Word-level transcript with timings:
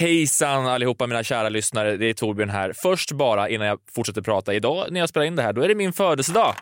Hejsan 0.00 0.66
allihopa 0.66 1.06
mina 1.06 1.22
kära 1.22 1.48
lyssnare, 1.48 1.96
det 1.96 2.06
är 2.06 2.14
Torbjörn 2.14 2.50
här. 2.50 2.72
Först 2.82 3.12
bara 3.12 3.48
innan 3.48 3.66
jag 3.66 3.78
fortsätter 3.94 4.22
prata 4.22 4.54
idag 4.54 4.86
när 4.90 5.00
jag 5.00 5.08
spelar 5.08 5.26
in 5.26 5.36
det 5.36 5.42
här, 5.42 5.52
då 5.52 5.62
är 5.62 5.68
det 5.68 5.74
min 5.74 5.92
födelsedag. 5.92 6.54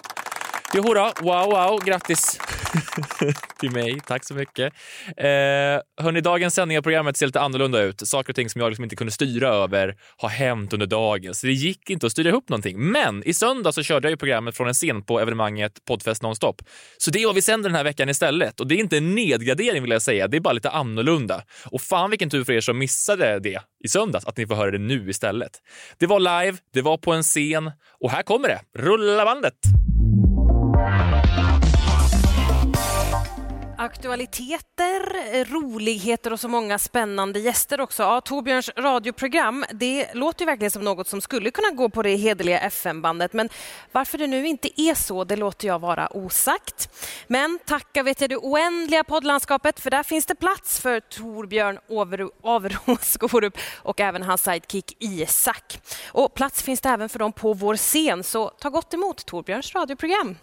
Johora, 0.75 1.13
wow 1.21 1.51
wow, 1.51 1.85
grattis 1.85 2.39
till 3.61 3.71
mig. 3.71 4.01
Tack 4.07 4.25
så 4.25 4.35
mycket. 4.35 4.73
Eh, 5.17 5.25
hörni, 6.03 6.21
dagens 6.21 6.55
sändning 6.55 6.79
av 6.79 6.83
programmet 6.83 7.17
ser 7.17 7.27
lite 7.27 7.41
annorlunda 7.41 7.83
ut. 7.83 8.09
Saker 8.09 8.33
och 8.33 8.37
ting 8.37 8.51
som 8.51 8.61
jag 8.61 8.69
liksom 8.69 8.85
inte 8.85 8.97
kunde 8.97 9.13
styra 9.13 9.49
över 9.49 9.97
har 10.17 10.29
hänt 10.29 10.73
under 10.73 10.87
dagen, 10.87 11.35
så 11.35 11.47
det 11.47 11.53
gick 11.53 11.91
inte 11.91 12.07
att 12.07 12.13
styra 12.13 12.29
ihop 12.29 12.49
någonting. 12.49 12.81
Men 12.81 13.23
i 13.29 13.35
söndag 13.35 13.73
så 13.73 13.83
körde 13.83 14.09
jag 14.09 14.11
ju 14.11 14.17
programmet 14.17 14.57
från 14.57 14.69
en 14.69 14.75
scen 14.75 15.03
på 15.03 15.21
evenemanget 15.21 15.85
Podfest 15.85 16.23
Nonstop. 16.23 16.63
Så 16.99 17.11
det 17.11 17.23
är 17.23 17.27
vad 17.27 17.35
vi 17.35 17.43
sänder 17.43 17.69
den 17.69 17.77
här 17.77 17.85
veckan 17.85 18.09
istället. 18.09 18.61
Och 18.61 18.67
det 18.67 18.75
är 18.75 18.79
inte 18.79 18.97
en 18.97 19.15
nedgradering 19.15 19.83
vill 19.83 19.91
jag 19.91 20.03
säga, 20.03 20.29
det 20.29 20.37
är 20.37 20.41
bara 20.41 20.55
lite 20.55 20.71
annorlunda. 20.71 21.43
Och 21.65 21.81
fan 21.81 22.11
vilken 22.11 22.31
tur 22.31 22.45
för 22.45 22.53
er 22.53 22.61
som 22.61 22.79
missade 22.79 23.41
det 23.41 23.61
i 23.85 23.89
söndags, 23.89 24.27
att 24.27 24.37
ni 24.37 24.47
får 24.47 24.55
höra 24.55 24.71
det 24.71 24.79
nu 24.79 25.11
istället. 25.11 25.53
Det 25.99 26.07
var 26.07 26.21
live, 26.21 26.59
det 26.73 26.83
var 26.83 26.97
på 26.97 27.13
en 27.13 27.23
scen 27.23 27.73
och 28.01 28.11
här 28.11 28.23
kommer 28.23 28.49
det. 28.49 28.61
Rulla 28.79 29.25
bandet! 29.25 29.55
Aktualiteter, 33.79 35.45
roligheter 35.45 36.33
och 36.33 36.41
så 36.41 36.49
många 36.49 36.79
spännande 36.79 37.41
gäster 37.41 37.81
också. 37.81 38.03
Ja, 38.03 38.21
Torbjörns 38.21 38.71
radioprogram, 38.77 39.65
det 39.73 40.15
låter 40.15 40.43
ju 40.43 40.47
verkligen 40.47 40.71
som 40.71 40.85
något 40.85 41.09
som 41.09 41.21
skulle 41.21 41.51
kunna 41.51 41.71
gå 41.71 41.89
på 41.89 42.03
det 42.03 42.17
hederliga 42.17 42.59
FM-bandet. 42.61 43.33
Men 43.33 43.49
varför 43.93 44.19
det 44.19 44.27
nu 44.27 44.47
inte 44.47 44.81
är 44.81 44.95
så, 44.95 45.25
det 45.25 45.37
låter 45.37 45.69
jag 45.69 45.79
vara 45.79 46.09
osagt. 46.17 46.89
Men 47.27 47.59
tacka 47.65 48.03
vet 48.03 48.21
jag 48.21 48.31
det 48.31 48.37
oändliga 48.37 49.05
poddlandskapet, 49.05 49.81
för 49.81 49.91
där 49.91 50.03
finns 50.03 50.27
det 50.27 50.35
plats 50.35 50.81
för 50.81 51.01
Torbjörn 51.01 51.79
Averås 52.43 53.13
Skorup 53.13 53.59
och 53.77 54.01
även 54.01 54.23
hans 54.23 54.43
sidekick 54.43 54.97
Isak. 54.99 55.81
Och 56.13 56.35
plats 56.35 56.63
finns 56.63 56.81
det 56.81 56.89
även 56.89 57.09
för 57.09 57.19
dem 57.19 57.33
på 57.33 57.53
vår 57.53 57.77
scen, 57.77 58.25
så 58.25 58.49
ta 58.49 58.69
gott 58.69 58.95
emot 58.95 59.27
Torbjörns 59.27 59.75
radioprogram. 59.75 60.37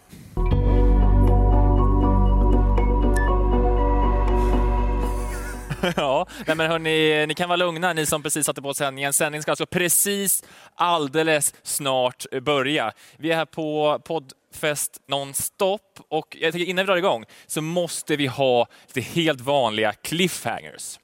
Ja, 5.96 6.26
nej 6.46 6.56
men 6.56 6.70
hörni, 6.70 7.26
ni 7.26 7.34
kan 7.34 7.48
vara 7.48 7.56
lugna 7.56 7.92
ni 7.92 8.06
som 8.06 8.22
precis 8.22 8.46
satte 8.46 8.62
på 8.62 8.74
sändningen. 8.74 9.12
Sändningen 9.12 9.42
ska 9.42 9.52
alltså 9.52 9.66
precis 9.66 10.44
alldeles 10.74 11.54
snart 11.62 12.24
börja. 12.42 12.92
Vi 13.16 13.30
är 13.30 13.36
här 13.36 13.44
på 13.44 13.98
poddfest 14.04 15.00
nonstop 15.08 15.80
och 16.08 16.36
jag 16.40 16.52
tänker 16.52 16.70
innan 16.70 16.84
vi 16.84 16.86
drar 16.86 16.96
igång 16.96 17.24
så 17.46 17.62
måste 17.62 18.16
vi 18.16 18.26
ha 18.26 18.66
lite 18.86 19.00
helt 19.00 19.40
vanliga 19.40 19.92
cliffhangers. 19.92 20.98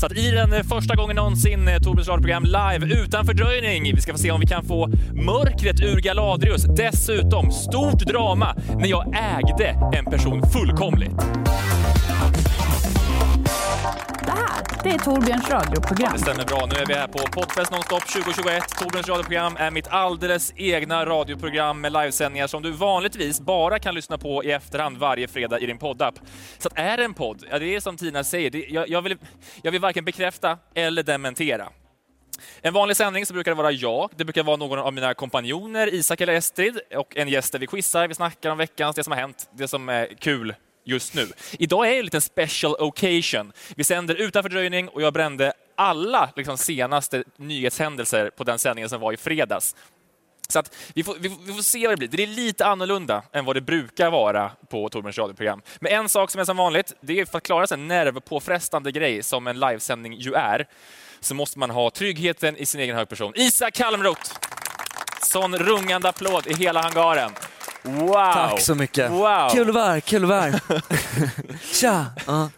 Så 0.00 0.06
att 0.06 0.12
i 0.12 0.30
den 0.30 0.64
första 0.64 0.94
gången 0.94 1.16
någonsin 1.16 1.68
eh, 1.68 1.78
Torbjörns 1.78 2.08
radioprogram 2.08 2.44
live 2.44 3.02
utan 3.02 3.26
fördröjning. 3.26 3.94
Vi 3.94 4.00
ska 4.00 4.12
få 4.12 4.18
se 4.18 4.30
om 4.30 4.40
vi 4.40 4.46
kan 4.46 4.64
få 4.64 4.88
mörkret 5.12 5.80
ur 5.80 6.00
Galadrius. 6.00 6.64
Dessutom 6.64 7.52
stort 7.52 7.98
drama 7.98 8.56
när 8.78 8.88
jag 8.88 9.14
ägde 9.38 9.66
en 9.98 10.04
person 10.04 10.42
fullkomligt 10.52 11.12
det 14.82 14.90
är 14.90 14.98
Torbjörns 14.98 15.50
radioprogram. 15.50 16.12
Det 16.12 16.18
stämmer 16.18 16.44
bra. 16.44 16.68
Nu 16.72 16.76
är 16.76 16.86
vi 16.86 16.94
här 16.94 17.06
på 17.06 17.18
Podfest 17.18 17.72
Nonstop 17.72 18.06
2021. 18.06 18.68
Torbjörns 18.68 19.08
radioprogram 19.08 19.56
är 19.58 19.70
mitt 19.70 19.88
alldeles 19.88 20.52
egna 20.56 21.06
radioprogram 21.06 21.80
med 21.80 21.92
livesändningar 21.92 22.46
som 22.46 22.62
du 22.62 22.70
vanligtvis 22.70 23.40
bara 23.40 23.78
kan 23.78 23.94
lyssna 23.94 24.18
på 24.18 24.44
i 24.44 24.52
efterhand 24.52 24.96
varje 24.96 25.28
fredag 25.28 25.60
i 25.60 25.66
din 25.66 25.78
poddapp. 25.78 26.14
Så 26.58 26.68
att 26.68 26.78
är 26.78 26.96
det 26.96 27.04
en 27.04 27.14
podd, 27.14 27.44
ja 27.50 27.58
det 27.58 27.74
är 27.74 27.80
som 27.80 27.96
Tina 27.96 28.24
säger, 28.24 28.50
det, 28.50 28.66
jag, 28.68 28.88
jag, 28.88 29.02
vill, 29.02 29.16
jag 29.62 29.72
vill 29.72 29.80
varken 29.80 30.04
bekräfta 30.04 30.58
eller 30.74 31.02
dementera. 31.02 31.68
En 32.60 32.74
vanlig 32.74 32.96
sändning 32.96 33.26
så 33.26 33.34
brukar 33.34 33.50
det 33.50 33.54
vara 33.54 33.72
jag, 33.72 34.10
det 34.16 34.24
brukar 34.24 34.42
vara 34.42 34.56
någon 34.56 34.78
av 34.78 34.92
mina 34.92 35.14
kompanjoner, 35.14 35.94
Isak 35.94 36.20
eller 36.20 36.32
Estrid, 36.32 36.80
och 36.96 37.16
en 37.16 37.28
gäst 37.28 37.52
där 37.52 37.58
vi 37.58 37.66
quizar, 37.66 38.08
vi 38.08 38.14
snackar 38.14 38.50
om 38.50 38.58
veckans, 38.58 38.96
det 38.96 39.04
som 39.04 39.12
har 39.12 39.20
hänt, 39.20 39.50
det 39.52 39.68
som 39.68 39.88
är 39.88 40.06
kul 40.06 40.54
just 40.84 41.14
nu. 41.14 41.28
Idag 41.52 41.86
är 41.86 41.90
det 41.90 41.98
en 41.98 42.04
liten 42.04 42.22
special 42.22 42.74
occasion. 42.78 43.52
Vi 43.76 43.84
sänder 43.84 44.14
utan 44.14 44.42
fördröjning 44.42 44.88
och 44.88 45.02
jag 45.02 45.12
brände 45.12 45.52
alla 45.74 46.30
liksom, 46.36 46.58
senaste 46.58 47.24
nyhetshändelser 47.36 48.30
på 48.30 48.44
den 48.44 48.58
sändningen 48.58 48.88
som 48.88 49.00
var 49.00 49.12
i 49.12 49.16
fredags. 49.16 49.76
Så 50.48 50.58
att 50.58 50.76
vi, 50.94 51.04
får, 51.04 51.16
vi, 51.20 51.28
får, 51.28 51.38
vi 51.46 51.52
får 51.52 51.62
se 51.62 51.86
vad 51.86 51.92
det 51.92 51.96
blir. 51.96 52.08
Det 52.08 52.22
är 52.22 52.26
lite 52.26 52.66
annorlunda 52.66 53.22
än 53.32 53.44
vad 53.44 53.56
det 53.56 53.60
brukar 53.60 54.10
vara 54.10 54.50
på 54.70 54.88
Torbjörns 54.88 55.18
radioprogram. 55.18 55.62
Men 55.80 55.92
en 55.92 56.08
sak 56.08 56.30
som 56.30 56.40
är 56.40 56.44
som 56.44 56.56
vanligt, 56.56 56.92
det 57.00 57.20
är 57.20 57.24
för 57.24 57.38
att 57.38 57.44
klara 57.44 57.66
en 57.74 57.88
nervpåfrestande 57.88 58.92
grej 58.92 59.22
som 59.22 59.46
en 59.46 59.60
livesändning 59.60 60.14
ju 60.14 60.34
är, 60.34 60.68
så 61.20 61.34
måste 61.34 61.58
man 61.58 61.70
ha 61.70 61.90
tryggheten 61.90 62.56
i 62.56 62.66
sin 62.66 62.80
egen 62.80 62.96
högperson. 62.96 63.32
Isak 63.36 63.74
Kalmroth! 63.74 64.30
Sån 65.22 65.58
rungande 65.58 66.08
applåd 66.08 66.46
i 66.46 66.54
hela 66.54 66.82
hangaren. 66.82 67.30
Wow! 67.82 68.12
Tack 68.32 68.60
så 68.60 68.74
mycket. 68.74 69.10
Wow! 69.10 69.48
Kul 69.52 69.68
att 69.68 69.74
vara 69.74 69.84
här, 69.84 70.00
kul 70.00 70.22
att 70.22 70.28
vara 70.28 70.40
här. 70.40 70.60
Tja! 71.80 72.06
Ja. 72.26 72.50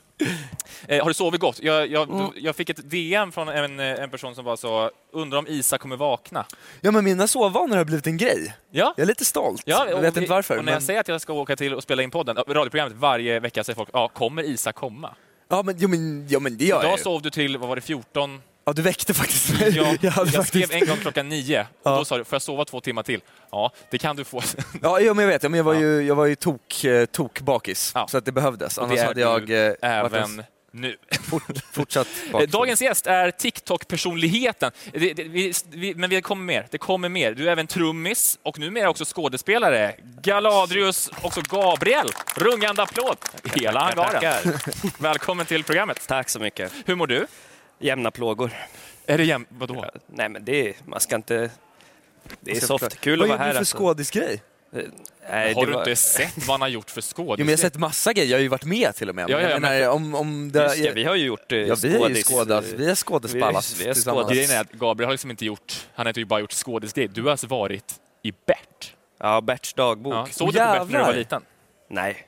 Eh, 0.86 1.00
har 1.02 1.08
du 1.10 1.14
sovit 1.14 1.40
gott? 1.40 1.58
Jag, 1.62 1.90
jag, 1.90 2.10
Mm. 2.10 2.26
jag 2.36 2.56
fick 2.56 2.70
ett 2.70 2.90
DM 2.90 3.32
från 3.32 3.48
en, 3.48 3.80
eh, 3.80 3.86
en 3.86 4.10
person 4.10 4.34
som 4.34 4.44
var 4.44 4.56
så, 4.56 4.90
undrar 5.12 5.38
om 5.38 5.46
Isak 5.48 5.80
kommer 5.80 5.96
vakna? 5.96 6.44
ja, 6.80 6.90
men 6.90 7.04
mina 7.04 7.26
sovvanor 7.26 7.76
har 7.76 7.84
blivit 7.84 8.06
en 8.06 8.16
grej. 8.16 8.54
Ja. 8.70 8.94
Jag 8.96 9.02
är 9.02 9.06
lite 9.06 9.24
stolt. 9.24 9.62
Ja, 9.64 9.86
jag 9.90 10.00
vet 10.00 10.16
vi- 10.16 10.20
inte 10.20 10.30
varför. 10.32 10.58
Och 10.58 10.64
när 10.64 10.72
jag 10.72 10.76
men... 10.80 10.86
säger 10.86 11.00
att 11.00 11.08
jag 11.08 11.20
ska 11.20 11.32
åka 11.32 11.56
till 11.56 11.74
och 11.74 11.82
spela 11.82 12.02
in 12.02 12.10
podden, 12.10 12.36
ja, 12.36 12.44
radioprogrammet 12.54 12.96
varje 12.96 13.40
vecka, 13.40 13.64
säger 13.64 13.74
folk, 13.76 13.88
ja, 13.92 14.08
kommer 14.08 14.42
Isak 14.42 14.74
komma? 14.74 15.14
Ja, 15.48 15.62
men, 15.62 15.74
jo, 15.78 15.88
men, 15.88 16.26
ja, 16.28 16.40
men 16.40 16.56
det 16.58 16.64
gör 16.64 16.76
jag 16.76 16.84
Idag 16.84 16.98
ju. 16.98 17.02
sov 17.02 17.22
du 17.22 17.30
till, 17.30 17.56
vad 17.58 17.68
var 17.68 17.76
det, 17.76 17.82
14? 17.82 18.40
Ja, 18.66 18.72
du 18.72 18.82
väckte 18.82 19.14
faktiskt 19.14 19.60
mig. 19.60 19.76
Ja, 19.76 19.96
jag, 20.00 20.12
skrev 20.28 20.42
faktiskt... 20.42 20.72
en 20.72 20.86
gång 20.86 20.96
klockan 20.96 21.28
nio, 21.28 21.60
och 21.60 21.66
Ja. 21.82 21.96
då 21.96 22.04
sa 22.04 22.18
du, 22.18 22.24
får 22.24 22.34
jag 22.34 22.42
sova 22.42 22.64
två 22.64 22.80
timmar 22.80 23.02
till? 23.02 23.20
Ja, 23.50 23.72
det 23.90 23.98
kan 23.98 24.16
du 24.16 24.24
få. 24.24 24.42
Ja, 24.82 25.00
ja, 25.00 25.14
men 25.14 25.24
jag 25.24 25.32
vet. 25.32 25.42
Men 25.42 25.54
jag 25.54 25.64
var 25.64 25.74
Ja. 25.74 25.80
ju, 25.80 26.02
jag 26.02 26.14
var 26.14 26.26
ju 26.26 26.34
tok, 26.34 26.84
eh, 26.84 27.04
tok 27.06 27.40
bakis, 27.40 27.92
Ja. 27.94 28.06
så 28.08 28.18
att 28.18 28.24
det 28.24 28.32
behövdes. 28.32 28.78
Annars 28.78 28.94
det 28.98 29.04
hade 29.06 29.20
jag 29.20 29.50
eh, 29.50 29.66
varit 29.68 29.78
Även 29.82 30.22
en 30.22 30.44
nu. 30.72 30.96
fort, 31.30 31.42
fortsatt 31.72 32.06
Eh, 32.26 32.32
bakis. 32.32 32.50
Dagens 32.50 32.82
gäst 32.82 33.06
är 33.06 33.30
TikTok-personligheten. 33.30 34.70
Vi, 34.92 35.52
vi, 35.70 35.94
men 35.94 36.10
det 36.10 36.20
kommer 36.20 36.44
mer. 36.44 36.66
Det 36.70 36.78
kommer 36.78 37.08
mer. 37.08 37.32
Du 37.34 37.48
är 37.48 37.52
även 37.52 37.66
trummis 37.66 38.38
och 38.42 38.58
numera 38.58 38.90
också 38.90 39.04
skådespelare. 39.04 39.94
Galadrius, 40.22 41.10
också 41.22 41.40
Gabriel. 41.40 42.08
Rungande 42.36 42.82
applåd. 42.82 43.16
Hela 43.54 43.80
hangaren. 43.80 44.52
Välkommen 44.98 45.46
till 45.46 45.64
programmet. 45.64 46.04
Tack 46.08 46.28
så 46.28 46.40
mycket. 46.40 46.72
Hur 46.86 46.94
mår 46.94 47.06
du? 47.06 47.26
Jämna 47.78 48.10
plågor. 48.10 48.50
Är 49.06 49.18
det 49.18 49.24
jäm... 49.24 49.46
Vadå? 49.48 49.84
Nej, 50.06 50.28
men 50.28 50.44
det 50.44 50.68
är, 50.68 50.74
man 50.84 51.00
ska 51.00 51.16
inte... 51.16 51.50
Det 52.40 52.50
är 52.50 52.60
soft. 52.60 52.84
förklara. 52.84 53.00
Kul 53.00 53.18
Vad 53.18 53.24
att 53.24 53.28
vara 53.28 53.36
gjorde 53.38 53.44
här. 53.44 53.48
du 53.48 53.52
för 53.52 53.58
alltså. 53.58 53.76
skådisgrej? 53.76 54.42
Nej, 55.30 55.54
Har 55.54 55.66
du 55.66 55.72
var- 55.72 55.80
inte 55.80 55.96
sett 55.96 56.32
vad 56.36 56.46
han 56.48 56.60
har 56.60 56.68
gjort 56.68 56.90
för 56.90 57.00
skådis? 57.00 57.28
Jo, 57.38 57.44
men 57.44 57.48
jag 57.52 57.58
har 57.58 57.62
sett 57.62 57.76
massa 57.78 58.12
grejer. 58.12 58.30
Jag 58.30 58.36
har 58.38 58.42
ju 58.42 58.48
varit 58.48 58.64
med 58.64 58.94
till 58.94 59.08
och 59.08 59.14
med. 59.14 59.30
Ja, 59.30 59.40
ja, 59.40 59.50
jag 59.50 59.60
men- 59.62 59.72
menar, 59.72 59.88
om, 59.88 60.14
om 60.14 60.52
det, 60.52 60.62
Just 60.62 60.82
det, 60.82 60.92
vi 60.92 61.04
har 61.04 61.14
ju 61.14 61.24
gjort 61.26 61.52
eh, 61.52 61.58
ja, 61.58 61.74
vi 61.82 61.88
skådis- 61.98 62.24
skådas. 62.24 62.64
Vi 62.76 62.90
är 62.90 62.94
skådesballas 62.94 63.74
Vi 63.76 63.80
är- 63.80 63.84
vi 63.84 63.90
är 63.90 63.94
tillsammans. 63.94 64.28
Grejen 64.30 64.50
är 64.50 64.60
att 64.60 64.72
Gabriel 64.72 65.06
har 65.08 65.12
liksom 65.12 65.30
inte 65.30 65.44
gjort... 65.44 65.86
Han 65.94 66.06
har 66.06 66.10
inte 66.10 66.24
bara 66.24 66.40
gjort 66.40 66.52
skådisgrej. 66.52 67.08
Du 67.08 67.22
har 67.22 67.30
alltså 67.30 67.46
varit 67.46 67.94
i 68.22 68.32
Bert. 68.46 68.94
Ja, 69.18 69.40
Berts 69.40 69.74
dagbok. 69.74 70.14
Ja. 70.14 70.26
Såg 70.30 70.48
du 70.52 70.58
på 70.58 70.64
Bert 70.64 70.90
när 70.90 70.98
du 70.98 71.04
var 71.04 71.14
liten? 71.14 71.42
Nej. 71.90 72.26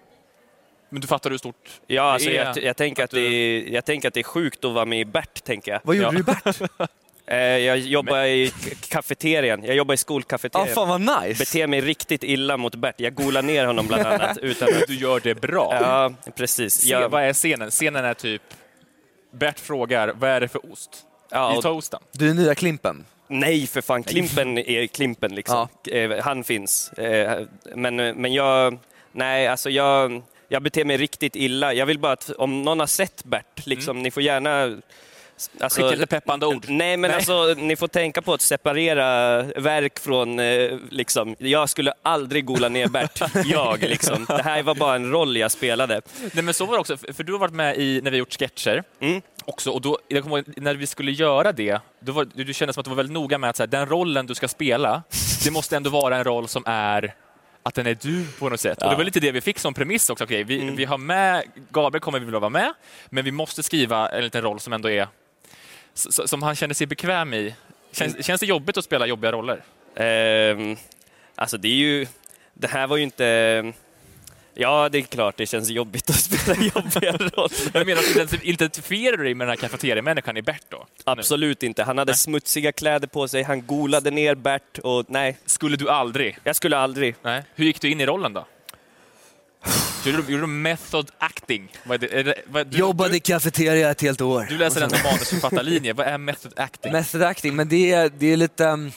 Men 0.96 1.00
du 1.00 1.06
fattar 1.06 1.30
hur 1.30 1.38
stort 1.38 1.80
Ja, 1.86 2.02
alltså, 2.02 2.30
är 2.30 2.34
jag, 2.34 2.62
jag, 2.62 2.76
tänker 2.76 3.04
att 3.04 3.10
du- 3.10 3.20
det 3.20 3.26
är, 3.36 3.74
jag 3.74 3.84
tänker 3.84 4.08
att 4.08 4.14
det 4.14 4.20
är 4.20 4.24
sjukt 4.24 4.64
att 4.64 4.72
vara 4.72 4.84
med 4.84 5.00
i 5.00 5.04
Bert, 5.04 5.44
tänker 5.44 5.72
jag. 5.72 5.80
Vad 5.84 5.96
gjorde 5.96 6.06
Ja. 6.08 6.12
du 6.12 6.18
i 6.20 6.22
Bert? 6.22 6.90
Eh, 7.28 7.36
jag 7.38 7.78
jobbar 7.78 8.24
i 8.24 8.50
k- 8.64 8.70
kafeterian. 8.88 9.64
Jag 9.64 9.76
jobbar 9.76 9.92
i 9.92 9.94
Ja, 9.94 9.98
skolkafeterian. 9.98 10.68
fan 10.74 10.88
vad 10.88 11.00
nice. 11.24 11.38
Beter 11.38 11.66
mig 11.66 11.80
riktigt 11.80 12.24
illa 12.24 12.56
mot 12.56 12.74
Bert. 12.74 12.94
Jag 13.00 13.14
golar 13.14 13.42
ner 13.42 13.66
honom 13.66 13.86
bland 13.86 14.06
annat. 14.06 14.38
Utan 14.42 14.68
att... 14.68 14.86
Du 14.88 14.94
gör 14.94 15.20
det 15.20 15.34
bra. 15.34 15.78
Ja, 15.80 16.12
precis. 16.36 16.74
Se, 16.74 16.88
Jag, 16.88 17.08
Vad 17.08 17.22
är 17.22 17.32
scenen? 17.32 17.70
Scenen 17.70 18.04
är 18.04 18.14
typ... 18.14 18.42
Bert 19.32 19.58
frågar, 19.60 20.08
vad 20.08 20.30
är 20.30 20.40
det 20.40 20.48
för 20.48 20.72
ost? 20.72 20.90
ja, 21.30 21.54
I 21.54 21.58
och- 21.58 21.62
toasten. 21.62 22.00
Du 22.12 22.30
är 22.30 22.34
nya 22.34 22.54
Klimpen. 22.54 23.04
Nej, 23.28 23.66
för 23.66 23.80
fan. 23.80 24.02
Klimpen 24.02 24.58
är 24.58 24.86
Klimpen 24.86 25.34
liksom. 25.34 25.68
Eh, 25.90 26.10
Han 26.22 26.44
finns. 26.44 26.92
Eh, 26.92 27.40
Men, 27.74 27.96
men 27.96 28.32
jag... 28.32 28.78
Nej, 29.12 29.46
alltså 29.48 29.70
jag, 29.70 30.22
jag 30.48 30.62
beter 30.62 30.84
mig 30.84 30.96
riktigt 30.96 31.36
illa. 31.36 31.74
Jag 31.74 31.86
vill 31.86 31.98
bara 31.98 32.12
att 32.12 32.30
om 32.30 32.62
någon 32.62 32.80
har 32.80 32.86
sett 32.86 33.24
Bert, 33.24 33.66
liksom, 33.66 34.02
ni 34.02 34.10
får 34.10 34.22
gärna 34.22 34.76
Alltså, 35.60 35.80
Skicka 35.80 35.90
lite 35.90 36.06
peppande 36.06 36.46
ord. 36.46 36.64
Nej, 36.68 36.96
men 36.96 37.10
Nej. 37.10 37.16
alltså 37.16 37.54
ni 37.56 37.76
får 37.76 37.88
tänka 37.88 38.22
på 38.22 38.34
att 38.34 38.40
separera 38.40 39.42
verk 39.42 39.98
från, 39.98 40.38
eh, 40.38 40.78
liksom, 40.90 41.36
jag 41.38 41.68
skulle 41.68 41.92
aldrig 42.02 42.44
gola 42.44 42.68
ner 42.68 42.88
Bert, 42.88 43.20
jag 43.44 43.80
liksom. 43.80 44.24
Det 44.28 44.42
här 44.42 44.62
var 44.62 44.74
bara 44.74 44.94
en 44.96 45.10
roll 45.10 45.36
jag 45.36 45.50
spelade. 45.50 46.00
Nej, 46.32 46.44
men 46.44 46.54
så 46.54 46.66
var 46.66 46.74
det 46.74 46.80
också, 46.80 46.96
för 46.96 47.22
du 47.22 47.32
har 47.32 47.38
varit 47.38 47.54
med 47.54 47.76
i 47.76 48.00
när 48.02 48.10
vi 48.10 48.16
har 48.16 48.18
gjort 48.18 48.32
sketcher. 48.38 48.82
Mm. 49.00 49.22
Också, 49.44 49.70
och 49.70 49.80
då, 49.80 49.98
jag 50.08 50.22
kommer 50.22 50.36
ihåg, 50.36 50.46
när 50.56 50.74
vi 50.74 50.86
skulle 50.86 51.12
göra 51.12 51.52
det, 51.52 51.80
då 52.00 52.12
var, 52.12 52.24
du 52.34 52.54
kände 52.54 52.72
som 52.72 52.80
att 52.80 52.84
du 52.84 52.90
var 52.90 52.96
väldigt 52.96 53.14
noga 53.14 53.38
med 53.38 53.50
att 53.50 53.56
så 53.56 53.62
här, 53.62 53.68
den 53.68 53.86
rollen 53.86 54.26
du 54.26 54.34
ska 54.34 54.48
spela, 54.48 55.02
det 55.44 55.50
måste 55.50 55.76
ändå 55.76 55.90
vara 55.90 56.16
en 56.16 56.24
roll 56.24 56.48
som 56.48 56.62
är 56.66 57.14
att 57.66 57.74
den 57.74 57.86
är 57.86 57.94
du 58.00 58.26
på 58.38 58.48
något 58.48 58.60
sätt. 58.60 58.82
Och 58.82 58.90
det 58.90 58.96
var 58.96 59.04
lite 59.04 59.20
det 59.20 59.32
vi 59.32 59.40
fick 59.40 59.58
som 59.58 59.74
premiss 59.74 60.10
också. 60.10 60.24
Okej, 60.24 60.44
vi, 60.44 60.60
Mm. 60.62 60.76
vi 60.76 60.84
har 60.84 60.98
med, 60.98 61.42
Gabriel 61.70 62.00
kommer 62.00 62.18
vi 62.18 62.24
vilja 62.24 62.40
vara 62.40 62.50
med, 62.50 62.72
men 63.06 63.24
vi 63.24 63.30
måste 63.32 63.62
skriva 63.62 64.08
en 64.08 64.24
liten 64.24 64.42
roll 64.42 64.60
som 64.60 64.72
ändå 64.72 64.90
är 64.90 65.08
som 65.94 66.42
han 66.42 66.54
känner 66.56 66.74
sig 66.74 66.86
bekväm 66.86 67.34
i. 67.34 67.54
Känns, 67.92 68.12
Mm. 68.14 68.22
känns 68.22 68.40
det 68.40 68.46
jobbigt 68.46 68.76
att 68.76 68.84
spela 68.84 69.06
jobbiga 69.06 69.32
roller? 69.32 69.62
Ehm, 69.96 70.76
alltså 71.34 71.58
det 71.58 71.68
är 71.68 71.72
ju, 71.74 72.06
det 72.54 72.66
här 72.68 72.86
var 72.86 72.96
ju 72.96 73.02
inte, 73.02 73.72
ja 74.56 74.88
det 74.88 74.98
är 74.98 75.02
klart 75.02 75.36
det 75.36 75.46
känns 75.46 75.70
jobbigt 75.70 76.10
att 76.10 76.16
spela 76.16 76.62
jobbiga 76.74 77.12
roller. 77.12 77.50
Jag 77.72 77.86
menar, 77.86 78.44
identifierar 78.46 79.16
du 79.16 79.24
dig 79.24 79.34
med 79.34 79.46
den 79.46 79.50
här 79.50 79.56
kafeteriamänniskan 79.68 80.36
i 80.36 80.42
Bert 80.42 80.64
då? 80.68 80.86
Absolut 81.04 81.62
inte. 81.62 81.82
Han 81.82 81.98
hade 81.98 82.12
Nej. 82.12 82.16
smutsiga 82.16 82.72
kläder 82.72 83.08
på 83.08 83.28
sig, 83.28 83.42
han 83.42 83.66
golade 83.66 84.10
ner 84.10 84.34
Bert 84.34 84.78
och 84.78 85.04
nej, 85.08 85.38
Skulle 85.46 85.76
du 85.76 85.88
aldrig? 85.90 86.38
jag 86.44 86.56
skulle 86.56 86.78
aldrig. 86.78 87.14
Nej. 87.22 87.42
Hur 87.54 87.64
gick 87.64 87.80
du 87.80 87.90
in 87.90 88.00
i 88.00 88.06
rollen 88.06 88.32
då? 88.32 88.46
Gjorde 90.04 90.22
du, 90.22 90.32
gjorde 90.32 90.42
du 90.42 90.46
method 90.46 91.10
acting? 91.18 91.72
Vad 91.84 91.94
är 92.04 92.08
det, 92.08 92.20
är 92.20 92.24
det, 92.24 92.34
vad, 92.46 92.66
du, 92.66 92.78
Jobbade 92.78 93.16
i 93.16 93.20
cafeteria 93.20 93.90
ett 93.90 94.02
helt 94.02 94.20
år. 94.20 94.40
Du, 94.40 94.46
du 94.48 94.58
läser 94.58 94.80
ändå 94.80 94.96
manusförfattarlinje. 95.04 95.92
Vad 95.92 96.06
är 96.06 96.18
method 96.18 96.52
acting? 96.56 96.92
Method 96.92 97.22
acting, 97.22 97.56
men 97.56 97.68
det 97.68 97.92
är, 97.92 98.10
det 98.18 98.32
är 98.32 98.36
lite... 98.36 98.64
um, 98.64 98.92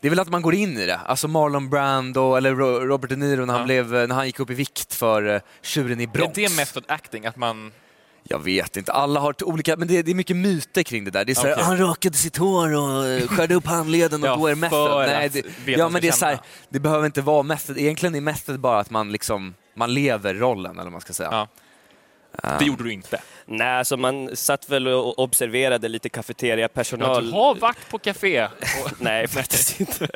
Det 0.00 0.08
är 0.08 0.10
väl 0.10 0.20
att 0.20 0.28
man 0.28 0.42
går 0.42 0.54
in 0.54 0.78
i 0.78 0.86
det. 0.86 0.96
Alltså 0.96 1.28
Marlon 1.28 1.68
Brando 1.70 2.34
eller 2.34 2.54
Ro- 2.54 2.80
Robert 2.86 3.10
De 3.10 3.16
Niro 3.16 3.44
när 3.44 3.52
han, 3.52 3.60
Ja. 3.60 3.64
blev, 3.66 3.90
när 4.08 4.14
han 4.14 4.26
gick 4.26 4.40
upp 4.40 4.50
i 4.50 4.54
vikt 4.54 4.94
för 4.94 5.26
uh, 5.28 5.40
Tjuren 5.62 6.00
i 6.00 6.02
är 6.02 6.06
Bronx. 6.06 6.34
det 6.34 6.56
method 6.56 6.84
acting? 6.88 7.26
Att 7.26 7.36
man... 7.36 7.72
Jag 8.28 8.38
vet 8.44 8.76
inte, 8.76 8.92
alla 8.92 9.20
har 9.20 9.44
olika, 9.44 9.76
men 9.76 9.88
det, 9.88 10.02
det 10.02 10.10
är 10.10 10.14
mycket 10.14 10.36
myter 10.36 10.82
kring 10.82 11.04
det 11.04 11.10
där. 11.10 11.24
Det 11.24 11.32
är 11.32 11.34
så 11.34 11.40
här, 11.46 11.52
Okej. 11.52 11.64
han 11.64 11.78
rakade 11.78 12.16
sitt 12.16 12.36
hår 12.36 12.74
och 12.74 13.06
eh, 13.06 13.26
skärde 13.28 13.54
upp 13.54 13.66
handleden 13.66 14.22
och 14.22 14.28
Ja, 14.28 14.36
då 14.36 14.46
är 14.46 14.54
method. 14.54 15.06
Nej, 15.06 15.28
det, 15.28 15.72
ja, 15.72 15.88
men 15.88 16.00
det 16.02 16.08
är 16.08 16.12
ska 16.12 16.18
så 16.18 16.24
här, 16.26 16.32
känna. 16.32 16.42
det 16.68 16.80
behöver 16.80 17.06
inte 17.06 17.20
vara 17.22 17.42
method. 17.42 17.78
Egentligen 17.78 18.14
är 18.14 18.20
method 18.20 18.60
bara 18.60 18.80
att 18.80 18.90
man 18.90 19.12
liksom, 19.12 19.54
man 19.76 19.94
lever 19.94 20.34
rollen 20.34 20.72
eller 20.72 20.82
vad 20.82 20.92
man 20.92 21.00
ska 21.00 21.12
säga. 21.12 21.28
Ja. 21.32 21.48
Det 22.58 22.64
gjorde 22.64 22.84
du 22.84 22.92
inte. 22.92 23.20
Nej, 23.46 23.68
alltså 23.68 23.96
man 23.96 24.36
satt 24.36 24.68
väl 24.68 24.88
och 24.88 25.18
observerade 25.18 25.88
lite 25.88 26.08
Ja, 26.08 26.10
kafeteriapersonal. 26.14 27.26
du 27.26 27.32
har 27.32 27.54
varit 27.54 27.90
på 27.90 27.98
café. 27.98 28.44
Och, 28.44 28.90
Nej, 28.98 29.28
faktiskt 29.28 29.80
inte. 29.80 30.08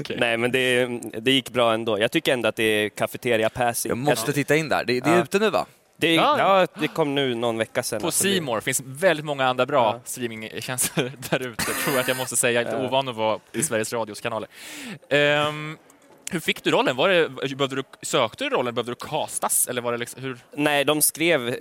Okej. 0.00 0.16
Nej, 0.20 0.36
men 0.36 0.52
det, 0.52 0.86
det 1.20 1.30
gick 1.32 1.50
bra 1.50 1.74
ändå. 1.74 2.00
Jag 2.00 2.10
tycker 2.12 2.32
ändå 2.32 2.48
att 2.48 2.56
det 2.56 2.62
är 2.64 2.88
cafeteria 2.88 3.48
passing. 3.50 3.90
Jag 3.90 3.98
måste 3.98 4.32
titta 4.32 4.56
in 4.56 4.68
där. 4.68 4.84
Det, 4.84 5.00
det 5.00 5.10
är 5.10 5.16
Ja. 5.16 5.22
ute 5.22 5.38
nu 5.38 5.50
va? 5.50 5.66
Det, 5.98 6.14
Ja. 6.14 6.36
ja. 6.38 6.66
det 6.80 6.88
kom 6.88 7.14
nu 7.14 7.34
någon 7.34 7.58
vecka 7.58 7.82
sedan. 7.82 8.00
på 8.00 8.06
Alltså, 8.06 8.22
Simor 8.24 8.60
finns 8.60 8.82
väldigt 8.86 9.26
många 9.26 9.46
andra 9.46 9.66
bra 9.66 10.00
streamingtjänster 10.04 11.12
där 11.30 11.46
ute. 11.46 11.64
Tror 11.64 11.94
jag 11.94 11.98
att 12.00 12.08
jag 12.08 12.16
måste 12.16 12.36
säga. 12.36 12.62
Jag 12.62 12.72
är 12.72 12.76
inte 12.76 12.88
ovan 12.88 13.08
att 13.08 13.16
vara 13.16 13.38
i 13.52 13.62
Sveriges 13.62 13.92
Radios 13.92 14.20
kanaler. 14.20 14.48
Ehm, 15.10 15.78
hur 16.30 16.40
fick 16.40 16.64
du 16.64 16.70
rollen? 16.70 16.96
Var 16.96 17.08
det, 17.08 17.28
behövde 17.56 17.76
du, 17.76 17.82
sökte 18.02 18.44
du 18.44 18.50
rollen? 18.50 18.74
Behövde 18.74 18.92
du 18.92 19.08
castas? 19.08 19.68
Eller 19.68 19.82
var 19.82 19.92
det 19.92 19.98
liksom, 19.98 20.22
hur? 20.22 20.38
Nej, 20.56 20.84
de 20.84 21.02
skrev, 21.02 21.56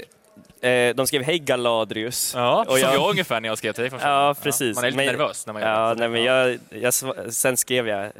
eh, 0.61 0.95
de 0.95 1.07
skrev 1.07 1.23
Hej 1.23 1.39
Galadrius. 1.39 2.33
Ja, 2.35 2.59
Och 2.67 2.71
som 2.71 2.79
jag- 2.79 2.93
jag 2.95 3.09
ungefär 3.09 3.41
när 3.41 3.49
jag 3.49 3.57
skrev 3.57 3.73
till 3.73 3.81
dig 3.81 3.91
första 3.91 4.07
Ja, 4.09 4.35
precis. 4.43 4.75
Man 4.75 4.83
är 4.85 4.91
lite 4.91 4.97
Men- 4.97 5.05
nervös 5.05 5.45
när 5.45 5.53
man 5.53 5.61
gör 5.61 5.69
Ja, 5.69 5.93
det. 5.93 5.99
nej, 5.99 6.09
men 6.09 6.23
jag, 6.23 6.59
jag, 6.69 6.93
sen 7.33 7.57
skrev 7.57 7.87
jag 7.87 8.03
eh, 8.05 8.11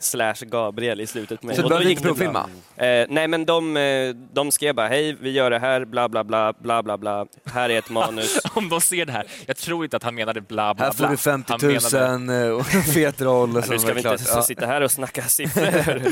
slash 0.00 0.34
Gabriel 0.40 1.00
i 1.00 1.06
slutet. 1.06 1.42
Med, 1.42 1.56
Så 1.56 1.62
du 1.62 1.68
behövde 1.68 1.88
gick 1.88 1.98
inte 1.98 2.08
provfilma? 2.08 2.48
Eh, 2.76 3.06
nej, 3.08 3.28
men 3.28 3.44
de, 3.44 3.76
eh, 3.76 4.14
de 4.32 4.50
skrev 4.50 4.74
bara 4.74 4.88
hej, 4.88 5.16
vi 5.20 5.30
gör 5.30 5.50
det 5.50 5.58
här, 5.58 5.84
bla 5.84 6.08
bla 6.08 6.24
bla, 6.24 6.52
bla 6.58 6.82
bla 6.82 6.98
bla. 6.98 7.26
Här 7.44 7.70
är 7.70 7.78
ett 7.78 7.90
manus. 7.90 8.38
Om 8.54 8.68
de 8.68 8.80
ser 8.80 9.04
det 9.06 9.12
här. 9.12 9.26
Jag 9.46 9.56
tror 9.56 9.84
inte 9.84 9.96
att 9.96 10.02
han 10.02 10.14
menade 10.14 10.40
bla 10.40 10.74
bla 10.74 10.84
Här 10.84 10.92
bla. 10.92 11.06
får 11.06 11.12
du 11.12 11.16
50 11.16 11.52
Han 11.52 11.60
000 11.62 11.72
menade- 11.92 12.50
och 12.52 12.74
en 12.74 12.82
fet 12.94 13.20
roll. 13.20 13.50
Ja, 13.54 13.62
nu 13.70 13.78
ska 13.78 13.92
vi 13.94 14.00
klart. 14.02 14.20
inte 14.20 14.32
Ja. 14.34 14.42
sitta 14.42 14.66
här 14.66 14.80
och 14.80 14.90
snacka 14.90 15.22
siffror. 15.22 16.02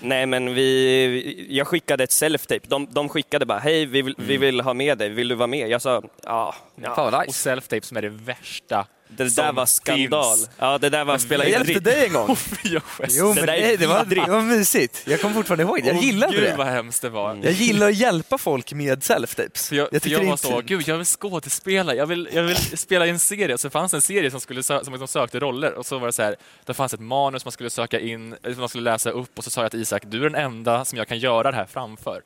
Nej, 0.00 0.26
men 0.26 0.54
vi, 0.54 1.46
jag 1.50 1.66
skickade 1.66 2.04
ett 2.04 2.10
self-tape. 2.10 2.60
De, 2.68 2.86
de 2.90 3.08
skickade 3.08 3.46
bara, 3.46 3.58
hej, 3.58 3.86
vi 3.86 4.14
vi 4.18 4.36
vill 4.36 4.60
ha 4.60 4.74
med 4.74 4.99
dig, 5.00 5.08
vill 5.08 5.28
du 5.28 5.34
vara 5.34 5.46
med? 5.46 5.68
Jag 5.68 5.82
sa, 5.82 6.02
ja. 6.22 6.54
ja. 6.74 6.94
Fan 6.94 7.04
vad 7.12 7.14
Och 7.14 7.26
nice. 7.26 7.50
self-tape 7.50 7.84
som 7.84 7.96
är 7.96 8.02
det 8.02 8.08
värsta. 8.08 8.86
Det 9.16 9.24
där 9.24 9.30
som 9.30 9.54
var 9.54 9.66
skandal. 9.66 10.36
finns. 10.36 10.50
Ja, 10.58 10.78
det 10.78 10.88
där 10.90 11.04
var 11.04 11.18
spelar 11.18 11.44
Jag 11.44 11.52
hjälpte 11.52 11.80
dig 11.80 12.06
en 12.06 12.12
gång. 12.12 12.36
Jag. 12.62 12.82
Jo, 13.08 13.28
Det 13.28 13.34
men 13.34 13.46
nej, 13.46 13.76
det, 13.76 13.86
var, 13.86 14.04
det 14.04 14.30
var 14.30 14.40
mysigt. 14.40 15.02
Jag 15.06 15.20
kommer 15.20 15.34
fortfarande 15.34 15.64
ihåg 15.64 15.82
det. 15.82 15.88
Jag 15.88 16.02
gillade 16.02 16.32
Gud 16.32 16.42
det. 16.42 16.54
vad 16.56 16.66
hemskt 16.66 17.02
det 17.02 17.08
var. 17.08 17.38
Jag 17.42 17.52
gillar 17.52 17.88
att 17.88 17.94
hjälpa 17.94 18.38
folk 18.38 18.72
med 18.72 18.98
self-tapes. 19.02 19.74
Jag, 19.74 19.88
jag 19.92 20.02
det 20.02 20.12
är 20.14 20.24
var 20.24 20.36
så, 20.36 20.60
gud 20.64 20.88
jag 20.88 20.96
vill 20.96 21.06
skådespela, 21.06 21.94
jag 21.94 22.06
vill, 22.06 22.28
jag 22.32 22.42
vill 22.42 22.56
spela 22.56 23.06
i 23.06 23.10
en 23.10 23.18
serie. 23.18 23.58
Så 23.58 23.70
fanns 23.70 23.90
det 23.90 23.96
en 23.96 24.02
serie 24.02 24.30
som, 24.30 24.40
skulle 24.40 24.62
som 24.62 24.78
liksom 24.86 25.08
sökte 25.08 25.40
roller 25.40 25.74
och 25.74 25.86
så 25.86 25.98
var 25.98 26.06
det 26.06 26.12
så 26.12 26.22
här, 26.22 26.36
det 26.66 26.74
fanns 26.74 26.94
ett 26.94 27.00
manus 27.00 27.44
man 27.44 27.52
skulle 27.52 27.70
söka 27.70 28.00
in, 28.00 28.36
som 28.42 28.58
man 28.60 28.68
skulle 28.68 28.84
läsa 28.90 29.10
upp 29.10 29.38
och 29.38 29.44
så 29.44 29.50
sa 29.50 29.62
jag 29.62 29.70
till 29.70 29.82
Isak, 29.82 30.02
du 30.06 30.18
är 30.18 30.30
den 30.30 30.34
enda 30.34 30.84
som 30.84 30.98
jag 30.98 31.08
kan 31.08 31.18
göra 31.18 31.50
det 31.50 31.56
här 31.56 31.66
framför. 31.66 32.22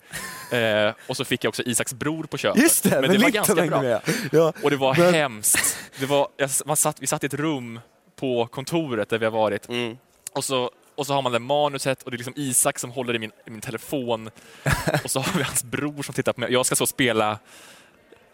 eh, 0.87 0.93
och 1.07 1.17
så 1.17 1.25
fick 1.25 1.45
jag 1.45 1.49
också 1.49 1.63
Isaks 1.63 1.95
bror 1.95 2.25
på 2.25 2.39
köpet. 2.39 2.63
Just 2.63 2.83
det, 2.85 2.91
Men 2.91 3.01
med 3.01 3.11
det 3.11 3.19
var 3.19 3.31
ganska 3.31 3.55
bra. 3.67 4.01
Ja. 4.33 4.53
Och 4.63 4.71
det 4.71 4.77
var 4.77 4.95
Men- 4.97 5.15
hemskt. 5.15 5.77
Det 5.99 6.07
var, 6.07 6.29
jag, 6.37 6.51
man 6.75 6.76
satt, 6.76 7.03
vi 7.03 7.06
satt 7.06 7.23
i 7.23 7.26
ett 7.26 7.35
rum 7.35 7.81
på 8.17 8.47
kontoret 8.47 9.09
där 9.09 9.19
vi 9.19 9.25
har 9.25 9.32
varit 9.32 9.69
Mm. 9.69 9.97
och 10.32 10.44
så, 10.44 10.71
och 10.94 11.06
så 11.06 11.15
har 11.15 11.23
man 11.23 11.32
det 11.32 11.38
manuset 11.38 12.03
och 12.03 12.11
det 12.11 12.15
är 12.15 12.19
liksom 12.19 12.35
Isak 12.37 12.79
som 12.79 12.91
håller 12.91 13.15
i 13.15 13.19
min, 13.19 13.31
i 13.47 13.50
min 13.50 13.61
telefon. 13.61 14.31
och 15.05 15.11
så 15.11 15.21
har 15.21 15.38
vi 15.38 15.43
hans 15.43 15.65
bror 15.65 16.03
som 16.03 16.15
tittar 16.15 16.32
på 16.32 16.41
mig. 16.41 16.53
Jag 16.53 16.67
ska 16.67 16.76
så 16.76 16.87
spela... 16.87 17.38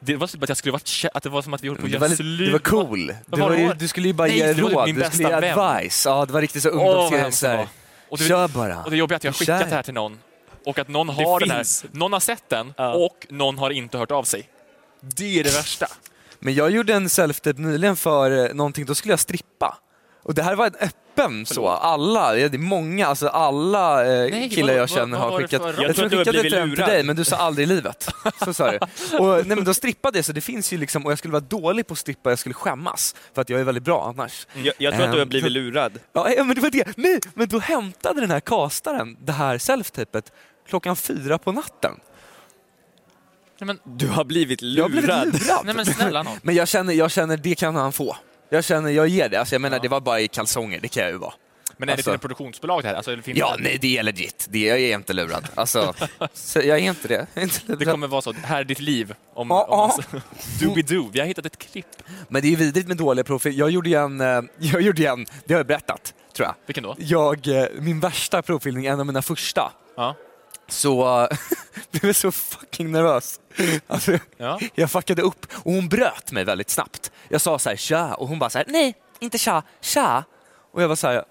Det 0.03 0.17
var 0.17 0.27
som 0.27 0.43
att 0.43 0.49
jag 0.49 0.59
skulle 0.59 0.73
varit 0.73 1.05
att 1.15 1.23
det 1.23 1.29
var 1.29 1.43
som 1.43 1.55
att 1.55 1.63
vi 1.63 1.69
höll 1.69 1.77
på 1.77 1.85
att 1.87 1.91
göra 1.93 2.09
slut. 2.09 2.39
det 2.47 2.53
var 2.53 2.59
cool. 2.59 3.15
Du, 3.27 3.41
var 3.41 3.55
ju, 3.57 3.73
du 3.75 3.89
skulle 3.89 4.07
ju 4.09 4.15
bara 4.15 4.29
Nej, 4.29 4.37
ge 4.39 4.53
råd, 4.53 4.87
min 4.87 4.95
du 4.95 5.05
skulle 5.05 5.29
ge 5.29 5.35
advice. 5.35 6.07
Ja, 6.07 6.27
det 6.27 6.33
var 6.33 6.41
riktigt 6.41 6.63
så 6.63 6.69
ungdomsgrej. 6.69 7.67
det, 8.11 8.29
Kör 8.29 8.49
bara. 8.49 8.83
och 8.85 8.91
det 8.91 8.97
jobbiga 8.97 9.15
är 9.15 9.17
att 9.17 9.25
jag 9.25 9.33
har 9.33 9.39
skickat 9.39 9.69
det 9.69 9.75
här 9.75 9.83
till 9.83 9.95
någon 9.95 10.19
och 10.67 10.79
att 10.79 10.89
någon 10.89 11.09
har 11.09 11.41
den 11.41 11.51
här. 11.51 11.67
Någon 11.97 12.13
har 12.13 12.21
sett 12.21 12.49
den 12.49 12.73
och 12.77 13.27
någon 13.29 13.59
har 13.59 13.71
inte 13.71 13.99
hört 13.99 14.11
av 14.11 14.23
sig. 14.25 14.49
Det 15.01 15.41
är 15.41 15.45
det 15.45 15.55
värsta. 15.55 15.87
Men 16.41 16.55
jag 16.55 16.71
gjorde 16.71 16.95
en 16.95 17.07
self-tape 17.09 17.59
nyligen 17.61 17.97
för 17.97 18.47
eh, 18.49 18.55
någonting, 18.55 18.85
då 18.87 18.95
skulle 18.95 19.13
jag 19.13 19.21
strippa. 19.21 19.79
Och 20.23 20.35
det 20.35 20.43
här 20.43 20.55
var 20.57 20.67
en 20.67 20.75
öppen 20.81 21.47
så, 21.47 21.69
alla, 21.69 22.33
det 22.33 22.43
är 22.55 22.59
många, 22.59 23.07
alltså 23.07 23.29
alla 23.29 24.05
eh, 24.07 24.31
Nej, 24.31 24.51
killar 24.51 24.73
jag 24.75 24.81
vad- 24.81 24.91
känner 24.91 25.19
vad 25.19 25.31
har 25.33 25.39
skickat. 25.39 25.63
Jag, 25.63 25.69
Jag 25.69 25.77
tror 25.77 25.87
jag 25.89 25.97
skickade 26.27 26.49
den 26.51 26.71
till 26.75 26.85
dig, 26.85 27.03
men 27.03 27.17
du 27.17 27.25
sa 27.25 27.37
aldrig 27.37 27.63
i 27.65 27.67
livet. 27.75 28.09
Så 28.45 28.55
sa 28.55 28.71
du. 28.71 28.79
Och, 29.19 29.47
nej, 29.47 29.57
men 29.57 29.65
då 29.65 29.75
strippade 29.75 30.19
jag, 30.19 30.25
så 30.25 30.33
det 30.33 30.41
finns 30.41 30.73
ju 30.73 30.79
liksom, 30.79 31.07
och 31.07 31.11
jag 31.13 31.19
skulle 31.19 31.33
vara 31.33 31.41
dålig 31.49 31.87
på 31.87 31.93
att 31.93 31.99
strippa, 31.99 32.31
jag 32.31 32.39
skulle 32.39 32.55
skämmas. 32.55 33.15
För 33.35 33.43
att 33.43 33.51
jag 33.51 33.61
är 33.61 33.65
väldigt 33.65 33.85
bra 33.85 34.13
annars. 34.17 34.47
Jag, 34.55 34.75
jag 34.79 34.95
tror 34.95 35.05
att 35.05 35.13
du 35.13 35.17
har 35.19 35.23
Ehm, 35.23 35.29
blivit 35.29 35.53
lurad. 35.53 35.93
Ja, 36.13 36.31
ja, 36.37 36.45
men 36.45 36.55
det 36.55 36.61
var 36.61 36.71
det. 36.71 36.97
Nej, 36.97 37.21
men 37.35 37.49
då 37.49 37.59
hämtade 37.59 38.21
den 38.21 38.31
här 38.31 38.41
kastaren 38.41 39.17
det 39.21 39.33
här 39.33 39.59
self-tapet 39.59 40.33
klockan 40.69 40.97
fyra 40.97 41.39
på 41.39 41.53
natten. 41.53 42.01
Nej, 43.61 43.67
men, 43.67 43.97
Du 43.99 44.09
har 44.09 44.25
blivit 44.25 44.63
Jag 44.63 44.85
har 44.85 44.89
blivit 44.89 45.09
lurad. 45.11 45.27
lurad. 45.27 45.61
nej 45.65 45.75
men 45.75 45.87
snälla 45.87 46.23
någon. 46.23 46.39
Men 46.43 46.55
jag 46.55 46.69
känner, 46.69 46.93
jag 46.95 47.11
känner, 47.11 47.37
det 47.37 47.55
kan 47.55 47.75
han 47.77 47.93
få. 47.93 48.17
Jag 48.51 48.65
känner, 48.65 48.91
jag 48.91 49.09
ger 49.09 49.29
det. 49.29 49.37
Alltså, 49.37 49.55
jag 49.55 49.61
menar, 49.63 49.79
det 49.79 49.89
var 49.89 50.01
bara 50.01 50.21
i 50.21 50.29
kalsonger, 50.29 50.81
det 50.81 50.89
kan 50.89 51.03
jag 51.03 51.13
ju 51.13 51.19
vara. 51.19 51.33
Men 51.77 51.89
är 51.89 51.93
det 51.93 51.93
Alltså- 51.93 52.11
till 52.11 52.15
ett 52.15 52.21
produktionsbolag 52.21 52.83
det 52.83 52.89
här? 52.89 52.95
Alltså, 52.95 53.17
det 53.17 53.23
finns 53.23 53.39
Ja, 53.39 53.57
nej, 53.59 53.79
det 53.81 53.99
är 53.99 54.03
legit. 54.03 54.47
Det, 54.51 54.59
jag 54.59 54.81
är 54.81 54.95
inte 54.95 55.13
lurad. 55.13 55.49
Alltså, 55.55 55.95
så 56.35 56.59
jag 56.59 56.69
är 56.79 56.83
inte 56.83 57.09
det. 57.09 57.27
Är 57.35 57.43
inte 57.43 57.61
Det 57.67 57.73
lurad. 57.77 57.89
kommer 57.93 58.07
vara 58.07 58.23
så, 58.23 58.33
här 58.43 58.61
är 58.61 58.65
ditt 58.65 58.81
liv. 58.81 59.15
Om, 59.35 59.47
Ja, 59.51 59.65
om 59.65 60.03
ja. 60.13 60.21
Doobidoo. 60.61 61.11
Vi 61.13 61.21
har 61.21 61.27
hittat 61.27 61.47
ett 61.47 61.59
klipp. 61.59 61.87
Men 62.29 62.43
det 62.43 62.49
är 62.49 62.51
ju 62.51 62.57
vidrigt 62.57 62.89
med 62.89 62.97
dåliga 62.97 63.25
profil. 63.25 63.59
Jag 63.59 63.71
gjorde 63.71 63.89
ju 63.91 63.97
en, 63.97 64.21
eh, 64.21 64.43
jag 64.59 64.83
gjorde 64.83 65.07
en, 65.07 65.27
det 65.45 65.55
har 65.55 65.59
jag 65.59 65.67
berättat, 65.67 66.15
tror 66.37 66.47
jag. 66.47 66.55
Vilken 66.67 66.85
då? 66.85 66.95
Jag, 66.99 67.49
eh, 67.49 67.67
min 67.79 68.01
värsta 68.01 68.43
provfilmning, 68.43 68.87
en 68.87 69.01
av 69.01 69.07
mina 69.07 69.23
första, 69.23 69.73
Ja. 69.97 70.15
Så 70.71 71.29
blev 71.91 72.05
jag 72.07 72.17
så 72.17 72.33
fucking 72.33 72.91
nervös. 72.93 73.41
Alltså, 73.87 74.19
Ja. 74.37 74.61
Jag 74.75 74.91
fuckade 74.91 75.23
upp 75.23 75.47
och 75.53 75.73
hon 75.73 75.89
bröt 75.89 76.33
mig 76.33 76.45
väldigt 76.45 76.71
snabbt. 76.71 77.11
Jag 77.29 77.41
sa 77.41 77.59
så 77.59 77.69
här 77.69 77.77
tja 77.77 78.15
och 78.15 78.29
hon 78.29 78.39
bara 78.39 78.51
så 78.51 78.59
här 78.59 78.65
nej, 78.69 78.95
inte 79.21 79.39
tja, 79.39 79.63
tja. 79.81 80.25
Och 80.73 80.83
jag 80.83 80.89
var 80.89 80.97
så 80.97 81.07
här, 81.07 81.25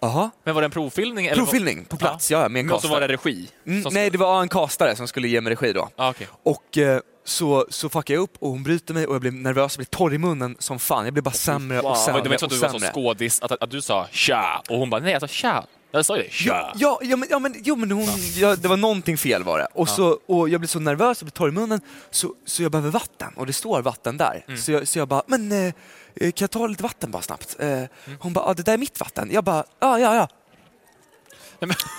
jaha, 0.00 0.30
Men 0.44 0.54
var 0.54 0.62
det 0.62 0.66
en 0.66 0.70
provfilmning? 0.70 1.26
Eller 1.26 1.36
provfilmning 1.36 1.84
på 1.84 1.96
plats, 1.96 2.30
ja, 2.30 2.48
med 2.48 2.60
en 2.60 2.66
Men 2.66 2.80
så 2.80 2.88
var 2.88 2.94
kastare. 3.00 3.06
det 3.06 3.12
regi? 3.12 3.48
Mm, 3.66 3.84
nej, 3.92 4.10
det 4.10 4.18
var 4.18 4.42
en 4.42 4.48
kastare 4.48 4.96
som 4.96 5.08
skulle 5.08 5.28
ge 5.28 5.40
mig 5.40 5.52
regi 5.52 5.72
då. 5.72 5.88
Ah, 5.96 6.10
okej. 6.10 6.28
Och 6.42 6.78
eh, 6.78 7.00
så, 7.24 7.66
så 7.70 7.88
fuckade 7.88 8.14
jag 8.16 8.22
upp 8.22 8.36
och 8.38 8.50
hon 8.50 8.62
bryter 8.62 8.94
mig 8.94 9.06
och 9.06 9.14
jag 9.14 9.20
blev 9.20 9.34
nervös 9.34 9.74
och 9.74 9.78
blev 9.78 9.84
torr 9.86 10.14
i 10.14 10.18
munnen 10.18 10.56
som 10.58 10.78
fan. 10.78 11.04
Jag 11.04 11.12
blev 11.14 11.24
bara 11.24 11.30
sämre 11.30 11.78
och 11.80 11.84
Wow. 11.84 11.94
sämre 11.94 12.22
Det 12.22 12.28
var 12.28 12.34
inte 12.34 12.38
så 12.38 12.46
att 12.46 12.52
och 12.52 12.58
du 12.58 12.60
var 12.60 12.68
så 12.68 12.78
sämre. 12.78 12.92
skådis, 12.94 13.42
att, 13.42 13.62
att 13.62 13.70
du 13.70 13.82
sa 13.82 14.06
tja 14.10 14.62
och 14.68 14.78
hon 14.78 14.90
bara 14.90 15.00
nej, 15.00 15.12
jag 15.12 15.20
sa 15.20 15.26
tja. 15.28 15.64
Jag 15.94 16.04
sa 16.06 16.16
ju 16.16 16.22
det. 16.22 16.28
Ja, 16.44 16.72
ja, 16.76 16.98
ja, 17.02 17.16
men, 17.16 17.28
ja, 17.30 17.38
men, 17.38 17.54
jo, 17.64 17.76
men 17.76 17.90
hon, 17.90 18.06
ja, 18.36 18.56
det 18.56 18.68
var 18.68 18.76
någonting 18.76 19.18
fel 19.18 19.42
var 19.44 19.58
det. 19.58 19.66
Och, 19.74 19.88
så, 19.88 20.18
och 20.26 20.48
jag 20.48 20.60
blev 20.60 20.68
så 20.68 20.80
nervös 20.80 21.20
och 21.22 21.24
blev 21.26 21.30
torr 21.30 21.48
i 21.48 21.52
munnen 21.52 21.80
så, 22.10 22.34
så 22.46 22.62
jag 22.62 22.72
behöver 22.72 22.90
vatten 22.90 23.32
och 23.36 23.46
det 23.46 23.52
står 23.52 23.82
vatten 23.82 24.16
där. 24.16 24.44
Mm. 24.46 24.58
Så, 24.60 24.72
jag, 24.72 24.88
så 24.88 24.98
jag 24.98 25.08
bara, 25.08 25.22
men 25.26 25.52
eh, 25.52 25.72
kan 26.14 26.32
jag 26.44 26.50
ta 26.50 26.66
lite 26.66 26.82
vatten 26.82 27.10
bara 27.10 27.22
snabbt? 27.22 27.56
Eh, 27.58 27.68
Mm. 27.68 28.18
Hon 28.20 28.32
bara, 28.32 28.44
ah, 28.44 28.54
det 28.54 28.62
där 28.62 28.72
är 28.74 28.78
mitt 28.78 29.00
vatten. 29.00 29.28
Jag 29.32 29.44
bara, 29.44 29.64
ja, 29.80 29.98
ja, 29.98 30.14
ja. 30.16 30.28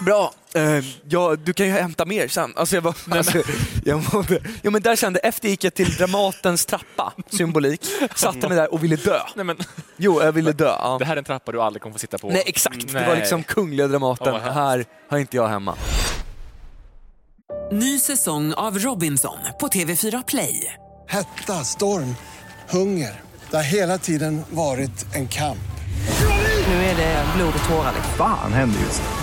Bra, 0.06 0.34
eh, 0.56 0.80
ja, 1.10 1.36
du 1.36 1.54
kan 1.54 1.66
ju 1.66 1.72
hämta 1.72 2.06
mer 2.06 2.28
sen. 2.28 2.54
Alltså 2.56 2.76
jag 2.76 2.84
bara, 2.84 2.94
alltså, 3.12 3.42
jag 3.86 4.14
mådde, 4.14 4.40
ja, 4.62 4.72
men 4.72 4.82
där 4.82 4.96
kände, 4.96 5.20
efter 5.20 5.50
gick 5.50 5.64
jag 5.64 5.74
till 5.74 5.96
Dramatens 5.96 6.66
trappa, 6.66 7.14
symbolik, 7.32 7.82
satte 8.16 8.48
mig 8.48 8.58
där 8.58 8.74
och 8.74 8.84
ville 8.84 8.96
dö. 8.96 9.20
Nej, 9.36 9.46
men, 9.46 9.58
Jo, 9.98 10.22
jag 10.24 10.32
ville 10.32 10.52
dö. 10.52 10.66
Ja. 10.80 10.96
det 11.00 11.06
här 11.06 11.14
är 11.14 11.18
en 11.18 11.24
trappa 11.24 11.52
du 11.52 11.62
aldrig 11.62 11.82
kommer 11.82 11.94
få 11.94 12.00
sitta 12.00 12.18
på. 12.18 12.28
Nej 12.30 12.44
exakt, 12.46 12.88
det 12.88 12.94
var 12.94 13.02
Nej. 13.02 13.20
liksom 13.20 13.44
Kungliga 13.44 13.88
Dramaten. 13.88 14.34
Vad 14.34 14.42
hemskt. 14.42 14.56
här 14.56 14.86
har 15.10 15.18
inte 15.18 15.38
jag 15.38 15.48
hemma. 15.48 15.76
Ny 17.72 18.00
säsong 18.00 18.54
av 18.54 18.80
Robinson 18.80 19.38
på 19.60 19.68
TV4 19.68 20.24
Play. 20.28 20.74
Hetta, 21.08 21.54
storm, 21.64 22.16
hunger. 22.70 23.22
Det 23.52 23.56
har 23.58 23.64
hela 23.64 23.98
tiden 23.98 24.44
varit 24.50 25.06
en 25.16 25.28
kamp. 25.28 25.58
Nu 26.68 26.74
är 26.76 26.96
det 26.98 27.26
blod 27.36 27.54
och 27.64 27.70
tårar. 27.70 27.92
liksom. 27.96 28.14
Fan 28.18 28.54
händer 28.54 28.80
just 28.80 29.02
nu. 29.02 29.23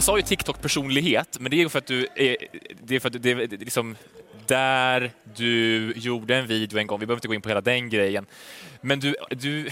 Jag 0.00 0.04
sa 0.04 0.16
ju 0.16 0.22
TikTok-personlighet, 0.22 1.36
men 1.40 1.50
det 1.50 1.62
är 1.62 1.68
för 1.68 1.78
att 1.78 1.86
du 1.86 2.06
är, 2.14 2.36
det 2.82 2.96
är 2.96 3.00
för 3.00 3.08
att 3.08 3.12
du, 3.12 3.18
det 3.18 3.30
är 3.30 3.48
liksom 3.58 3.96
där 4.46 5.10
du 5.36 5.92
gjorde 5.96 6.36
en 6.36 6.46
video 6.46 6.78
en 6.78 6.86
gång. 6.86 7.00
Vi 7.00 7.06
behöver 7.06 7.18
inte 7.18 7.28
gå 7.28 7.34
in 7.34 7.40
på 7.40 7.48
hela 7.48 7.60
den 7.60 7.88
grejen. 7.88 8.26
Men 8.80 9.00
du, 9.00 9.16
du 9.30 9.62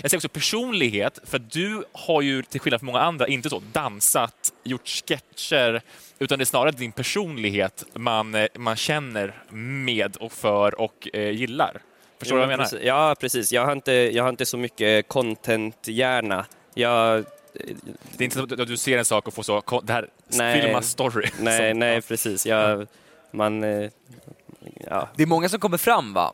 jag 0.00 0.10
säger 0.10 0.16
också 0.16 0.28
personlighet, 0.28 1.18
för 1.24 1.36
att 1.36 1.50
du 1.50 1.84
har 1.92 2.22
ju 2.22 2.42
till 2.42 2.60
skillnad 2.60 2.80
från 2.80 2.86
många 2.86 3.00
andra 3.00 3.28
inte 3.28 3.50
så 3.50 3.62
dansat, 3.72 4.52
gjort 4.64 4.88
sketcher, 4.88 5.82
utan 6.18 6.38
det 6.38 6.42
är 6.42 6.46
snarare 6.46 6.70
din 6.70 6.92
personlighet 6.92 7.84
man, 7.94 8.34
eh, 8.34 8.46
man 8.54 8.76
känner 8.76 9.34
med 9.50 10.16
och 10.16 10.32
för 10.32 10.80
och 10.80 11.08
eh, 11.12 11.30
gillar. 11.30 11.80
Förstår 12.18 12.36
du 12.36 12.40
vad 12.40 12.52
jag 12.52 12.58
menar? 12.58 12.64
Precis. 12.64 12.86
Ja, 12.86 13.14
precis. 13.20 13.52
Jag 13.52 13.64
har 13.64 13.72
inte, 13.72 13.92
jag 13.92 14.22
har 14.22 14.30
inte 14.30 14.46
så 14.46 14.56
mycket 14.56 15.08
content-hjärna. 15.08 16.46
Jag, 16.74 17.24
Det 18.16 18.22
är 18.22 18.24
inte 18.24 18.36
så 18.36 18.42
att 18.62 18.68
du 18.68 18.76
ser 18.76 18.98
en 18.98 19.04
sak 19.04 19.26
och 19.28 19.34
får 19.34 19.42
så, 19.42 19.60
"Ko- 19.60 19.80
det 19.80 19.92
här, 19.92 20.08
Nej. 20.28 20.62
filma 20.62 20.82
story. 20.82 21.28
nej, 21.40 21.70
Som- 21.70 21.78
nej, 21.78 21.94
ja. 21.94 22.00
precis. 22.08 22.46
Jag, 22.46 22.86
man, 23.30 23.64
eh, 23.64 23.90
ja. 24.86 25.08
Det 25.16 25.22
är 25.22 25.26
många 25.26 25.48
som 25.48 25.60
kommer 25.60 25.78
fram 25.78 26.12
va? 26.14 26.32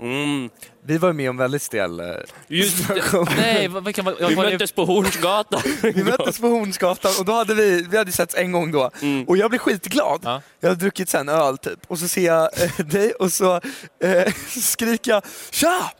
Mm. 0.00 0.50
Vi 0.82 0.98
var 0.98 1.08
ju 1.08 1.12
med 1.12 1.30
om 1.30 1.36
väldigt 1.36 1.62
stel... 1.62 2.00
eh, 2.00 2.06
Just. 2.48 2.88
Nej, 3.36 3.68
vad, 3.68 3.94
kan 3.94 4.04
man, 4.04 4.14
Vi 4.28 4.36
möttes 4.36 4.72
på 4.72 4.84
Hornsgatan. 4.84 5.60
Vi 5.82 6.04
möttes 6.04 6.38
på 6.40 6.46
Hornsgatan 6.48 7.12
och 7.18 7.24
då 7.24 7.32
hade 7.32 7.54
vi, 7.54 7.86
vi 7.90 7.96
hade 7.96 8.12
setts 8.12 8.34
en 8.34 8.52
gång 8.52 8.72
då 8.72 8.90
och 9.26 9.36
jag 9.36 9.50
blev 9.50 9.58
skitglad. 9.58 10.20
Ja. 10.24 10.42
Jag 10.60 10.68
hade 10.68 10.80
druckit 10.80 11.08
sen 11.08 11.28
öl 11.28 11.58
typ 11.58 11.78
och 11.86 11.98
så 11.98 12.08
ser 12.08 12.26
jag 12.26 12.62
eh, 12.62 12.86
dig 12.86 13.12
och 13.12 13.32
så 13.32 13.54
eh, 14.00 14.32
skriker 14.48 15.10
jag 15.10 15.22
”Tja!” 15.50 15.92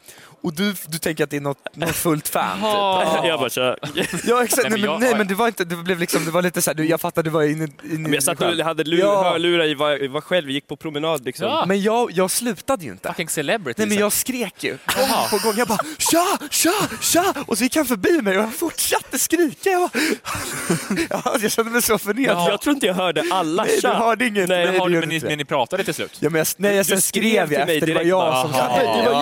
Och 0.48 0.54
du, 0.54 0.74
du 0.86 0.98
tänker 0.98 1.24
att 1.24 1.30
det 1.30 1.36
är 1.36 1.40
något, 1.40 1.76
något 1.76 1.90
fullt 1.96 2.28
fan 2.28 2.56
typ. 2.58 3.24
Jag 3.28 3.40
bara, 3.40 3.50
tja. 3.50 3.76
Ja 4.24 4.44
exakt, 4.44 4.62
Nej, 4.62 4.70
men 4.70 4.80
men, 4.80 4.90
jag- 4.90 5.00
nej 5.00 5.14
men 5.18 5.26
det 5.26 5.34
var 5.34 5.46
inte, 5.46 5.64
det 5.64 5.76
blev 5.76 5.98
liksom, 5.98 6.24
det 6.24 6.30
var 6.30 6.42
lite 6.42 6.62
såhär, 6.62 6.74
du, 6.74 6.86
jag 6.88 7.00
fattade 7.00 7.26
du 7.28 7.30
var 7.32 7.42
inne, 7.42 7.64
inne 7.84 7.98
Men 7.98 8.12
jag 8.12 8.22
satt 8.22 8.40
och 8.42 8.46
hade 8.64 8.84
lur, 8.84 8.98
Ja. 8.98 9.22
hörlurar 9.30 9.64
i, 9.64 9.74
var, 9.74 10.08
var 10.08 10.20
själv, 10.20 10.50
gick 10.50 10.66
på 10.68 10.76
promenad 10.76 11.24
liksom. 11.24 11.46
Ja. 11.46 11.64
Men 11.66 11.82
jag, 11.82 12.10
jag 12.12 12.30
slutade 12.30 12.84
ju 12.84 12.90
inte. 12.90 13.08
Fucking 13.08 13.28
celebrity. 13.28 13.80
Nej 13.82 13.88
men 13.88 13.98
jag 13.98 14.12
skrek 14.12 14.64
ju 14.64 14.70
gång 14.70 15.08
på 15.30 15.38
gång. 15.48 15.54
Jag 15.56 15.68
bara 15.68 15.78
tja, 15.98 16.38
tja, 16.50 16.72
tja! 17.00 17.34
Och 17.46 17.58
så 17.58 17.64
gick 17.64 17.76
han 17.76 17.86
förbi 17.86 18.22
mig 18.22 18.36
och 18.38 18.42
jag 18.42 18.54
fortsatte 18.54 19.18
skrika. 19.18 19.70
Jag, 19.70 19.80
bara, 19.80 20.02
ja, 21.24 21.36
jag 21.42 21.52
kände 21.52 21.70
mig 21.72 21.82
så 21.82 21.98
förnedrad. 21.98 22.52
Jag 22.52 22.60
tror 22.60 22.74
inte 22.74 22.86
jag 22.86 22.94
hörde 22.94 23.24
alla 23.30 23.64
Nej, 23.64 23.74
du 23.74 23.80
tja. 23.80 23.94
hörde 23.94 24.26
inget. 24.26 24.48
Nej, 24.48 24.66
Har 24.78 24.88
det 24.88 24.92
men, 24.92 25.00
du 25.00 25.06
ni, 25.06 25.14
inte. 25.14 25.26
men 25.26 25.38
ni 25.38 25.44
pratade 25.44 25.84
till 25.84 25.94
slut? 25.94 26.16
Ja, 26.20 26.30
men 26.30 26.38
jag, 26.38 26.46
nej, 26.56 26.76
jag 26.76 26.86
sen 26.86 27.02
skrev 27.02 27.22
skrev 27.22 27.46
till 27.48 27.56
jag 27.58 27.66
mig 27.66 27.76
efter, 27.76 27.86
det 27.86 27.94
var 27.94 28.00
direkt 28.00 28.08
jag 28.08 28.18
bara, 28.20 28.42
som 28.42 28.52
"Jaha." 28.52 28.74
skrev. 28.76 29.04
Det 29.04 29.10
var 29.10 29.20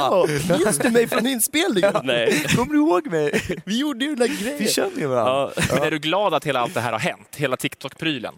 Ja. 0.50 0.56
Minns 0.59 0.78
du 0.87 0.90
mig 0.90 1.06
från 1.18 1.26
inspelningen? 1.26 1.94
Nej. 2.04 2.44
Kommer 2.56 2.73
du 2.73 2.78
ihåg 2.78 3.06
mig? 3.06 3.40
Vi 3.64 3.78
gjorde 3.80 4.04
ju 4.04 4.14
den 4.14 4.18
där 4.18 4.28
Vi 4.28 4.44
grejen. 4.44 4.68
känner 4.73 4.99
ju 4.99 5.06
varandra. 5.06 5.52
Ja. 5.56 5.62
Men 5.75 5.82
är 5.82 5.90
du 5.90 5.99
glad 5.99 6.35
att 6.35 6.44
hela 6.46 6.61
allt 6.61 6.75
det 6.75 6.80
här 6.80 6.92
har 6.92 6.99
hänt? 6.99 7.37
Hela 7.37 7.56
TikTok-prylen? 7.56 8.35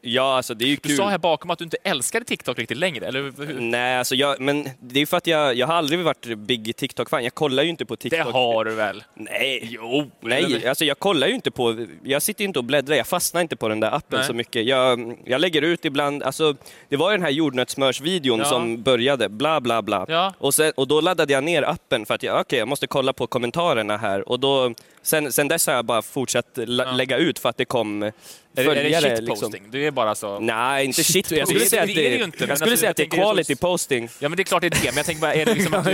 Ja, 0.00 0.36
alltså 0.36 0.54
det 0.54 0.64
är 0.64 0.68
ju 0.68 0.74
Du 0.74 0.80
kul. 0.88 0.96
sa 0.96 1.08
här 1.08 1.18
bakom 1.18 1.50
att 1.50 1.58
du 1.58 1.64
inte 1.64 1.76
älskade 1.84 2.24
TikTok 2.24 2.58
riktigt 2.58 2.78
längre, 2.78 3.06
eller 3.06 3.22
hur? 3.46 3.60
Nej, 3.60 3.98
alltså 3.98 4.14
jag, 4.14 4.40
men 4.40 4.68
det 4.80 5.00
är 5.00 5.06
för 5.06 5.16
att 5.16 5.26
jag, 5.26 5.54
jag 5.54 5.66
har 5.66 5.74
aldrig 5.74 6.00
varit 6.00 6.38
big 6.38 6.76
TikTok-fan. 6.76 7.24
Jag 7.24 7.34
kollar 7.34 7.62
ju 7.62 7.68
inte 7.68 7.84
på 7.86 7.94
Det 7.94 8.00
TikTok. 8.10 8.32
har 8.32 8.64
du 8.64 8.74
väl? 8.74 9.04
Nej. 9.14 9.68
Jo. 9.70 10.10
Nej, 10.20 10.68
alltså 10.68 10.84
jag 10.84 10.98
kollar 10.98 11.26
ju 11.26 11.34
inte 11.34 11.50
på, 11.50 11.86
jag 12.04 12.22
sitter 12.22 12.42
ju 12.42 12.46
inte 12.48 12.58
och 12.58 12.64
bläddrar, 12.64 12.96
jag 12.96 13.06
fastnar 13.06 13.40
inte 13.40 13.56
på 13.56 13.68
den 13.68 13.80
där 13.80 13.90
appen 13.94 14.18
Nej. 14.18 14.26
så 14.26 14.34
mycket. 14.34 14.66
Jag, 14.66 15.16
jag 15.24 15.40
lägger 15.40 15.62
ut 15.62 15.84
ibland, 15.84 16.22
alltså 16.22 16.54
det 16.88 16.96
var 16.96 17.10
ju 17.10 17.16
den 17.16 17.24
här 17.24 17.30
jordnötssmörsvideon 17.30 18.38
Ja. 18.38 18.44
som 18.44 18.82
började, 18.82 19.28
bla 19.28 19.60
bla 19.60 19.82
bla. 19.82 20.04
Ja. 20.08 20.34
Och, 20.38 20.54
sen, 20.54 20.72
och 20.76 20.88
då 20.88 21.00
laddade 21.00 21.32
jag 21.32 21.44
ner 21.44 21.62
appen 21.62 22.06
för 22.06 22.14
att 22.14 22.22
jag, 22.22 22.40
okej, 22.40 22.58
jag 22.58 22.68
måste 22.68 22.86
kolla 22.86 23.12
på 23.12 23.26
kommentarerna 23.26 23.96
här. 23.96 24.28
Och 24.28 24.40
då, 24.40 24.74
sen, 25.02 25.32
sen 25.32 25.48
dess 25.48 25.66
har 25.66 25.74
jag 25.74 25.84
bara 25.84 26.02
fortsatt 26.02 26.46
la, 26.54 26.84
Ja. 26.84 26.92
lägga 26.92 27.16
ut 27.16 27.38
för 27.38 27.48
att 27.48 27.56
det 27.56 27.64
kom 27.64 28.10
Är 28.58 28.74
det, 28.74 28.94
är 28.94 29.00
det 29.02 29.16
shitposting? 29.16 29.50
liksom. 29.52 29.70
Du 29.70 29.86
är 29.86 29.90
bara 29.90 30.14
så... 30.14 30.40
Nej, 30.40 30.84
inte 30.84 31.04
shit. 31.04 31.30
Jag 31.30 31.40
Det 31.40 31.46
skulle 31.46 31.64
är- 31.64 31.68
säga 31.68 31.82
att 31.82 31.88
det 31.94 32.14
är 32.20 32.24
inte, 32.24 32.44
jag 32.44 32.58
skulle 32.58 32.76
säga 32.76 32.90
att 32.90 32.96
det 32.96 33.02
är 33.02 33.06
quality 33.10 33.56
posting. 33.56 34.08
Ja, 34.18 34.28
men 34.28 34.36
det 34.36 34.42
är 34.42 34.44
klart 34.44 34.60
det 34.60 34.66
är 34.66 34.70
det, 34.70 34.84
men 34.84 34.96
jag 34.96 35.06
tänker 35.06 35.20
bara, 35.20 35.34
är 35.34 35.46
det 35.46 35.54
liksom 35.54 35.74
att 35.74 35.84
du... 35.84 35.92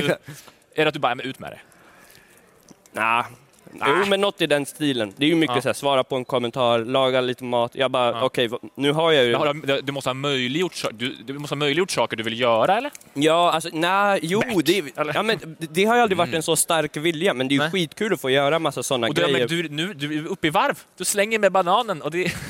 Är 0.76 0.84
det 0.84 0.86
att 0.88 0.94
du 0.94 1.00
bara, 1.00 1.10
"Ja, 1.10 1.14
men 1.14 1.26
ut 1.26 1.38
med 1.38 1.50
det? 1.50 1.60
Nah. 3.00 3.24
Jo, 3.86 4.04
men 4.08 4.20
något 4.20 4.40
i 4.42 4.46
den 4.46 4.66
stilen. 4.66 5.12
Det 5.16 5.24
är 5.24 5.28
ju 5.28 5.34
mycket 5.34 5.56
Ja. 5.56 5.62
så 5.62 5.68
här, 5.68 5.72
svara 5.74 6.04
på 6.04 6.16
en 6.16 6.24
kommentar, 6.24 6.78
laga 6.78 7.20
lite 7.20 7.44
mat. 7.44 7.70
Jag 7.74 7.90
bara, 7.90 8.10
Ja. 8.10 8.22
okej, 8.24 8.48
v- 8.48 8.56
nu 8.74 8.92
har 8.92 9.12
jag 9.12 9.24
ju... 9.24 9.52
Du, 9.66 9.80
du, 9.80 9.92
måste 9.92 10.10
ha 10.10 10.14
möjliggjort, 10.14 10.84
du, 10.92 11.14
du 11.26 11.32
måste 11.38 11.54
ha 11.54 11.58
möjliggjort 11.58 11.90
saker 11.90 12.16
du 12.16 12.22
vill 12.22 12.40
göra, 12.40 12.76
eller? 12.78 12.90
Ja, 13.14 13.52
alltså 13.52 13.68
nej, 13.72 14.18
jo, 14.22 14.42
det, 14.64 14.82
ja, 15.14 15.22
men 15.22 15.56
det- 15.58 15.84
har 15.84 15.96
ju 15.96 16.02
aldrig 16.02 16.18
varit 16.18 16.34
en 16.34 16.42
så 16.42 16.56
stark 16.56 16.96
vilja, 16.96 17.34
men 17.34 17.48
det 17.48 17.52
är 17.52 17.56
ju 17.56 17.62
Nej. 17.62 17.70
skitkul 17.70 18.12
att 18.12 18.20
få 18.20 18.30
göra 18.30 18.58
massa 18.58 18.82
sådana 18.82 19.06
Och 19.08 19.14
du, 19.14 19.22
grejer. 19.22 19.38
men 19.38 19.48
du, 19.48 19.68
nu, 19.68 19.94
du 19.94 20.18
är 20.18 20.26
uppe 20.26 20.46
i 20.46 20.50
varv. 20.50 20.78
Du 20.98 21.04
slänger 21.04 21.38
med 21.38 21.52
bananen 21.52 22.02
och 22.02 22.10
det... 22.10 22.32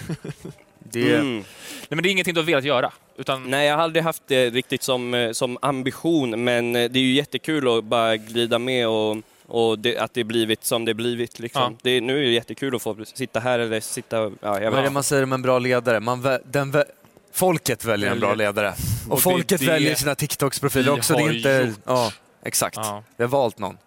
Det, 0.93 1.15
Mm. 1.15 1.37
Nej, 1.37 1.45
men 1.89 2.03
det 2.03 2.09
är 2.09 2.11
ingenting 2.11 2.35
du 2.35 2.41
har 2.41 2.47
velat 2.47 2.65
göra. 2.65 2.93
Utan, 3.17 3.51
Nej, 3.51 3.67
jag 3.69 3.77
har 3.77 3.83
aldrig 3.83 4.05
haft 4.05 4.23
det 4.27 4.51
riktigt 4.51 4.83
som, 4.83 5.15
eh, 5.15 5.33
som 5.33 5.59
ambition, 5.63 6.45
men 6.45 6.77
eh, 6.77 6.91
det 6.91 6.99
är 6.99 7.03
ju 7.03 7.13
jättekul 7.13 7.79
att 7.79 7.85
bara 7.85 8.17
glida 8.17 8.59
med 8.59 8.89
och, 8.89 9.17
och 9.47 9.79
det, 9.79 9.99
att 9.99 10.15
det 10.15 10.25
blivit 10.25 10.65
som 10.65 10.85
det 10.85 10.95
blivit. 10.95 11.39
Liksom. 11.39 11.63
Ja. 11.63 11.73
Det, 11.83 12.01
nu 12.01 12.19
är 12.19 12.23
det 12.23 12.31
jättekul 12.31 12.75
att 12.77 12.83
få 12.83 12.97
sitta 13.05 13.41
här 13.41 13.59
eller 13.59 13.81
sitta... 13.81 14.17
Ja, 14.41 14.61
jag 14.61 14.71
vad 14.71 14.81
är 14.81 14.83
det 14.85 14.91
man 14.91 15.03
säger 15.03 15.23
om 15.23 15.33
en 15.33 15.43
bra 15.43 15.59
ledare? 15.59 16.01
Man, 16.01 16.23
vä- 16.23 16.41
den 16.45 16.73
vä- 16.73 16.85
folket 17.33 17.85
väljer 17.85 18.11
en 18.11 18.21
bra 18.21 18.35
ledare. 18.35 18.75
Och, 19.07 19.13
Och 19.13 19.23
folket 19.23 19.61
det 19.61 19.67
väljer 19.67 19.95
sina 19.95 20.15
TikToks-profiler 20.15 20.93
också. 20.93 21.15
Det 21.15 21.23
är 21.23 21.31
inte... 21.37 21.75
Ja, 21.87 22.13
exakt. 22.43 22.77
Ja. 22.77 23.03
Vi 23.17 23.25
har 23.25 23.29
valt 23.31 23.59
någon. 23.59 23.79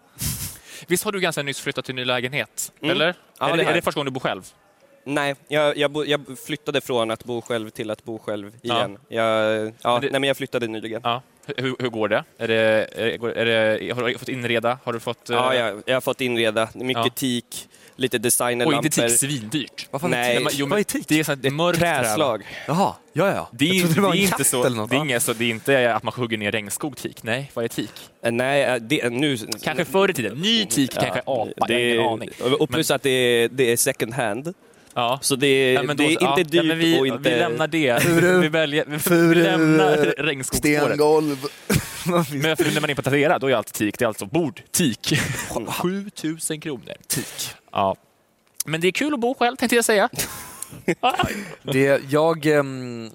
Visst 0.86 1.04
har 1.04 1.12
du 1.12 1.20
ganska 1.20 1.42
nyss 1.42 1.60
flyttat 1.60 1.84
till 1.84 1.92
en 1.92 1.96
ny 1.96 2.04
lägenhet? 2.04 2.72
Mm. 2.80 2.90
Eller? 2.90 3.14
Ja, 3.38 3.50
är, 3.50 3.56
det 3.56 3.62
är 3.62 3.74
det 3.74 3.82
första 3.82 4.00
gången 4.00 4.12
du 4.12 4.20
bor 4.20 4.20
själv? 4.20 4.42
Nej, 5.04 5.34
jag, 5.48 5.76
jag, 5.76 5.90
bo, 5.90 6.04
jag 6.04 6.20
flyttade 6.46 6.80
från 6.80 7.10
att 7.10 7.24
bo 7.24 7.40
själv 7.42 7.70
till 7.70 7.90
att 7.90 8.04
bo 8.04 8.18
själv 8.18 8.52
Ja. 8.62 8.76
igen. 8.78 8.98
Jag, 9.08 9.26
ja, 9.82 9.92
Men 9.92 10.00
det- 10.00 10.10
nej, 10.10 10.20
men 10.20 10.28
jag 10.28 10.36
flyttade 10.36 10.66
nyligen. 10.66 11.00
Ja. 11.04 11.22
Hur, 11.56 11.76
hur 11.78 11.88
går 11.88 12.08
det? 12.08 12.24
Är 12.38 12.48
det, 12.48 12.54
är, 12.54 13.18
det- 13.18 13.40
är 13.40 13.44
det? 13.44 13.94
Har 13.94 14.02
du 14.08 14.18
fått 14.18 14.28
inreda? 14.28 14.78
Har 14.84 14.92
du 14.92 15.00
fått... 15.00 15.18
Ja, 15.28 15.54
eh, 15.54 15.60
jag, 15.60 15.82
jag 15.86 15.96
har 15.96 16.00
fått 16.00 16.20
inreda. 16.20 16.68
Mycket 16.74 17.02
Ja. 17.04 17.10
teak, 17.10 17.68
lite 17.96 18.16
Och 18.16 18.20
designerlampor. 18.20 18.86
inte 18.86 19.08
tik 19.08 19.18
svindyrt. 19.18 19.88
Vad 19.90 20.00
fan 20.00 20.10
Nej. 20.10 20.36
är 20.36 20.40
men- 20.40 20.52
jo, 20.54 20.66
men 20.66 20.70
Vad 20.70 20.78
är 20.78 20.84
tik? 20.84 21.04
Det 21.08 21.20
är 21.20 21.24
sånt 21.24 21.52
mörkt 21.52 21.78
Träslag. 21.78 22.42
Jaha, 22.66 22.94
ja 23.12 23.28
ja. 23.34 23.48
Det 23.52 23.64
är, 23.70 24.00
var 24.00 24.12
det 24.12 24.18
är 24.18 24.22
inte 24.22 24.44
så, 24.44 24.68
det 24.86 24.96
är 24.96 25.00
inget 25.00 25.22
så, 25.22 25.32
det 25.32 25.44
är 25.44 25.50
inte 25.50 25.94
att 25.94 26.02
man 26.02 26.14
hugger 26.16 26.38
ner 26.38 26.52
regnskog 26.52 26.96
tik. 26.96 27.22
Nej, 27.22 27.50
vad 27.54 27.64
är 27.64 27.68
tik? 27.68 27.90
Eh, 28.22 28.32
Nej, 28.32 28.62
eh, 28.62 28.74
det, 28.74 29.08
nu... 29.10 29.36
Kanske 29.62 29.84
förr 29.84 30.10
i 30.10 30.14
tiden. 30.14 30.38
Ny 30.38 30.66
tik, 30.66 30.90
kanske 30.92 31.20
apa. 31.26 31.66
det, 31.66 31.80
jag 31.94 32.02
har 32.02 32.08
ingen 32.08 32.12
aning. 32.12 32.30
Och 32.60 32.68
plus 32.70 32.90
att 32.90 33.02
det 33.02 33.10
är, 33.10 33.48
det 33.48 33.72
är 33.72 33.76
second 33.76 34.14
hand. 34.14 34.54
Ja. 34.98 35.18
Så 35.22 35.36
det, 35.36 35.72
Ja, 35.72 35.82
men 35.82 35.96
det 35.96 36.02
då- 36.02 36.08
är 36.08 36.12
inte 36.12 36.24
ja, 36.24 36.36
dyrt 36.62 36.64
ja, 36.70 36.74
vi, 36.74 37.00
och 37.00 37.06
inte... 37.06 37.30
vi 37.30 37.36
lämnar 37.38 37.66
det. 37.68 38.02
Furu. 38.02 38.40
vi, 38.40 38.48
väljer, 38.48 38.84
vi, 38.86 38.92
vi 38.92 38.98
Furu, 38.98 39.42
lämnar 39.42 39.96
regnskogsspåret. 40.18 40.82
Stengolv. 40.84 41.36
Men 42.32 42.56
för 42.56 42.74
när 42.74 42.80
man 42.80 42.90
är 42.90 42.94
på 42.94 43.02
Tradera, 43.02 43.38
då 43.38 43.46
är 43.46 43.54
allt 43.54 43.72
teak. 43.72 43.98
Det 43.98 44.04
är 44.04 44.06
alltså 44.06 44.26
bord, 44.26 44.62
teak. 44.70 45.20
7000 45.82 46.60
kronor. 46.60 46.94
Teak. 47.08 47.54
Ja. 47.72 47.96
Men 48.66 48.80
det 48.80 48.88
är 48.88 48.92
kul 48.92 49.14
att 49.14 49.20
bo 49.20 49.34
själv, 49.34 49.56
tänkte 49.56 49.76
jag 49.76 49.84
säga. 49.84 50.08
Det, 51.62 52.00
jag, 52.10 52.46
ehm, 52.46 53.10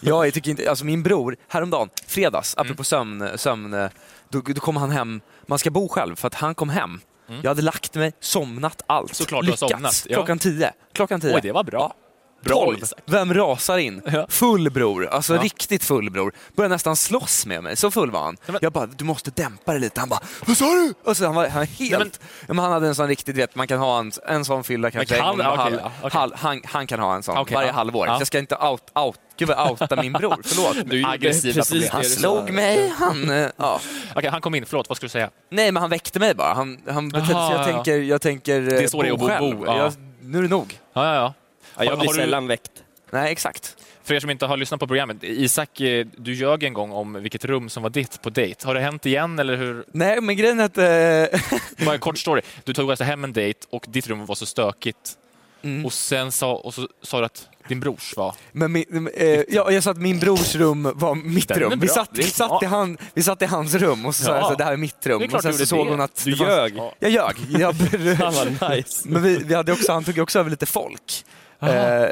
jag 0.00 0.34
tycker 0.34 0.50
inte, 0.50 0.70
alltså 0.70 0.84
min 0.84 1.02
bror, 1.02 1.36
häromdagen, 1.48 1.88
fredags, 2.06 2.54
Mm. 2.56 2.66
apropå 2.66 2.84
sömn, 2.84 3.28
sömn 3.36 3.74
eh, 3.74 3.88
då, 4.28 4.40
då 4.40 4.60
kom 4.60 4.76
han 4.76 4.90
hem, 4.90 5.20
man 5.46 5.58
ska 5.58 5.70
bo 5.70 5.88
själv 5.88 6.16
för 6.16 6.26
att 6.26 6.34
han 6.34 6.54
kom 6.54 6.68
hem. 6.68 7.00
Jag 7.42 7.50
hade 7.50 7.62
lagt 7.62 7.94
mig, 7.94 8.12
somnat, 8.20 8.82
allt. 8.86 9.10
Mm. 9.10 9.14
Såklart 9.14 9.44
du 9.44 9.50
har 9.50 9.56
somnat, 9.56 10.06
ja. 10.08 10.14
Klockan 10.14 10.38
tio. 10.38 10.72
Klockan 10.92 11.20
tio. 11.20 11.34
Oj, 11.34 11.40
det 11.42 11.52
var 11.52 11.64
bra. 11.64 11.80
Ja. 11.80 12.01
Bra. 12.42 12.74
Vem 13.06 13.34
rasar 13.34 13.78
in? 13.78 14.02
Ja. 14.12 14.26
Full 14.28 14.70
bror, 14.70 15.06
alltså 15.06 15.34
Ja. 15.36 15.42
riktigt 15.42 15.84
full 15.84 16.10
bror. 16.10 16.32
Började 16.56 16.74
nästan 16.74 16.96
slåss 16.96 17.46
med 17.46 17.62
mig, 17.62 17.76
så 17.76 17.90
full 17.90 18.10
var 18.10 18.20
han. 18.22 18.36
men- 18.46 18.58
Jag 18.62 18.72
bara, 18.72 18.86
du 18.86 19.04
måste 19.04 19.30
dämpa 19.30 19.72
dig 19.72 19.80
lite. 19.80 20.00
Han 20.00 20.08
bara, 20.08 20.20
vad 20.46 20.56
sa 20.56 20.64
du? 20.64 20.94
Alltså, 21.06 21.24
han 21.26 21.34
var 21.34 21.48
han 21.48 21.58
var 21.58 21.66
helt... 21.66 22.20
men- 22.46 22.56
men 22.56 22.58
han 22.58 22.72
hade 22.72 22.86
en 22.86 22.94
sån 22.94 23.08
riktigt, 23.08 23.36
vet, 23.36 23.54
man 23.54 23.66
kan 23.66 23.78
ha 23.78 23.98
en, 23.98 24.12
en 24.28 24.44
sån 24.44 24.64
fylla 24.64 24.90
kanske 24.90 25.16
kan- 25.16 25.30
en 25.30 25.36
gång 25.36 25.46
halv, 25.56 25.74
ja, 25.82 25.90
okej. 26.02 26.10
halv, 26.20 26.32
han, 26.36 26.60
han 26.64 26.86
kan 26.86 27.00
ha 27.00 27.14
en 27.14 27.22
sån 27.22 27.38
Okej, 27.38 27.54
varje 27.54 27.68
ja. 27.68 27.72
halvår. 27.74 28.06
Så 28.06 28.12
jag 28.12 28.26
ska 28.26 28.38
inte 28.38 28.56
out, 28.56 28.82
out, 28.94 29.16
gud 29.38 29.48
vad 29.48 29.70
outa 29.70 30.02
min 30.02 30.12
bror, 30.12 30.36
förlåt. 30.44 30.76
Du 30.90 31.00
är 31.02 31.08
aggressiva 31.08 31.54
precis. 31.54 31.90
Han 31.90 32.04
så? 32.04 32.10
slog 32.10 32.50
mig, 32.50 32.92
han... 32.98 33.30
eh, 33.30 33.48
Ja. 33.56 33.80
Okej, 34.16 34.30
han 34.30 34.40
kom 34.40 34.54
in. 34.54 34.66
Förlåt, 34.66 34.88
vad 34.88 34.96
skulle 34.96 35.06
du 35.08 35.12
säga? 35.12 35.30
Nej, 35.50 35.72
men 35.72 35.80
han 35.80 35.90
väckte 35.90 36.18
mig 36.18 36.34
bara. 36.34 36.54
Han, 36.54 36.78
han 36.88 37.08
betedde 37.08 37.26
sig, 37.26 37.36
jag 37.36 37.60
ja. 37.60 37.64
tänker, 37.64 37.96
jag 37.98 38.20
tänker 38.20 38.60
Det 38.60 38.82
är 38.84 38.88
så 38.88 39.02
det 39.02 39.08
är 39.08 39.12
att 39.12 39.18
bo, 39.40 39.64
ja. 39.66 39.76
Jag, 39.78 39.92
nu 40.22 40.38
är 40.38 40.42
det 40.42 40.48
nog. 40.48 40.78
Ja, 40.94 41.06
ja, 41.06 41.14
ja. 41.14 41.34
Ja, 41.76 41.84
jag 41.84 41.90
Har- 41.90 41.96
blir 41.96 42.06
har 42.08 42.14
du- 42.14 42.20
sällan 42.20 42.46
väckt. 42.46 42.70
Nej, 43.10 43.32
exakt. 43.32 43.76
För 44.04 44.14
er 44.14 44.20
som 44.20 44.30
inte 44.30 44.46
har 44.46 44.56
lyssnat 44.56 44.80
på 44.80 44.86
programmet, 44.86 45.16
Isak, 45.22 45.80
eh, 45.80 46.06
du 46.16 46.34
ljög 46.34 46.62
en 46.62 46.72
gång 46.72 46.92
om 46.92 47.12
vilket 47.22 47.44
rum 47.44 47.68
som 47.68 47.82
var 47.82 47.90
ditt 47.90 48.22
på 48.22 48.30
dejt. 48.30 48.66
Har 48.66 48.74
det 48.74 48.80
hänt 48.80 49.06
igen 49.06 49.38
eller 49.38 49.56
hur? 49.56 49.84
Nej, 49.92 50.20
men 50.20 50.36
grejen 50.36 50.60
är 50.60 50.64
att... 50.64 50.78
Eh, 50.78 51.40
Bara 51.86 51.94
en 51.94 52.00
kort 52.00 52.18
story. 52.18 52.42
Du 52.64 52.74
tog 52.74 52.90
alltså 52.90 53.04
hem 53.04 53.24
en 53.24 53.32
dejt 53.32 53.60
och 53.70 53.84
ditt 53.88 54.06
rum 54.08 54.26
var 54.26 54.34
så 54.34 54.46
stökigt. 54.46 55.18
Mm. 55.62 55.86
Och 55.86 55.92
sen 55.92 56.32
sa, 56.32 56.52
och 56.54 56.74
så 56.74 56.88
sa 57.02 57.18
du 57.18 57.24
att 57.26 57.48
din 57.68 57.80
brors 57.80 58.16
var... 58.16 58.34
Men 58.52 58.72
min, 58.72 59.10
eh, 59.14 59.26
ja, 59.48 59.70
jag 59.70 59.82
sa 59.82 59.90
att 59.90 59.96
min 59.96 60.18
brors 60.18 60.54
rum 60.54 60.92
var 60.94 61.14
mitt 61.14 61.48
Den 61.48 61.58
rum. 61.60 61.80
Vi 61.80 61.88
satt, 61.88 62.10
vi, 62.12 62.22
satt 62.22 62.62
i 62.62 62.66
han, 62.66 62.98
vi 63.14 63.22
satt 63.22 63.42
i 63.42 63.44
hans 63.46 63.74
rum 63.74 64.06
och 64.06 64.14
så 64.14 64.24
sa 64.24 64.30
Ja. 64.30 64.36
jag 64.36 64.46
så, 64.48 64.54
det 64.54 64.64
här 64.64 64.72
är 64.72 64.76
mitt 64.76 65.06
rum. 65.06 65.22
Är 65.22 65.34
och 65.34 65.42
sen 65.42 65.52
du 65.52 65.58
så 65.58 65.66
såg 65.66 65.86
det. 65.86 65.90
hon 65.90 66.00
att 66.00 66.24
Du 66.24 66.36
fanns- 66.36 66.48
ljög. 66.50 66.76
Jag 66.98 67.10
ljög. 67.10 67.36
Jag, 67.48 67.74
nice. 68.76 69.08
men 69.08 69.22
vi, 69.22 69.36
vi 69.36 69.54
hade 69.54 69.72
också, 69.72 69.92
han 69.92 70.04
tog 70.04 70.18
också 70.18 70.38
över 70.38 70.50
lite 70.50 70.66
folk, 70.66 71.24
eh, 71.62 72.02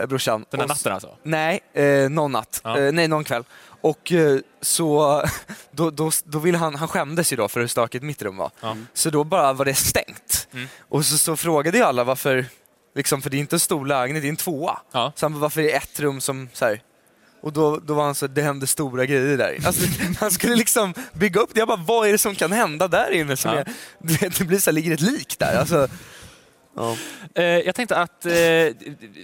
eh, 0.00 0.06
brorsan. 0.06 0.44
Den 0.50 0.60
s- 0.60 0.68
natten 0.68 0.92
alltså? 0.92 1.16
Nej, 1.22 1.60
eh, 1.74 2.08
någon 2.10 2.32
natt. 2.32 2.60
Ja. 2.64 2.78
Eh, 2.78 2.92
nej, 2.92 3.08
någon 3.08 3.24
kväll. 3.24 3.44
Och 3.80 4.12
eh, 4.12 4.38
så 4.60 5.22
då, 5.70 5.90
då, 5.90 6.10
då 6.24 6.38
ville 6.38 6.58
han, 6.58 6.74
han 6.74 6.88
skämdes 6.88 7.32
ju 7.32 7.36
då 7.36 7.48
för 7.48 7.60
hur 7.60 7.66
stökigt 7.66 8.04
mitt 8.04 8.22
rum 8.22 8.36
var. 8.36 8.50
Ja. 8.60 8.76
Så 8.94 9.10
då 9.10 9.24
bara 9.24 9.52
var 9.52 9.64
det 9.64 9.74
stängt. 9.74 10.48
Mm. 10.52 10.68
Och 10.88 11.04
så, 11.04 11.18
så 11.18 11.36
frågade 11.36 11.78
ju 11.78 11.84
alla 11.84 12.04
varför, 12.04 12.46
liksom, 12.94 13.22
för 13.22 13.30
det 13.30 13.36
är 13.36 13.38
inte 13.38 13.56
en 13.56 13.60
stor 13.60 13.86
lägenhet, 13.86 14.22
det 14.22 14.28
är 14.28 14.30
en 14.30 14.36
tvåa. 14.36 14.78
Ja. 14.92 15.12
Så 15.16 15.24
han 15.26 15.32
bara, 15.32 15.38
varför 15.40 15.60
är 15.60 15.64
det 15.64 15.70
ett 15.70 16.00
rum 16.00 16.20
som 16.20 16.48
så 16.52 16.64
här, 16.64 16.82
och 17.42 17.52
då, 17.52 17.76
då 17.76 17.94
var 17.94 18.04
han 18.04 18.14
så 18.14 18.26
det 18.26 18.42
hände 18.42 18.66
stora 18.66 19.06
grejer 19.06 19.36
där. 19.36 19.58
Alltså, 19.66 19.86
han 20.20 20.30
skulle 20.30 20.56
liksom 20.56 20.94
bygga 21.12 21.40
upp 21.40 21.50
det. 21.54 21.58
Jag 21.58 21.68
bara, 21.68 21.84
vad 21.86 22.08
är 22.08 22.12
det 22.12 22.18
som 22.18 22.34
kan 22.34 22.52
hända 22.52 22.88
där 22.88 23.10
inne? 23.10 23.36
Som 23.36 23.50
Ja. 23.52 23.58
är, 23.58 24.38
det 24.38 24.44
blir 24.44 24.58
så 24.58 24.70
här, 24.70 24.74
ligger 24.74 24.94
ett 24.94 25.00
lik 25.00 25.38
där. 25.38 25.58
Alltså, 25.58 25.88
ja. 26.78 26.96
Eh, 27.34 27.44
jag 27.44 27.74
tänkte 27.74 27.96
att 27.96 28.26
eh, 28.26 28.32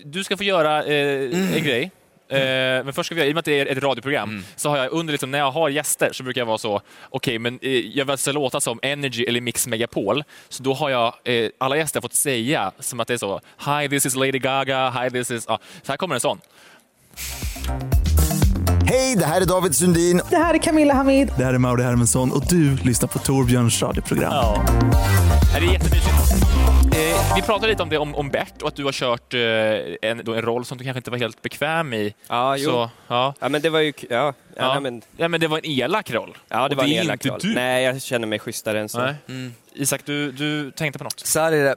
du 0.05 0.25
ska 0.25 0.37
få 0.37 0.45
göra 0.45 0.85
eh, 0.85 0.95
Mm. 1.33 1.55
en 1.55 1.63
grej. 1.65 1.91
Eh, 2.29 2.39
men 2.85 2.93
först 2.93 3.07
ska 3.07 3.15
vi, 3.15 3.23
i 3.25 3.31
och 3.31 3.35
med 3.35 3.39
att 3.39 3.45
det 3.45 3.61
är 3.61 3.67
ett 3.67 3.79
radioprogram, 3.83 4.29
Mm. 4.31 4.45
så 4.57 4.69
har 4.69 4.77
jag 4.79 4.93
under, 4.93 5.13
liksom, 5.13 5.31
när 5.31 5.39
jag 5.39 5.51
har 5.51 5.69
gäster 5.69 6.09
så 6.13 6.23
brukar 6.23 6.41
jag 6.41 6.47
vara 6.47 6.59
så, 6.59 6.81
okej, 7.11 7.39
men 7.39 7.59
eh, 7.63 7.71
jag 7.73 8.05
vill 8.05 8.19
ska 8.19 8.33
låta 8.33 8.61
som 8.61 8.79
Energy 8.83 9.25
eller 9.25 9.41
Mix 9.41 9.67
Megapol, 9.67 10.25
så 10.49 10.63
då 10.63 10.75
har 10.75 10.91
jag, 10.91 11.15
eh, 11.25 11.49
alla 11.59 11.77
gäster 11.77 12.01
fått 12.01 12.15
säga 12.15 12.73
som 12.79 13.01
att 13.01 13.09
det 13.09 13.15
är 13.15 13.19
så, 13.19 13.41
Hi, 13.67 13.89
this 13.89 14.07
is 14.07 14.15
Lady 14.17 14.39
Gaga, 14.39 14.91
hi, 14.91 15.11
this 15.11 15.31
is... 15.31 15.45
Ja, 15.49 15.59
så 15.83 15.93
här 15.93 15.97
kommer 15.97 16.15
en 16.15 16.21
sån. 16.21 16.41
Hej, 18.87 19.17
det 19.17 19.27
här 19.27 19.41
är 19.41 19.47
David 19.47 19.77
Sundin. 19.77 20.21
Det 20.31 20.37
här 20.37 20.55
är 20.55 20.59
Camilla 20.59 20.95
Hamid. 20.95 21.33
Det 21.39 21.45
här 21.45 21.55
är 21.55 21.59
Mauri 21.59 21.83
Hermansson 21.83 22.33
och 22.33 22.43
du 22.49 22.77
lyssnar 22.77 23.09
på 23.09 23.19
Torbjörns 23.19 23.83
radioprogram. 23.83 24.33
Ja. 24.33 24.65
Det 25.53 25.67
är 25.67 25.73
jättemysigt. 25.73 26.44
Eh, 26.93 27.35
vi 27.37 27.43
pratade 27.43 27.67
lite 27.69 27.83
om 27.83 27.89
det 27.89 27.99
om, 27.99 28.15
om 28.15 28.29
Bert 28.31 28.63
och 28.63 28.69
att 28.69 28.77
du 28.77 28.85
har 28.85 28.93
kört 28.93 29.35
eh, 29.35 30.11
en, 30.11 30.21
då 30.25 30.35
en 30.35 30.43
roll 30.43 30.65
som 30.65 30.79
du 30.79 30.85
kanske 30.85 30.99
inte 30.99 31.11
var 31.11 31.19
helt 31.19 31.43
bekväm 31.43 31.93
i. 31.95 32.15
Ja, 32.29 32.57
jo. 32.57 32.71
Så, 32.71 32.91
ja. 33.09 33.35
Ja, 33.41 33.49
men 33.49 33.63
det 33.63 33.71
var 33.71 33.81
ju... 33.81 33.93
Ja, 34.01 34.07
ja, 34.17 34.33
Ja. 34.57 34.73
nej, 34.73 34.81
men, 34.83 35.03
ja, 35.17 35.29
men 35.29 35.41
det 35.41 35.49
var 35.49 35.59
en 35.59 35.65
elak 35.65 36.11
roll. 36.11 36.37
ja 36.49 36.69
det 36.69 36.75
Och 36.75 36.77
var 36.77 36.85
en 36.85 36.91
är 36.91 37.01
elak 37.03 37.15
inte 37.15 37.29
roll. 37.29 37.39
du. 37.43 37.55
Nej, 37.55 37.85
jag 37.85 38.03
känner 38.03 38.27
mig 38.27 38.39
schysstare 38.39 38.81
än 38.81 38.89
så. 38.89 38.99
Nej. 38.99 39.15
Mm. 39.29 39.55
Isak, 39.75 40.01
du, 40.05 40.33
du 40.33 40.71
tänkte 40.71 40.99
på 40.99 41.05
något? 41.05 41.21
Så 41.21 41.41
här 41.41 41.53
är 41.53 41.65
det. 41.65 41.77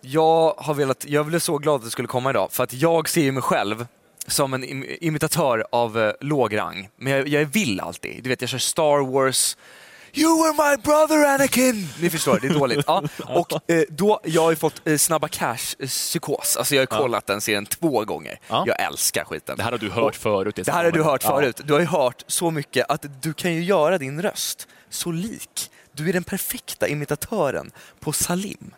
Jag, 0.00 0.54
har 0.58 0.74
velat, 0.74 1.04
jag 1.08 1.26
blev 1.26 1.38
så 1.38 1.58
glad 1.58 1.74
att 1.76 1.84
det 1.84 1.90
skulle 1.90 2.08
komma 2.08 2.30
idag, 2.30 2.52
för 2.52 2.64
att 2.64 2.72
jag 2.72 3.08
ser 3.08 3.22
ju 3.22 3.32
mig 3.32 3.42
själv 3.42 3.86
som 4.26 4.54
en 4.54 4.64
im 4.64 4.84
imitatör 5.00 5.66
av 5.72 5.98
eh, 5.98 6.12
låg 6.20 6.56
rang. 6.58 6.88
Men 6.96 7.12
jag, 7.12 7.28
jag 7.28 7.44
vill 7.44 7.80
alltid. 7.80 8.22
Du 8.22 8.28
vet, 8.30 8.40
jag 8.40 8.50
kör 8.50 8.58
Star 8.58 9.12
Wars. 9.12 9.56
You 10.14 10.42
were 10.42 10.52
my 10.52 10.82
brother 10.82 11.24
Anakin! 11.26 11.88
Ni 12.00 12.10
förstår, 12.10 12.38
det 12.42 12.46
är 12.48 12.54
dåligt. 12.54 12.84
Ja. 12.86 13.02
Och 13.28 13.70
eh, 13.70 13.82
då, 13.88 14.20
jag 14.24 14.42
har 14.42 14.50
ju 14.50 14.56
fått 14.56 14.88
eh, 14.88 14.96
Snabba 14.96 15.28
Cash-psykos. 15.28 16.56
Alltså 16.58 16.74
jag 16.74 16.80
har 16.80 16.96
ju 16.98 17.02
kollat 17.02 17.26
den 17.26 17.40
serien 17.40 17.66
två 17.66 18.04
gånger. 18.04 18.38
Ja. 18.48 18.64
Jag 18.66 18.82
älskar 18.82 19.24
skiten. 19.24 19.56
Det 19.56 19.62
här 19.62 19.70
har 19.70 19.78
du 19.78 19.90
hört 19.90 20.16
förut. 20.16 20.54
Det 20.64 20.72
här 20.72 20.84
har 20.84 20.90
du 20.90 21.02
hört 21.02 21.22
förut. 21.22 21.60
Du 21.64 21.72
har 21.72 21.80
ju 21.80 21.86
hört 21.86 22.24
så 22.26 22.50
mycket 22.50 22.90
att 22.90 23.22
du 23.22 23.32
kan 23.32 23.54
ju 23.54 23.62
göra 23.64 23.98
din 23.98 24.22
röst 24.22 24.68
så 24.90 25.12
lik. 25.12 25.70
Du 25.92 26.08
är 26.08 26.12
den 26.12 26.24
perfekta 26.24 26.88
imitatören 26.88 27.70
på 28.00 28.12
Salim. 28.12 28.74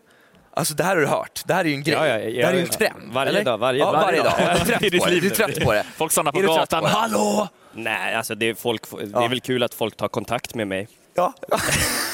Alltså 0.55 0.75
det 0.75 0.85
här 0.85 0.95
har 0.97 1.03
du 1.03 1.07
hört. 1.09 1.43
Det 1.47 1.55
här 1.55 1.65
är 1.65 1.69
ju 1.69 1.75
en 1.75 1.83
grej. 1.83 1.95
Ja, 1.95 2.07
ja, 2.07 2.19
ja, 2.19 2.41
det 2.41 2.47
här 2.47 2.53
är 2.53 2.57
ju 2.57 2.63
en 2.63 2.69
trend. 2.69 3.13
Varje 3.13 3.31
eller? 3.31 3.45
dag, 3.45 3.59
varje- 3.59 3.81
ja, 3.81 3.93
varje 3.93 4.23
dag. 4.23 4.33
dag. 4.39 4.57
Du 4.81 4.87
är 4.87 4.91
trött 4.91 5.09
det. 5.09 5.21
Du 5.21 5.27
är 5.27 5.31
trött 5.31 5.65
på 5.65 5.73
det. 5.73 5.85
Folk 5.97 6.13
stannar 6.13 6.33
på 6.33 6.41
gatan. 6.41 6.83
det? 6.83 6.89
Hallå! 6.89 7.49
Nej, 7.73 8.15
alltså 8.15 8.35
det 8.35 8.47
är, 8.49 8.55
folk, 8.55 8.91
det 8.91 9.25
är 9.25 9.29
väl 9.29 9.41
kul 9.41 9.63
att 9.63 9.75
folk 9.75 9.97
tar 9.97 10.09
kontakt 10.09 10.55
med 10.55 10.69
mig. 10.69 10.89
Ja. 11.21 11.35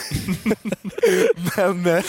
men 1.57 1.87
eh, 1.87 2.05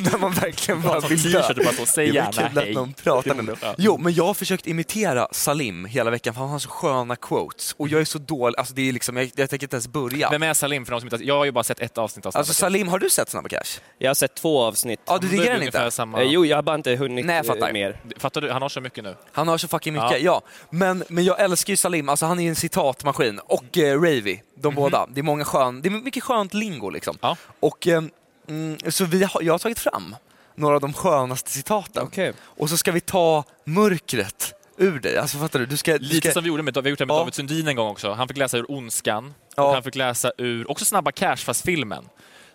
när 0.00 0.18
man 0.18 0.32
verkligen 0.32 0.82
bara 0.82 1.00
vill 1.00 1.22
dö. 1.22 1.42
t-shirt 1.42 1.58
och 1.58 1.64
bara 1.64 1.74
så, 1.74 1.86
säg 1.86 2.10
Det 2.10 2.18
är 2.18 2.22
gärna 2.22 2.48
kul 2.50 2.58
att 2.58 2.74
någon 2.74 2.92
pratar 2.92 3.34
med 3.34 3.44
mig. 3.44 3.56
Jo, 3.78 3.98
men 3.98 4.12
jag 4.14 4.24
har 4.26 4.34
försökt 4.34 4.66
imitera 4.66 5.28
Salim 5.32 5.84
hela 5.84 6.10
veckan 6.10 6.34
för 6.34 6.40
han 6.40 6.50
har 6.50 6.58
så 6.58 6.68
sköna 6.68 7.16
quotes. 7.16 7.74
Och 7.78 7.88
jag 7.88 8.00
är 8.00 8.04
så 8.04 8.18
dålig, 8.18 8.58
alltså 8.58 8.74
det 8.74 8.88
är 8.88 8.92
liksom, 8.92 9.16
jag, 9.16 9.30
jag 9.34 9.50
tänker 9.50 9.64
inte 9.64 9.76
ens 9.76 9.88
börja. 9.88 10.30
Vem 10.30 10.42
är 10.42 10.54
Salim 10.54 10.84
för 10.84 10.92
de 10.92 11.00
som 11.00 11.06
inte 11.12 11.24
Jag 11.24 11.36
har 11.36 11.44
ju 11.44 11.52
bara 11.52 11.64
sett 11.64 11.80
ett 11.80 11.98
avsnitt 11.98 12.26
av 12.26 12.30
Snabba 12.30 12.38
Alltså 12.40 12.52
Cash. 12.52 12.60
Salim, 12.60 12.88
har 12.88 12.98
du 12.98 13.10
sett 13.10 13.28
Snabba 13.30 13.48
Cash? 13.48 13.80
Jag 13.98 14.10
har 14.10 14.14
sett 14.14 14.34
två 14.34 14.62
avsnitt. 14.62 15.00
Ja, 15.06 15.18
du 15.18 15.28
Det 15.28 15.34
är 15.34 15.38
diggar 15.38 15.52
den 15.52 15.60
ungefär 15.60 15.84
inte? 15.84 15.90
Samma... 15.96 16.22
Eh, 16.22 16.28
jo, 16.30 16.46
jag 16.46 16.56
har 16.56 16.62
bara 16.62 16.74
inte 16.76 16.96
hunnit 16.96 17.26
Nej, 17.26 17.36
jag 17.36 17.46
fattar. 17.46 17.66
eh, 17.68 17.72
mer. 17.72 18.00
Fattar 18.16 18.40
du? 18.40 18.50
Han 18.50 18.62
har 18.62 18.68
så 18.68 18.80
mycket 18.80 19.04
nu. 19.04 19.16
Han 19.32 19.48
har 19.48 19.58
så 19.58 19.68
fucking 19.68 19.92
mycket, 19.92 20.10
Ja. 20.10 20.18
ja. 20.18 20.42
Men, 20.70 21.04
men 21.08 21.24
jag 21.24 21.40
älskar 21.40 21.70
ju 21.72 21.76
Salim, 21.76 22.08
alltså 22.08 22.26
han 22.26 22.38
är 22.38 22.42
ju 22.42 22.48
en 22.48 22.56
citatmaskin. 22.56 23.38
Och 23.44 23.78
eh, 23.78 24.00
Ravy, 24.00 24.40
de 24.56 24.74
båda. 24.74 25.06
Det 25.14 25.20
är 25.20 25.22
många 25.22 25.44
skön, 25.44 25.82
det 25.82 25.88
är 25.88 25.90
mycket 25.90 26.22
skönt 26.22 26.54
lingo 26.54 26.90
liksom. 26.90 27.18
Ja. 27.20 27.36
Och 27.60 27.86
eh, 27.88 28.02
mm, 28.48 28.78
så 28.88 29.04
vi 29.04 29.24
har, 29.24 29.42
jag 29.42 29.54
har 29.54 29.58
tagit 29.58 29.78
fram 29.78 30.16
några 30.54 30.74
av 30.74 30.80
de 30.80 30.92
skönaste 30.92 31.50
citaten. 31.50 32.02
Okej. 32.02 32.32
Och 32.42 32.70
så 32.70 32.76
ska 32.76 32.92
vi 32.92 33.00
ta 33.00 33.44
mörkret 33.64 34.54
ur 34.76 34.98
dig. 35.00 35.18
Alltså 35.18 35.38
fattar 35.38 35.58
du? 35.58 35.66
du 35.66 35.76
ska, 35.76 35.92
du 35.92 35.98
Lite 35.98 36.16
ska, 36.16 36.32
som 36.32 36.42
vi 36.42 36.48
gjorde 36.48 36.62
med, 36.62 36.78
vi 36.84 36.90
gjort 36.90 36.98
det 36.98 37.06
med 37.06 37.14
Ja. 37.14 37.18
David 37.18 37.34
Sundin 37.34 37.68
en 37.68 37.76
gång 37.76 37.88
också. 37.88 38.12
Han 38.12 38.28
fick 38.28 38.36
läsa 38.36 38.56
ur 38.58 38.70
Ondskan 38.72 39.34
Ja. 39.56 39.62
och 39.62 39.74
han 39.74 39.82
fick 39.82 39.94
läsa 39.94 40.32
ur 40.38 40.70
också 40.70 40.84
Snabba 40.84 41.12
Cash 41.12 41.36
fast 41.36 41.64
filmen. 41.64 42.04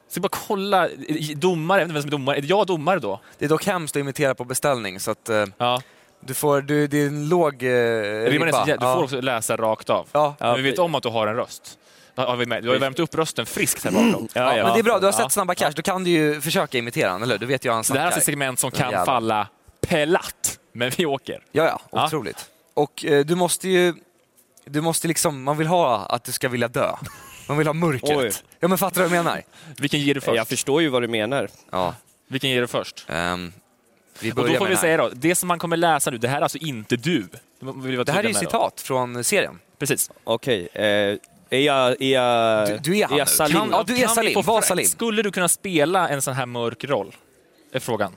Så 0.08 0.20
bara 0.20 0.30
kolla, 0.30 0.90
domare, 1.36 1.82
jag 1.82 1.88
vet 1.88 1.90
inte 1.90 1.94
vem 1.94 2.02
som 2.02 2.08
är 2.08 2.12
domare. 2.12 2.38
Är 2.38 2.42
det 2.42 2.48
jag 2.48 2.68
domare 2.68 3.00
då? 3.00 3.20
Det 3.38 3.46
är 3.46 3.50
dock 3.50 3.66
hemskt 3.66 3.96
att 3.96 4.00
imitera 4.00 4.36
på 4.36 4.46
beställning 4.46 5.00
så 5.00 5.12
att 5.12 5.30
eh, 5.30 5.46
Ja. 5.58 5.82
du 6.20 6.34
får, 6.34 6.62
du, 6.62 6.88
det 6.88 6.98
är 6.98 7.08
en 7.08 7.30
låg 7.30 7.64
eh, 7.64 7.68
ribba. 8.30 8.66
du 8.66 8.80
får 8.80 9.04
också 9.04 9.22
läsa 9.22 9.56
rakt 9.58 9.90
av. 9.90 10.08
Ja. 10.12 10.36
Men 10.40 10.56
vi 10.56 10.62
vet 10.62 10.80
om 10.80 10.96
att 10.96 11.04
du 11.04 11.10
har 11.10 11.28
en 11.28 11.36
röst. 11.36 11.78
Har 12.16 12.36
vi 12.36 12.46
med. 12.46 12.64
Du 12.64 12.68
har 12.70 12.76
ju 12.76 12.80
värmt 12.80 13.00
upp 13.00 13.16
rösten 13.16 13.46
friskt 13.46 13.84
här 13.84 13.92
bakom. 13.92 14.28
Ja, 14.34 14.54
men 14.64 14.74
det 14.74 14.80
är 14.80 14.84
bra, 14.84 15.00
du 15.00 15.06
har 15.06 15.12
sett 15.12 15.22
Ja. 15.22 15.30
Snabba 15.30 15.56
Cash, 15.56 15.72
då 15.76 15.82
kan 15.82 16.04
du 16.04 16.10
ju 16.10 16.42
försöka 16.42 16.78
imitera 16.78 17.08
honom, 17.10 17.24
eller 17.24 17.34
hur? 17.34 17.40
Du 17.40 17.46
vet 17.46 17.66
ju 17.66 17.70
hur 17.70 17.74
han 17.76 17.84
Så 17.84 17.94
det 17.94 18.00
här 18.00 18.06
är 18.06 18.08
alltså 18.08 18.16
snackar. 18.18 18.22
ett 18.22 18.26
segment 18.26 18.60
som 18.60 18.72
kan 18.72 18.92
jävla- 18.92 19.06
falla 19.06 19.48
platt, 19.88 20.60
men 20.72 20.90
vi 20.98 21.06
åker. 21.06 21.44
Ja, 21.52 21.64
ja, 21.66 21.82
Ja. 21.92 22.06
otroligt. 22.06 22.50
Och 22.74 23.06
eh, 23.06 23.26
du 23.26 23.36
måste 23.36 23.70
ju, 23.70 23.94
du 24.66 24.82
måste 24.82 25.08
liksom, 25.08 25.44
man 25.44 25.58
vill 25.58 25.68
ha 25.68 26.06
att 26.06 26.24
du 26.24 26.32
ska 26.32 26.50
vilja 26.50 26.68
dö. 26.68 26.92
Man 27.48 27.58
vill 27.58 27.68
ha 27.68 27.74
mörkret. 27.74 28.18
Oj. 28.18 28.32
Ja 28.60 28.68
men 28.68 28.78
fattar 28.78 29.02
du 29.02 29.08
vad 29.08 29.18
jag 29.18 29.24
menar? 29.26 29.42
Vilken 29.78 30.00
ger 30.00 30.14
du 30.14 30.22
först? 30.22 30.36
Jag 30.38 30.48
förstår 30.48 30.82
ju 30.82 30.90
vad 30.90 31.02
du 31.02 31.08
menar. 31.08 31.50
Ja. 31.72 31.96
Vilken 32.28 32.50
ger 32.50 32.62
du 32.62 32.68
först? 32.68 33.06
ehm, 33.10 33.54
vi 34.20 34.32
Och 34.32 34.36
börjar 34.36 34.50
då 34.50 34.58
får 34.58 34.66
med 34.66 34.70
vi 34.70 34.74
den 34.76 34.82
säga 34.82 34.92
här. 34.98 35.04
då, 35.04 35.10
det 35.16 35.36
som 35.36 35.48
man 35.48 35.60
kommer 35.60 35.78
läsa 35.78 36.12
nu, 36.12 36.18
det 36.18 36.28
här 36.28 36.38
är 36.38 36.42
alltså 36.42 36.58
inte 36.58 36.96
du. 36.96 37.22
Det 37.22 37.66
vill 37.66 37.74
vi 37.82 37.96
vara 37.96 38.04
Det 38.04 38.12
här 38.12 38.24
är 38.24 38.28
ju 38.28 38.34
citat 38.34 38.82
från 38.82 39.24
serien. 39.24 39.60
Precis. 39.80 40.12
Okej. 40.24 40.68
Eh, 40.68 41.18
är 41.50 41.60
jag... 41.60 42.02
Är 42.02 42.14
jag, 42.14 42.68
Du, 42.68 42.78
du 42.78 42.98
är 43.00 43.08
han 43.08 43.18
jag. 43.18 43.30
Salim? 43.30 43.58
Kan, 43.58 43.70
ja, 43.72 43.84
du 43.88 43.98
är 43.98 44.08
Salim. 44.08 44.42
Var 44.42 44.62
Salim. 44.62 44.86
Skulle 44.86 45.22
du 45.22 45.32
kunna 45.32 45.50
spela 45.50 46.10
en 46.10 46.22
sån 46.22 46.34
här 46.34 46.46
mörk 46.46 46.84
roll? 46.84 47.16
Är 47.74 47.80
frågan. 47.80 48.12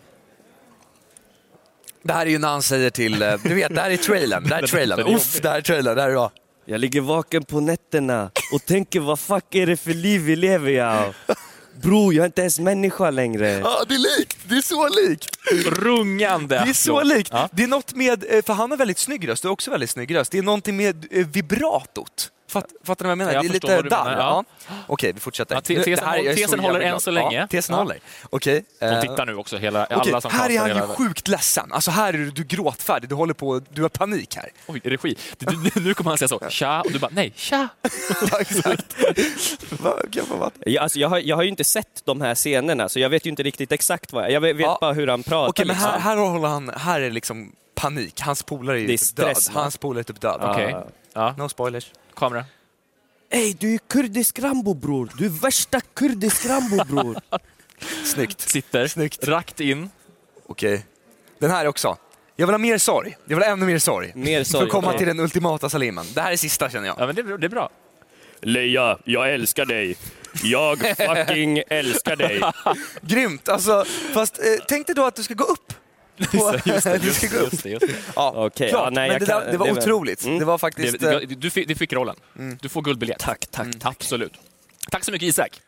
Det 2.03 2.13
här 2.13 2.27
är 2.27 2.31
ju 2.31 2.39
när 2.39 2.49
han 2.49 2.63
säger 2.63 2.91
till, 2.91 3.23
eh, 3.23 3.35
du 3.45 3.55
vet, 3.55 3.75
det 3.75 3.81
här 3.81 3.91
är 3.91 3.97
trailern, 3.97 4.49
det 4.49 4.55
här 4.55 4.63
är 4.63 4.67
trailern, 4.67 5.15
uff, 5.15 5.41
det 5.43 5.49
här 5.49 5.57
är 5.57 5.61
trailern, 5.63 5.97
det 5.97 6.03
här 6.03 6.09
är 6.09 6.13
bra. 6.15 6.31
Jag 6.65 6.81
ligger 6.81 7.01
vaken 7.01 7.45
på 7.45 7.61
nätterna 7.61 8.31
och 8.53 8.65
tänker 8.67 9.01
vad 9.01 9.19
fuck 9.21 9.55
är 9.55 9.67
det 9.67 9.77
för 9.77 9.95
liv 9.95 10.21
vi 10.21 10.37
lever 10.37 10.71
jag? 10.71 11.15
Bror, 11.83 12.15
jag 12.15 12.23
är 12.23 12.27
inte 12.27 12.41
ens 12.41 12.59
människa 12.59 13.11
längre. 13.11 13.49
Ja, 13.49 13.85
det 13.89 13.95
är 13.95 14.19
likt, 14.19 14.39
det 14.49 14.57
är 14.57 14.61
så 14.63 14.89
likt. 14.89 15.39
Rungande. 15.67 16.63
Det 16.65 16.71
är 16.71 16.75
så 16.75 17.03
likt. 17.03 17.33
Det 17.53 17.63
är 17.63 17.67
något 17.67 17.95
med, 17.95 18.25
eh, 18.31 18.43
för 18.43 18.53
han 18.53 18.71
har 18.71 18.79
väldigt 18.79 18.99
snygg 18.99 19.29
röst, 19.29 19.43
du 19.43 19.49
har 19.49 19.53
också 19.53 19.71
väldigt 19.71 19.91
snygg 19.91 20.15
röst. 20.15 20.33
Det 20.33 20.39
är 20.39 20.43
någonting 20.43 20.77
med 20.77 21.07
eh, 21.11 21.27
vibratot. 21.27 22.31
Fatt, 22.49 22.67
fattar 22.85 23.05
ni 23.05 23.07
vad 23.09 23.11
jag 23.11 23.19
menar? 23.19 23.33
Jag 23.33 23.45
det 23.45 23.49
är 23.49 23.51
förstår 23.53 23.69
lite 23.69 23.77
vad 23.77 23.85
du 23.85 23.89
där. 23.89 24.05
menar, 24.05 24.19
Ja. 24.19 24.45
ja. 24.69 24.75
Okej, 24.87 25.13
vi 25.13 25.21
fortsätter. 25.21 25.55
Ja, 25.55 25.61
tesen 25.61 25.95
det 25.95 26.05
här- 26.05 26.35
tesen 26.35 26.61
håller 26.61 26.81
än 26.81 27.01
så 27.01 27.11
länge. 27.11 27.37
Ja, 27.37 27.47
tesen 27.47 27.75
Ja. 27.75 27.79
håller. 27.83 27.99
Okej. 28.31 28.65
De 28.81 28.87
eh, 28.87 29.01
tittar 29.01 29.27
nu 29.27 29.35
också, 29.35 29.57
hela, 29.59 29.85
Okej, 29.85 29.97
alla 30.13 30.21
som 30.21 30.31
här 30.31 30.51
är 30.51 30.59
han 30.59 30.69
ju 30.69 30.75
hela- 30.75 30.87
sjukt 30.95 31.29
ledsen. 31.29 31.73
Alltså 31.73 31.91
här 31.91 32.09
är 32.15 32.19
du, 32.19 32.31
du 32.31 32.45
gråtfärdig, 32.45 33.09
du 33.09 33.15
håller 33.15 33.35
på, 33.35 33.61
du 33.73 33.83
har 33.83 33.89
panik 33.89 34.37
här. 34.37 34.51
Oj, 34.67 34.81
regi. 34.85 35.17
Du, 35.39 35.71
nu 35.81 35.95
kommer 35.95 36.11
han 36.11 36.19
säga 36.19 36.29
så, 36.29 36.41
tja, 36.49 36.81
och 36.85 36.93
du 36.93 36.99
bara 36.99 37.11
nej, 37.15 37.33
tja. 37.37 37.69
Ja, 38.31 38.41
exakt. 38.41 38.97
Jag 40.65 40.83
alltså, 40.83 40.99
jag, 40.99 41.09
har, 41.09 41.19
jag 41.19 41.37
har 41.37 41.43
ju 41.43 41.49
inte 41.49 41.65
sett 41.65 42.03
de 42.05 42.21
här 42.21 42.35
scenerna, 42.35 42.89
så 42.89 43.01
jag 43.01 43.11
vet 43.11 43.27
ju 43.27 43.31
inte 43.31 43.43
riktigt 43.43 43.73
exakt 43.73 44.13
vad 44.13 44.25
jag... 44.25 44.33
Jag 44.33 44.41
vet 44.41 44.57
Ja. 44.61 44.79
bara 44.81 44.93
hur 44.93 45.07
han 45.07 45.23
pratar. 45.23 45.51
Okej, 45.51 45.67
men 45.67 45.77
här, 45.77 45.93
liksom. 45.93 46.03
här 46.03 46.17
håller 46.17 46.49
han, 46.49 46.69
här 46.77 47.01
är 47.01 47.11
liksom 47.11 47.53
panik. 47.75 48.21
Hans 48.21 48.43
polare 48.43 48.77
är 48.77 48.81
ju 48.81 48.87
typ 48.89 49.17
död. 49.17 49.37
stress, 49.37 49.51
va? 49.55 49.61
Hans 49.61 49.77
polare 49.77 50.01
är 50.01 50.05
typ 50.05 50.21
död. 50.21 50.41
Okej. 50.43 50.77
Ja. 51.13 51.35
No 51.39 51.49
spoilers. 51.49 51.93
Kamera. 52.19 52.45
Ey, 53.31 53.57
du 53.61 53.75
är 53.75 53.79
kurdisk 53.79 54.39
Rambo 54.39 54.75
bror! 54.75 55.11
Du 55.19 55.25
är 55.27 55.29
värsta 55.31 55.81
kurdisk 55.81 56.47
Rambo 56.47 56.85
bror! 56.85 57.17
Snyggt. 58.05 58.41
Sitter 58.41 58.87
Snyggt. 58.87 59.29
rakt 59.29 59.61
in. 59.61 59.91
Okej. 60.47 60.87
Den 61.39 61.51
här 61.51 61.67
också. 61.67 61.97
Jag 62.37 62.47
vill 62.47 62.55
ha 62.55 62.59
mer 62.59 62.79
sorg. 62.79 63.17
Jag 63.27 63.37
vill 63.37 63.45
ha 63.45 63.53
ännu 63.53 63.67
mer 63.67 63.79
sorg. 63.79 64.13
Mer 64.15 64.45
För 64.45 64.51
sorg, 64.51 64.65
att 64.65 64.71
komma 64.71 64.87
okej. 64.89 64.99
till 64.99 65.07
den 65.07 65.21
ultimata 65.21 65.69
Salimen. 65.69 66.07
Det 66.15 66.21
här 66.21 66.33
är 66.33 66.37
sista 66.37 66.71
känner 66.71 66.87
jag. 66.87 66.97
Ja, 66.99 67.07
men 67.07 67.15
det, 67.15 67.21
är- 67.23 67.39
det 67.39 67.47
är 67.47 67.51
bra. 67.51 67.71
Leia, 68.41 68.99
jag 69.05 69.33
älskar 69.35 69.67
dig. 69.67 69.97
Jag 70.43 70.79
fucking 70.97 71.63
älskar 71.69 72.17
dig. 72.17 72.41
Grymt! 73.03 73.49
Alltså, 73.49 73.85
fast 74.15 74.39
eh, 74.39 74.45
tänk 74.69 74.87
dig 74.87 74.97
då 74.97 75.05
att 75.07 75.17
du 75.17 75.23
ska 75.23 75.35
gå 75.35 75.45
upp. 75.45 75.68
Just 76.33 76.65
det, 76.65 77.05
just 77.05 77.21
det, 77.21 77.37
just 77.37 77.63
det, 77.63 77.69
just 77.71 77.87
det. 77.87 77.95
Ja, 78.17 78.33
Okej, 78.47 78.69
klart. 78.71 78.85
ja, 78.85 78.91
nej, 78.91 79.09
men 79.11 79.21
det, 79.21 79.27
kan- 79.27 79.41
där, 79.43 79.53
det 79.53 79.59
var 79.59 79.67
det 79.67 79.73
otroligt. 79.73 80.25
Mm. 80.25 80.39
Det 80.39 80.45
var 80.45 80.59
faktiskt... 80.59 81.01
Det, 81.01 81.13
eh, 81.15 81.21
det, 81.29 81.35
du, 81.35 81.51
fick, 81.51 81.69
du 81.69 81.75
fick 81.75 81.93
rollen. 81.93 82.17
Du 82.61 82.69
får 82.69 82.83
guldbiljett. 82.83 83.19
Tack, 83.21 83.47
tack, 83.51 83.67
tack. 83.81 83.97
Absolut. 83.97 84.33
Tack 84.91 85.05
så 85.05 85.13
mycket 85.13 85.29
Isak. 85.29 85.61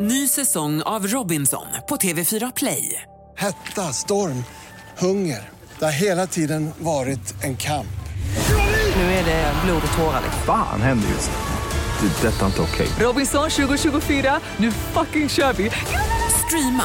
Ny 0.00 0.28
säsong 0.28 0.82
av 0.82 1.06
Robinson 1.06 1.66
på 1.88 1.96
TV4 1.96 2.52
Play. 2.56 3.02
Hetta, 3.36 3.92
storm, 3.92 4.44
hunger. 4.98 5.48
Det 5.78 5.84
har 5.84 5.92
hela 5.92 6.26
tiden 6.26 6.70
varit 6.78 7.44
en 7.44 7.56
kamp. 7.56 7.86
Nu 8.96 9.02
är 9.02 9.24
det 9.24 9.52
blod 9.64 9.82
och 9.90 9.98
tårar. 9.98 10.22
Fan 10.46 10.80
händer 10.80 11.08
just. 11.08 11.30
Det. 12.00 12.28
är 12.28 12.30
Detta 12.32 12.42
är 12.42 12.46
inte 12.46 12.62
okej. 12.62 12.88
Robinson 13.00 13.50
2024, 13.50 14.40
nu 14.56 14.72
fucking 14.72 15.28
kör 15.28 15.52
vi! 15.52 15.70
Streama 16.46 16.84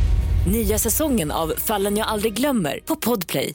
Nya 0.47 0.77
säsongen 0.77 1.31
av 1.31 1.53
Fallen 1.57 1.97
jag 1.97 2.07
aldrig 2.07 2.33
glömmer 2.33 2.79
på 2.85 2.95
Podplay. 2.95 3.53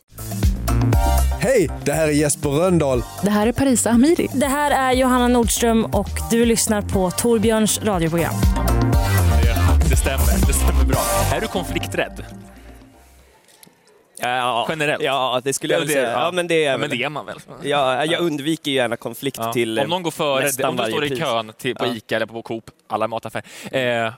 Hej, 1.40 1.70
det 1.85 1.92
här 1.92 2.09
är 2.09 2.12
Jesper 2.12 2.49
Röndahl. 2.51 3.03
Det 3.22 3.31
här 3.31 3.46
är 3.46 3.53
Parisa 3.53 3.90
Hamidi. 3.90 4.29
Det 4.35 4.46
här 4.46 4.70
är 4.70 4.92
Johanna 4.99 5.29
Nordström 5.29 5.85
och 5.85 6.09
du 6.31 6.44
lyssnar 6.46 6.83
på 6.83 7.11
Torbjörns 7.11 7.81
radioprogram. 7.83 8.35
Det, 9.42 9.88
det 9.90 9.96
stämmer, 9.96 10.46
det 10.46 10.53
stämmer 10.53 10.85
bra. 10.85 11.01
Är 11.33 11.40
du 11.40 11.46
konflikträdd? 11.46 12.25
Ja, 14.20 14.66
Generellt? 14.68 15.03
Ja, 15.03 15.40
det 15.44 15.53
skulle 15.53 15.75
jag 15.75 15.83
det- 15.87 15.92
säga. 15.92 16.11
ja. 16.12 16.31
Men 16.33 16.46
det 16.49 16.64
är 16.64 16.70
Ja, 16.70 16.79
men 16.79 16.88
väl. 16.90 16.99
det 16.99 17.05
är 17.05 17.09
man 17.09 17.27
väl? 17.27 17.38
Ja, 17.62 18.05
jag 18.05 18.20
undviker 18.20 18.70
ju 18.70 18.77
gärna 18.77 18.96
konflikt 18.96 19.38
Ja. 19.40 19.53
till 19.53 19.79
Om 19.79 19.88
någon 19.90 20.03
går 20.03 20.11
före, 20.11 20.68
om 20.68 20.77
du 20.77 20.85
står 20.85 21.05
i 21.05 21.16
kön 21.16 21.53
till, 21.59 21.75
på 21.75 21.87
Ja. 21.87 21.94
Ica 21.94 22.16
eller 22.16 22.27
på 22.27 22.42
Coop, 22.42 22.64
alla 22.88 23.09
mataffärer, 23.09 23.44
eh, 24.07 24.12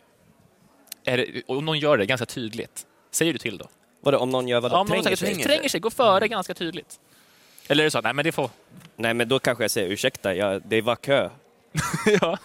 det, 1.17 1.43
om 1.47 1.65
någon 1.65 1.79
gör 1.79 1.97
det 1.99 2.07
ganska 2.07 2.27
tydligt, 2.27 2.87
säger 3.11 3.33
du 3.33 3.39
till 3.39 3.59
då? 3.59 3.67
Vadå, 4.01 4.19
om 4.19 4.31
någon 4.31 4.49
gör 4.49 4.61
vad 4.61 4.73
Ja, 4.73 4.79
om 4.79 4.87
någon 4.87 5.03
säger, 5.05 5.17
tränger, 5.17 5.45
tränger 5.45 5.69
sig, 5.69 5.81
gå 5.81 5.91
före 5.91 6.29
ganska 6.29 6.55
tydligt. 6.55 7.01
Eller 7.69 7.83
är 7.83 7.85
det 7.85 7.91
så 7.91 7.99
att, 7.99 8.05
nej 8.05 8.15
men 8.15 8.25
det 8.25 8.33
får... 8.33 8.51
Nej, 8.97 9.15
men 9.15 9.29
då 9.29 9.39
kanske 9.39 9.65
jag 9.65 9.71
säger 9.71 9.89
ursäkta, 9.89 10.35
jag, 10.35 10.63
det 10.65 10.81
var 10.81 10.97
kö. 10.97 11.31
ja, 12.21 12.39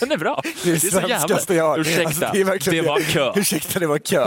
den 0.00 0.12
är 0.12 0.16
bra. 0.16 0.42
Det 0.64 0.70
är 0.70 0.74
det 0.74 0.80
svenskaste 0.80 1.54
jag 1.54 1.64
har. 1.64 1.78
Ursäkta, 1.78 2.06
Alltså, 2.06 2.20
det, 2.32 2.70
det 2.70 2.82
var 2.82 3.00
kö. 3.00 3.32
Ursäkta, 3.36 3.78
det 3.78 3.86
var 3.86 3.98
kö. 3.98 4.26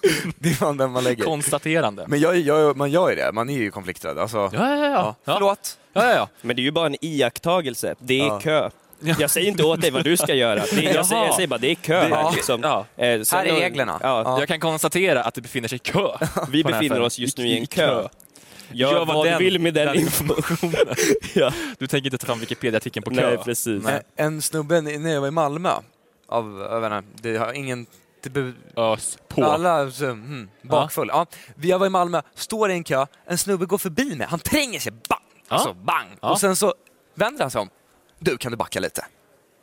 Det 0.38 0.48
är 0.48 0.54
fan 0.54 0.76
den 0.76 0.90
man 0.90 1.04
lägger. 1.04 1.24
Konstaterande. 1.24 2.04
Men 2.08 2.20
jag, 2.20 2.36
jag, 2.38 2.76
man 2.76 2.90
gör 2.90 3.10
ju 3.10 3.16
det, 3.16 3.32
man 3.32 3.50
är 3.50 3.58
ju 3.58 3.70
konflikträdd. 3.70 4.18
Alltså, 4.18 4.36
Ja, 4.36 4.50
ja, 4.52 4.76
ja. 4.76 5.16
ja. 5.24 5.34
Förlåt. 5.34 5.78
Ja, 5.92 6.04
ja, 6.04 6.14
ja. 6.14 6.28
Men 6.42 6.56
det 6.56 6.62
är 6.62 6.64
ju 6.64 6.70
bara 6.70 6.86
en 6.86 6.96
iakttagelse. 7.04 7.94
Det 7.98 8.20
är 8.20 8.26
Ja. 8.26 8.40
kö. 8.40 8.70
Jag 9.00 9.30
säger 9.30 9.48
inte 9.48 9.62
åt 9.64 9.80
dig 9.80 9.90
vad 9.90 10.04
du 10.04 10.16
ska 10.16 10.34
göra. 10.34 10.54
Det 10.72 10.86
är, 10.86 10.94
jag, 10.94 11.06
säger, 11.06 11.24
jag 11.24 11.34
säger 11.34 11.48
bara 11.48 11.58
det 11.58 11.70
är 11.70 11.74
kö 11.74 11.94
Det- 11.94 12.00
här. 12.00 12.22
ja. 12.22 12.30
Liksom. 12.34 12.60
Ja. 12.62 12.86
Eh, 12.96 13.04
Här 13.04 13.44
är 13.44 13.60
reglerna. 13.60 13.98
Ja. 14.02 14.38
Jag 14.38 14.48
kan 14.48 14.60
konstatera 14.60 15.22
att 15.22 15.34
det 15.34 15.40
befinner 15.40 15.68
sig 15.68 15.78
kö. 15.78 16.08
Vi 16.50 16.64
befinner 16.64 17.00
oss 17.00 17.18
just 17.18 17.38
nu 17.38 17.48
i 17.48 17.58
en 17.58 17.66
kö. 17.66 18.08
Gör 18.72 18.94
vad 19.04 19.06
vad 19.06 19.26
du 19.26 19.36
vill 19.38 19.58
med 19.58 19.74
den, 19.74 19.86
den 19.86 19.96
informationen. 19.96 20.94
ja. 21.34 21.52
Du 21.78 21.86
tänker 21.86 22.06
inte 22.06 22.18
ta 22.18 22.26
fram 22.26 22.40
Wikipedia-artikeln 22.40 23.04
på 23.04 23.10
kö? 23.10 23.28
Nej, 23.28 23.38
precis. 23.44 23.84
En, 23.86 24.00
en 24.16 24.42
snubbe 24.42 24.80
när 24.80 25.12
jag 25.14 25.20
var 25.20 25.28
i 25.28 25.30
Malmö, 25.30 25.70
av, 26.28 26.66
jag 26.70 26.80
vet 26.80 26.92
inte, 26.92 27.28
det 27.28 27.36
har 27.38 27.52
ingen... 27.52 27.86
Det 28.22 28.30
be, 28.30 28.52
Ös 28.76 29.18
på. 29.28 29.44
Alla 29.44 29.90
så, 29.90 30.04
mm, 30.04 30.48
bakfull. 30.62 31.08
Ja. 31.12 31.26
Jag 31.60 31.78
var 31.78 31.86
i 31.86 31.90
Malmö, 31.90 32.22
står 32.34 32.70
i 32.70 32.74
en 32.74 32.84
kö, 32.84 33.06
en 33.26 33.38
snubbe 33.38 33.66
går 33.66 33.78
förbi 33.78 34.16
mig, 34.16 34.26
han 34.30 34.38
tränger 34.38 34.80
sig, 34.80 34.92
bang! 34.92 35.20
Alltså 35.48 35.72
bang! 35.74 36.06
Ja. 36.20 36.30
Och 36.30 36.40
sen 36.40 36.56
så 36.56 36.74
vänder 37.14 37.40
han 37.44 37.50
sig 37.50 37.60
om. 37.60 37.68
Du, 38.18 38.38
kan 38.38 38.50
du 38.52 38.56
backa 38.56 38.80
lite? 38.80 39.04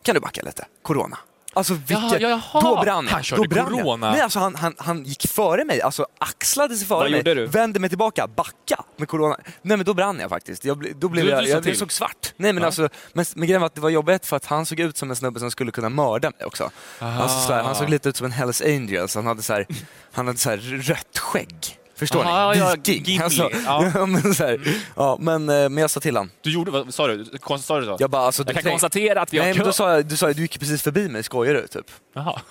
Kan 0.03 0.15
du 0.15 0.21
backa 0.21 0.41
lite? 0.41 0.65
Corona. 0.81 1.17
Alltså 1.55 1.73
vilket... 1.73 2.21
Ja, 2.21 2.29
jaha. 2.29 2.61
Då 2.61 2.81
brann 2.81 3.05
jag. 3.05 3.11
Han 3.13 3.23
körde 3.23 3.43
då 3.43 3.49
brann 3.49 3.65
corona. 3.65 4.07
Jag. 4.07 4.13
Nej, 4.13 4.21
alltså 4.21 4.39
han, 4.39 4.55
han, 4.55 4.75
han 4.77 5.03
gick 5.03 5.27
före 5.27 5.65
mig, 5.65 5.81
alltså 5.81 6.05
axlade 6.19 6.75
sig 6.75 6.87
före 6.87 6.97
Vad 6.99 7.11
mig, 7.11 7.19
gjorde 7.19 7.33
du? 7.33 7.45
vände 7.45 7.79
mig 7.79 7.89
tillbaka, 7.89 8.27
backa 8.27 8.83
med 8.97 9.07
corona. 9.07 9.37
Nej 9.61 9.77
men 9.77 9.85
då 9.85 9.93
brann 9.93 10.19
jag 10.19 10.29
faktiskt. 10.29 10.65
Jag, 10.65 10.95
då 10.95 11.09
blev 11.09 11.25
Du- 11.25 11.31
jag, 11.31 11.39
du 11.43 11.47
sa 11.47 11.51
jag, 11.53 11.67
jag 11.67 11.77
såg 11.77 11.91
svart. 11.91 12.33
Nej 12.37 12.53
men 12.53 12.61
Ja. 12.61 12.65
alltså, 12.67 12.89
men, 13.13 13.25
men 13.35 13.47
grejen 13.47 13.61
var 13.61 13.65
att 13.65 13.75
det 13.75 13.81
var 13.81 13.89
jobbigt 13.89 14.25
för 14.25 14.35
att 14.37 14.45
han 14.45 14.65
såg 14.65 14.79
ut 14.79 14.97
som 14.97 15.09
en 15.09 15.15
snubbe 15.15 15.39
som 15.39 15.51
skulle 15.51 15.71
kunna 15.71 15.89
mörda 15.89 16.31
mig 16.37 16.45
också. 16.45 16.71
Alltså, 16.99 17.39
så 17.47 17.53
här, 17.53 17.63
han 17.63 17.75
såg 17.75 17.89
lite 17.89 18.09
ut 18.09 18.15
som 18.17 18.25
en 18.25 18.31
Hells 18.31 18.61
Angels, 18.61 19.15
han 19.15 19.25
hade 19.25 19.41
så 19.41 19.53
här, 19.53 19.67
han 20.11 20.27
hade 20.27 20.39
så 20.39 20.49
här 20.49 20.57
rött 20.57 21.17
skägg. 21.17 21.79
Förstår 21.95 22.23
Aha, 22.23 22.51
ni? 22.53 22.59
ja, 22.59 22.75
Viking. 22.85 23.19
Alltså, 23.21 23.49
Ja. 23.65 23.91
ja. 23.95 24.05
men, 24.05 24.33
så 24.35 24.43
här, 24.43 24.59
ja, 24.95 25.17
men, 25.19 25.49
eh, 25.49 25.55
men 25.55 25.77
jag 25.77 25.89
sa 25.91 25.99
till 25.99 26.17
han. 26.17 26.31
Du 26.41 26.51
gjorde, 26.51 26.71
vad 26.71 26.93
sa 26.93 27.07
du? 27.07 27.25
Sa 27.59 27.79
du 27.79 27.85
så? 27.85 27.97
Jag, 27.99 28.09
bara, 28.09 28.21
alltså, 28.25 28.41
Jag 28.41 28.47
du 28.47 28.53
kan 28.53 28.63
tänk- 28.63 28.73
konstatera 28.73 29.21
att 29.21 29.33
vi 29.33 29.37
har 29.37 29.45
Nej, 29.45 29.53
men 29.57 29.65
då 29.65 29.73
sa 29.73 29.91
jag, 29.95 30.05
du 30.05 30.17
sa 30.17 30.33
du 30.33 30.41
gick 30.41 30.59
precis 30.59 30.81
förbi 30.81 31.09
mig, 31.09 31.23
skojar 31.23 31.53
du? 31.53 31.67
Typ. 31.67 31.85
Jaha. 32.15 32.41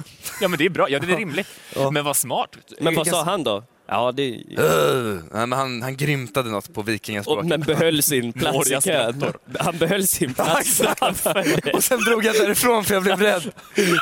Ja, 0.41 0.49
men 0.49 0.59
det 0.59 0.65
är 0.65 0.71
bra. 0.71 0.91
Ja, 0.91 0.99
det 0.99 1.13
är 1.13 1.17
rimligt. 1.17 1.47
Men 1.93 2.05
vad 2.05 2.17
smart. 2.17 2.57
Men 2.81 2.95
vad 2.95 3.07
sa 3.07 3.23
han 3.25 3.45
då? 3.45 3.65
Ja, 3.93 4.13
det... 4.13 4.31
Uh, 4.59 5.19
men 5.31 5.53
han, 5.53 5.83
han 5.83 5.97
grymtade 5.97 6.51
något 6.51 6.75
på 6.75 6.83
vikingaspråk. 6.83 7.45
Men 7.45 7.61
behöll 7.61 8.03
sin 8.03 8.33
plats 8.43 8.71
i 8.71 8.81
kön. 8.81 9.25
Han 9.59 9.79
behöll 9.79 10.07
sin 10.07 10.35
plats. 10.35 10.81
Och 11.75 11.85
sen 11.85 12.01
drog 12.01 12.25
jag 12.25 12.35
därifrån 12.35 12.85
för 12.85 12.95
jag 12.95 13.03
blev 13.03 13.21
rädd. 13.21 13.53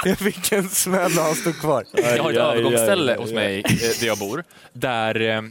Jag 0.04 0.18
fick 0.18 0.52
en 0.52 0.68
smäll 0.68 1.18
och 1.18 1.24
han 1.24 1.34
stod 1.34 1.58
kvar. 1.60 1.84
Jag 1.92 2.22
har 2.22 2.30
ett 2.30 2.36
övergångsställe 2.36 3.16
hos 3.18 3.32
mig 3.32 3.58
eh, 3.58 3.70
där 4.00 4.06
jag 4.06 4.18
bor, 4.18 4.44
där 4.72 5.20
eh, 5.20 5.42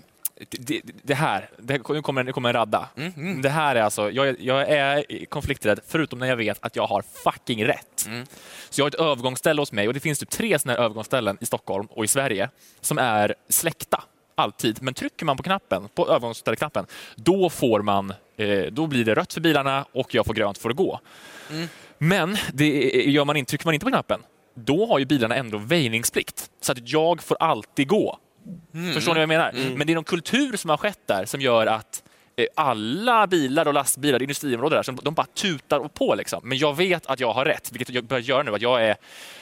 det, 0.50 0.82
det 1.04 1.14
här, 1.14 1.50
det, 1.58 1.90
nu, 1.90 2.02
kommer, 2.02 2.24
nu 2.24 2.32
kommer 2.34 2.50
en 2.50 2.54
radda. 2.56 2.90
Mm, 2.98 3.42
Det 3.42 3.50
här 3.50 3.76
är 3.76 3.82
alltså, 3.82 4.12
jag, 4.12 4.28
är- 4.28 4.36
jag 4.40 4.70
är 4.70 5.26
konflikträdd 5.26 5.80
förutom 5.88 6.20
när 6.20 6.28
jag 6.28 6.36
vet 6.38 6.58
att 6.62 6.76
jag 6.76 6.88
har 6.88 7.04
fucking 7.24 7.66
rätt. 7.66 8.06
Mm. 8.08 8.26
Så 8.70 8.82
jag 8.82 8.86
har 8.86 8.90
ett 8.90 8.96
övergångsställe 8.96 9.62
hos 9.62 9.72
mig 9.72 9.88
och 9.88 9.94
det 9.94 10.00
finns 10.00 10.20
typ 10.20 10.30
tre 10.30 10.60
sådana 10.60 10.78
här 10.78 10.86
övergångsställen 10.86 11.38
i 11.42 11.46
Stockholm 11.46 11.88
och 11.92 12.04
i 12.04 12.08
Sverige 12.08 12.50
som 12.82 12.98
är 12.98 13.36
släckta 13.50 14.04
alltid. 14.40 14.82
Men 14.82 14.94
trycker 14.94 15.26
man 15.26 15.38
på 15.38 15.44
knappen, 15.44 15.90
på 15.96 16.08
övergångsställeknappen, 16.10 16.86
då 17.16 17.50
får 17.50 17.82
man, 17.82 18.14
eh, 18.38 18.62
då 18.72 18.88
blir 18.88 19.06
det 19.06 19.16
rött 19.16 19.34
för 19.34 19.42
bilarna 19.42 19.86
och 19.92 20.16
jag 20.16 20.26
får 20.26 20.34
grönt 20.34 20.58
för 20.58 20.70
att 20.70 20.76
gå. 20.76 21.00
Mm. 21.50 21.68
Men 21.98 22.38
det 22.54 22.70
gör 23.06 23.26
man 23.26 23.38
inte, 23.38 23.50
trycker 23.50 23.66
man 23.66 23.74
inte 23.74 23.84
på 23.84 23.90
knappen, 23.90 24.24
då 24.54 24.86
har 24.86 25.00
ju 25.00 25.06
bilarna 25.06 25.36
ändå 25.36 25.58
väjningsplikt. 25.58 26.50
Så 26.62 26.72
att 26.72 26.90
jag 26.90 27.24
får 27.24 27.38
alltid 27.40 27.88
gå 27.88 28.20
Mm. 28.74 28.94
Förstår 28.94 29.14
ni 29.14 29.18
vad 29.18 29.22
jag 29.22 29.30
menar? 29.30 29.50
Mm. 29.50 29.74
Men 29.74 29.88
det 29.88 29.94
är 29.94 29.96
någon 29.96 30.04
kultur 30.04 30.58
som 30.58 30.70
har 30.70 30.78
skett 30.78 31.00
där 31.06 31.26
som 31.26 31.42
gör 31.42 31.68
att 31.68 32.04
eh, 32.36 32.46
alla 32.56 33.28
bilar 33.28 33.68
och 33.68 33.74
lastbilar, 33.74 34.22
industriområden 34.22 34.76
där, 34.76 34.84
som 34.84 35.00
de 35.04 35.14
bara 35.14 35.26
tutar 35.26 35.80
och 35.80 35.94
på 35.94 36.16
liksom. 36.16 36.42
Men 36.44 36.58
jag 36.58 36.78
vet 36.78 37.06
att 37.06 37.20
jag 37.20 37.34
har 37.34 37.46
rätt, 37.46 37.72
vilket 37.72 37.90
jag 37.90 38.04
börjar 38.04 38.22
göra 38.22 38.44
nu, 38.44 38.56
att 38.56 38.62
jag 38.62 38.84
är... 38.84 38.96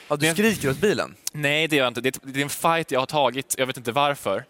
Ja, 0.08 0.16
du 0.16 0.32
skriker 0.32 0.70
åt 0.70 0.80
bilen? 0.80 1.14
Nej, 1.32 1.68
det 1.68 1.76
gör 1.76 1.84
jag 1.84 1.90
inte. 1.90 2.00
Det 2.00 2.40
är 2.40 2.42
en 2.42 2.48
fight 2.48 2.90
jag 2.90 3.00
har 3.00 3.06
tagit, 3.06 3.54
jag 3.58 3.66
vet 3.66 3.76
inte 3.76 3.92
varför. 3.92 4.44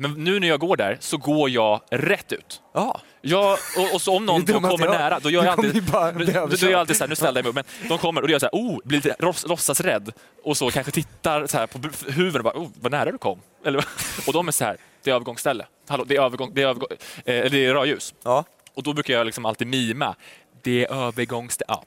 Men 0.00 0.24
nu 0.24 0.40
när 0.40 0.48
jag 0.48 0.60
går 0.60 0.76
där 0.76 0.96
så 1.00 1.16
går 1.16 1.50
jag 1.50 1.80
rätt 1.90 2.32
ut. 2.32 2.60
Ja. 2.74 3.00
Jag, 3.20 3.52
och, 3.78 3.94
och 3.94 4.02
så 4.02 4.16
om 4.16 4.26
någon 4.26 4.44
då 4.44 4.60
kommer 4.60 4.84
jag- 4.86 4.92
nära, 4.94 5.20
då 5.20 5.30
gör 5.30 5.44
jag 5.44 5.52
alltid, 5.58 5.82
då, 5.84 5.98
överkörd. 5.98 6.70
jag 6.70 6.74
alltid 6.80 6.96
så 6.96 7.04
här, 7.04 7.08
nu 7.08 7.14
ställde 7.16 7.38
jag 7.40 7.44
mig 7.44 7.48
upp, 7.62 7.66
men 7.80 7.88
de 7.88 7.98
kommer 7.98 8.20
och 8.22 8.28
då 8.28 8.32
gör 8.32 8.34
jag 8.34 8.40
så 8.52 8.58
här, 8.58 8.64
oh, 8.64 8.78
blir 8.84 8.98
lite 8.98 9.16
låts- 9.18 9.46
låtsas 9.46 9.80
rädd 9.80 10.12
och 10.44 10.56
så 10.56 10.70
kanske 10.70 10.92
tittar 10.92 11.46
så 11.46 11.58
här 11.58 11.66
på 11.66 11.78
huvudet 12.10 12.36
och 12.38 12.44
bara, 12.44 12.58
oh, 12.58 12.68
vad 12.80 12.92
nära 12.92 13.12
du 13.12 13.18
kom. 13.18 13.40
Eller, 13.64 13.84
och 14.26 14.32
de 14.32 14.48
är 14.48 14.52
så 14.52 14.64
här, 14.64 14.76
det 15.02 15.10
är 15.10 15.14
övergångsställe. 15.14 15.66
Hallå, 15.88 16.04
det 16.06 16.16
är, 16.16 16.22
övergång, 16.22 16.50
det 16.54 16.62
är, 16.62 16.66
övergång, 16.66 16.88
eh, 17.24 17.50
det 17.50 17.66
är 17.66 17.74
rödljus. 17.74 18.14
Ja. 18.22 18.44
Och 18.74 18.82
då 18.82 18.92
brukar 18.92 19.14
jag 19.14 19.26
liksom 19.26 19.44
alltid 19.46 19.66
mima, 19.66 20.14
det 20.62 20.84
är 20.84 21.06
övergångsställe. 21.06 21.66
Ja. 21.68 21.84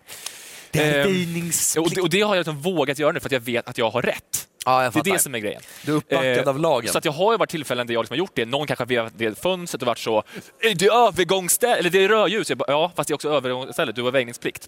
Det 0.71 0.79
är 0.83 1.05
Ehm, 1.05 1.51
och, 1.83 1.89
det, 1.89 2.01
och 2.01 2.09
det 2.09 2.21
har 2.21 2.35
jag 2.35 2.39
liksom 2.39 2.61
vågat 2.61 2.99
göra 2.99 3.11
nu 3.11 3.19
för 3.19 3.27
att 3.27 3.31
jag 3.31 3.39
vet 3.39 3.67
att 3.67 3.77
jag 3.77 3.89
har 3.89 4.01
rätt. 4.01 4.42
Ja, 4.65 4.83
jag 4.83 4.93
det 4.93 4.99
är 4.99 5.13
det 5.13 5.19
som 5.19 5.35
är 5.35 5.39
grejen. 5.39 5.61
Du 5.85 5.91
är 5.91 5.95
uppbackad 5.95 6.37
Eh, 6.37 6.47
av 6.49 6.59
lagen. 6.59 6.91
Så 6.91 6.97
att 6.97 7.05
jag 7.05 7.11
har 7.11 7.31
ju 7.33 7.37
varit 7.37 7.49
tillfällen 7.49 7.87
där 7.87 7.93
jag 7.93 8.01
liksom 8.01 8.13
har 8.13 8.17
gjort 8.19 8.31
det. 8.35 8.45
Någon 8.45 8.67
kanske 8.67 8.81
har 8.81 8.87
vevat 8.87 9.13
det 9.17 9.39
fönstret 9.39 9.81
och 9.81 9.85
varit 9.87 9.97
så, 9.99 10.17
"Eh, 10.17 10.71
det 10.75 10.85
är 10.85 11.07
övergångsställe, 11.07 11.75
eller 11.75 11.89
det 11.89 12.03
är 12.03 12.07
rödljus. 12.07 12.49
Jag 12.49 12.57
bara, 12.57 12.71
ja, 12.71 12.91
fast 12.95 13.07
det 13.07 13.11
är 13.11 13.15
också 13.15 13.29
övergångsställe, 13.29 13.91
du 13.91 14.01
har 14.01 14.11
väjningsplikt. 14.11 14.67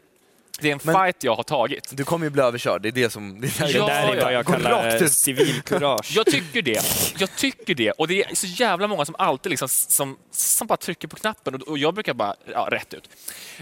Det 0.59 0.67
är 0.67 0.71
en 0.73 0.79
Men- 0.83 0.95
fight 0.95 1.23
jag 1.23 1.35
har 1.35 1.43
tagit. 1.43 1.87
Du 1.91 2.03
kommer 2.03 2.25
ju 2.25 2.29
bli 2.29 2.41
överkörd, 2.41 2.81
det 2.81 2.89
är 2.89 2.91
det 2.91 3.09
som... 3.09 3.41
Det 3.41 3.47
är 3.47 3.51
Ja, 3.61 3.67
det 3.67 3.93
där 3.93 4.13
är 4.15 4.23
vad 4.23 4.33
jag 4.33 4.45
kallar 4.45 5.07
civilkurage. 5.07 6.11
Jag 6.15 6.25
tycker 6.25 6.61
det. 6.61 6.81
Jag 7.19 7.35
tycker 7.35 7.75
det. 7.75 7.91
Och 7.91 8.07
det 8.07 8.23
är 8.23 8.35
så 8.35 8.47
jävla 8.47 8.87
många 8.87 9.05
som 9.05 9.15
alltid 9.17 9.49
liksom, 9.49 9.67
som, 9.69 10.17
som 10.31 10.67
bara 10.67 10.77
trycker 10.77 11.07
på 11.07 11.15
knappen 11.15 11.55
och, 11.55 11.61
och 11.61 11.77
jag 11.77 11.93
brukar 11.93 12.13
bara, 12.13 12.35
ja, 12.53 12.67
rätt 12.71 12.93
ut. 12.93 13.09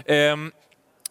Ehm, 0.06 0.52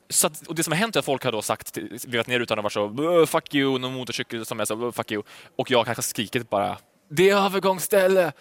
så 0.10 0.28
att, 0.28 0.48
och 0.48 0.56
det 0.56 0.64
som 0.64 0.74
har 0.74 0.78
hänt 0.78 0.96
är 0.96 1.00
att 1.00 1.06
folk 1.06 1.24
har 1.24 1.32
då 1.32 1.42
sagt, 1.42 1.74
till- 1.74 2.00
vi 2.08 2.18
varit 2.18 2.28
nere 2.28 2.44
utan 2.44 2.60
att 2.60 2.64
vara 2.64 2.70
så 2.94 3.20
äh, 3.22 3.26
fuck 3.26 3.56
you, 3.56 3.80
någon 3.80 3.94
motorcykel 3.94 4.46
som 4.46 4.60
är 4.60 4.66
så 4.66 4.86
äh, 4.88 4.92
fuck 4.92 5.12
you. 5.12 5.24
Och 5.56 5.72
jag 5.72 5.86
kanske 5.86 6.04
skrikit 6.04 6.50
bara, 6.50 6.78
det 7.10 7.30
är 7.30 7.38
övergångsställe. 7.46 8.32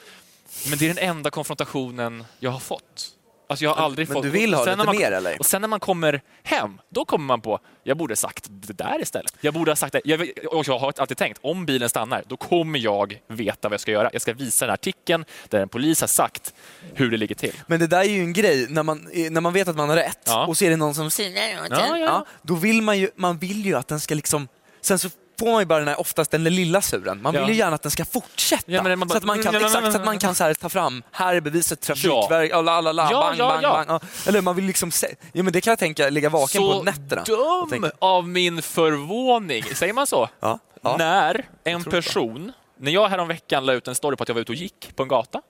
Men 0.70 0.79
det 0.79 0.85
är 0.88 0.94
den 0.94 1.09
enda 1.09 1.31
konfrontationen 1.31 2.25
jag 2.38 2.51
har 2.51 2.59
fått. 2.61 3.11
Alltså 3.53 3.65
jag 3.65 3.75
har 3.75 3.85
aldrig 3.85 4.09
Men 4.09 4.15
fått... 4.15 4.23
du 4.23 4.31
vill 4.31 4.55
ha 4.55 4.65
lite 4.65 4.77
man, 4.77 4.97
mer, 4.97 5.12
eller? 5.12 5.38
Och 5.38 5.47
sen 5.47 5.61
när 5.61 5.69
man 5.69 5.81
kommer 5.81 6.21
hem, 6.43 6.81
då 6.88 7.05
kommer 7.05 7.25
man 7.25 7.41
på, 7.41 7.61
jag 7.83 7.97
borde 7.97 8.12
ha 8.12 8.17
sagt 8.17 8.47
det 8.49 8.73
där 8.73 9.03
istället. 9.03 9.35
Jag 9.41 9.55
borde 9.55 9.71
ha 9.71 9.77
sagt 9.77 9.93
det. 9.93 10.01
Jag, 10.05 10.31
och 10.51 10.69
jag 10.69 10.79
har 10.79 10.93
alltid 10.97 11.17
tänkt, 11.17 11.38
om 11.43 11.67
bilen 11.67 11.88
stannar, 11.88 12.23
då 12.27 12.37
kommer 12.37 12.79
jag 12.79 13.19
veta 13.29 13.69
vad 13.69 13.75
jag 13.75 13.81
ska 13.81 13.91
göra. 13.91 14.11
Jag 14.12 14.23
ska 14.23 14.33
visa 14.33 14.65
den 14.65 14.71
här 14.71 14.75
artikeln 14.75 15.25
där 15.49 15.61
en 15.61 15.69
polis 15.69 16.01
har 16.01 16.09
sagt 16.09 16.55
hur 16.95 17.11
det 17.11 17.17
ligger 17.17 17.35
till. 17.35 17.55
Men 17.67 17.81
det 17.81 17.87
där 17.87 18.01
är 18.01 18.05
ju 18.05 18.21
en 18.21 18.33
grej, 18.33 18.67
när 18.69 18.83
man, 18.83 19.09
när 19.31 19.41
man 19.41 19.53
vet 19.53 19.69
att 19.69 19.77
man 19.77 19.88
har 19.88 19.97
rätt 19.97 20.19
Ja. 20.27 20.47
och 20.47 20.57
så 20.57 20.65
är 20.65 20.71
det 20.71 20.77
någon 20.77 20.95
som 20.95 21.11
säger 21.11 21.55
Ja, 21.55 21.67
ja, 21.71 21.99
ja. 21.99 22.27
då 22.43 22.55
vill 22.55 22.83
man 22.83 22.99
ju, 22.99 23.11
man 23.17 23.38
vill 23.38 23.67
ju 23.67 23.75
att 23.75 23.88
den 23.88 24.01
ska 24.01 24.15
liksom, 24.15 24.49
sen 24.81 24.99
så 24.99 25.09
får 25.38 25.47
man 25.51 25.61
ju 25.61 25.66
bara 25.66 25.79
den 25.79 25.88
här, 25.88 26.01
oftast 26.01 26.31
den 26.31 26.45
lilla 26.45 26.83
suren. 26.83 27.23
Man 27.23 27.33
vill 27.35 27.49
ju 27.49 27.55
gärna 27.55 27.75
att 27.75 27.83
den 27.83 27.90
ska 27.90 28.05
fortsätta. 28.05 28.73
Ja, 28.73 28.83
man 28.83 29.01
bara- 29.01 29.09
så 29.09 29.16
att 29.16 29.25
man 29.25 29.42
kan, 29.42 29.55
exakt, 29.55 29.92
så 29.92 29.99
att 29.99 30.05
man 30.05 30.18
kan 30.18 30.35
så 30.35 30.45
här 30.45 30.55
ta 30.55 30.68
fram, 30.68 31.03
här 31.12 31.35
är 31.35 31.40
beviset, 31.40 31.81
Trafikverk, 31.81 32.51
ja. 32.51 32.61
la, 32.62 32.81
la, 32.81 32.92
la, 32.92 33.09
Ja, 33.11 33.21
bang, 33.21 33.38
ja, 33.38 33.49
bang, 33.49 33.64
ja. 33.64 33.73
bang. 33.73 33.87
Ja. 33.88 34.01
Eller 34.29 34.40
man 34.40 34.57
vill 34.57 34.64
liksom, 34.64 34.90
se, 34.90 35.14
ja 35.33 35.42
men 35.42 35.53
det 35.53 35.61
kan 35.61 35.71
jag 35.71 35.79
tänka, 35.79 36.09
ligga 36.09 36.29
vaken 36.29 36.62
på 36.62 36.83
nätterna. 36.83 37.23
och 37.62 37.68
dum 37.71 37.90
av 37.99 38.29
min 38.29 38.62
förvåning, 38.62 39.64
säger 39.75 39.92
man 39.92 40.07
så? 40.07 40.29
Ja. 40.40 40.59
Ja. 40.83 40.97
När 40.99 41.47
en 41.64 41.85
person, 41.85 42.53
när 42.79 42.92
jag 42.92 43.09
häromveckan 43.09 43.66
la 43.66 43.73
ut 43.73 43.88
en 43.88 43.95
story 43.95 44.16
på 44.16 44.23
att 44.23 44.29
jag 44.29 44.35
var 44.35 44.40
ute 44.42 44.53
och 44.53 44.57
gick 44.57 44.97
på 44.97 45.03
en 45.03 45.09
gata, 45.09 45.42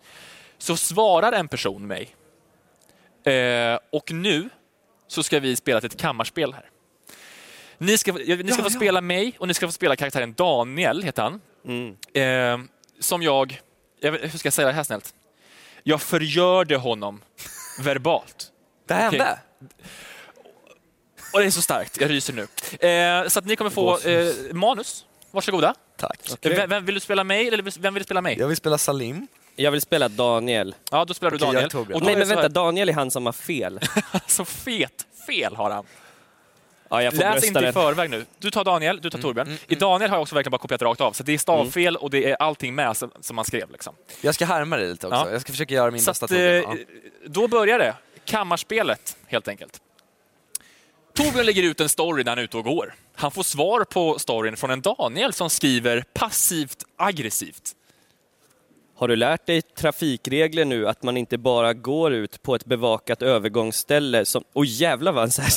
så 0.59 0.77
svarar 0.77 1.33
en 1.33 1.49
person 1.49 1.87
mig. 1.87 2.15
Eh, 3.25 3.79
och 3.93 4.13
nu 4.13 4.49
så 5.09 5.23
ska 5.23 5.41
vi 5.41 5.57
spela 5.57 5.79
ett 5.79 6.01
kammarspel 6.01 6.53
här. 6.53 6.65
Ni 7.83 7.99
ska, 7.99 8.13
ni 8.13 8.25
ska 8.25 8.45
Ja, 8.45 8.55
få 8.55 8.63
ja. 8.63 8.71
spela 8.71 9.01
mig 9.01 9.37
och 9.39 9.49
ni 9.49 9.55
ska 9.55 9.67
få 9.69 9.73
spela 9.73 9.97
karaktären 9.97 10.33
Daniel, 10.33 11.03
heter 11.03 11.23
han. 11.23 11.41
Mm. 11.67 11.97
Eh, 12.15 12.67
som 13.01 13.23
jag, 13.23 13.61
jag 14.01 14.13
hur 14.13 14.39
ska 14.39 14.47
jag 14.47 14.53
säga 14.53 14.69
det 14.69 14.75
här 14.75 14.85
snällt? 14.85 15.15
Jag 15.83 16.03
förgörde 16.03 16.77
honom 16.77 17.23
verbalt. 17.81 18.47
Det 18.89 18.95
hände? 18.95 19.39
Och 21.33 21.41
det 21.41 21.47
är 21.47 21.51
så 21.51 21.63
starkt, 21.63 22.01
jag 22.01 22.11
ryser 22.11 22.33
nu. 22.33 22.43
Eh, 22.89 23.29
så 23.29 23.39
att 23.39 23.45
ni 23.45 23.57
kommer 23.57 23.71
få 23.71 23.99
eh, 23.99 24.33
manus. 24.53 25.05
Varsågoda. 25.31 25.75
Tack. 25.97 26.45
Eh, 26.47 26.57
Vem, 26.57 26.71
vem 26.71 26.85
vill 26.85 26.95
du 26.95 27.01
spela 27.01 27.25
mig 27.25 27.49
eller 27.49 27.81
vem 27.81 27.95
vill 27.95 28.05
spela 28.05 28.21
mig? 28.21 28.37
Jag 28.39 28.49
vill 28.49 28.57
spela 28.57 28.79
Salim. 28.79 29.27
Jag 29.57 29.71
vill 29.71 29.81
spela 29.81 30.09
Daniel. 30.09 30.75
Ja, 30.91 31.05
då 31.05 31.15
spelar 31.15 31.31
du 31.31 31.39
Daniel. 31.39 31.71
Och 31.75 32.03
Nej 32.03 32.17
men 32.17 32.29
vänta, 32.29 32.49
Daniel 32.49 32.89
är 32.89 32.93
han 32.93 33.11
som 33.11 33.27
har 33.27 33.33
fel. 33.33 33.81
Så 34.27 34.45
fet 34.45 35.07
fel 35.27 35.57
har 35.57 35.71
han. 35.71 35.85
Ja, 36.93 37.03
jag 37.03 37.13
får 37.13 37.21
Läs 37.21 37.45
inte 37.45 37.61
i 37.61 37.73
förväg 37.73 38.11
nu. 38.11 38.27
Du 38.39 38.51
tar 38.51 38.65
Daniel, 38.65 39.01
du 39.01 39.11
tar 39.11 39.19
Torbjörn. 39.19 39.59
I 39.69 39.75
Daniel 39.75 40.11
har 40.11 40.17
jag 40.17 40.23
också 40.23 40.35
verkligen 40.35 40.51
bara 40.51 40.59
kopierat 40.59 40.83
rakt 40.83 41.01
av, 41.01 41.13
så 41.13 41.23
det 41.23 41.33
är 41.33 41.39
stavfel 41.39 41.97
och 41.97 42.11
det 42.11 42.31
är 42.31 42.37
allting 42.43 42.75
med 42.75 42.97
som, 42.97 43.11
som 43.21 43.37
man 43.37 43.45
skrev. 43.45 43.71
Liksom. 43.71 43.95
Jag 44.21 44.35
ska 44.35 44.45
härma 44.45 44.77
dig 44.77 44.89
lite 44.89 45.07
också. 45.07 45.19
Ja. 45.19 45.33
Jag 45.33 45.41
ska 45.41 45.53
försöka 45.53 45.75
göra 45.75 45.91
min 45.91 46.01
Så 46.01 46.11
bästa 46.11 46.25
att, 46.25 46.31
eh. 46.31 46.39
Ja. 46.39 46.77
Då 47.27 47.49
börjar 47.49 47.79
det. 47.79 47.95
Kammarspelet, 48.25 49.17
helt 49.27 49.49
enkelt. 49.49 49.81
Torbjörn 51.15 51.47
lägger 51.47 51.63
ut 51.63 51.81
en 51.81 51.89
story 51.89 52.25
när 52.25 52.31
han 52.31 52.39
är 52.39 52.43
ute 52.43 52.57
och 52.57 52.65
går. 52.65 52.95
Han 53.15 53.31
får 53.31 53.43
svar 53.43 53.85
på 53.85 54.19
storyn 54.19 54.57
från 54.57 54.71
en 54.71 54.81
Daniel 54.81 55.33
som 55.33 55.51
skriver 55.51 56.05
passivt 56.15 56.85
aggressivt. 56.97 57.73
Har 59.03 59.09
du 59.09 59.17
lärt 59.17 59.47
dig 59.47 59.63
trafikregler 59.63 60.65
nu 60.65 60.89
att 60.89 61.03
man 61.03 61.17
inte 61.17 61.39
bara 61.39 61.73
går 61.75 62.13
ut 62.13 62.43
på 62.43 62.55
ett 62.55 62.65
bevakat 62.65 63.23
övergångsställe 63.23 64.25
som... 64.25 64.45
Oj 64.53 64.67
jävlar 64.83 65.13
vad 65.13 65.23
han 65.23 65.31
så 65.31 65.43
här 65.43 65.51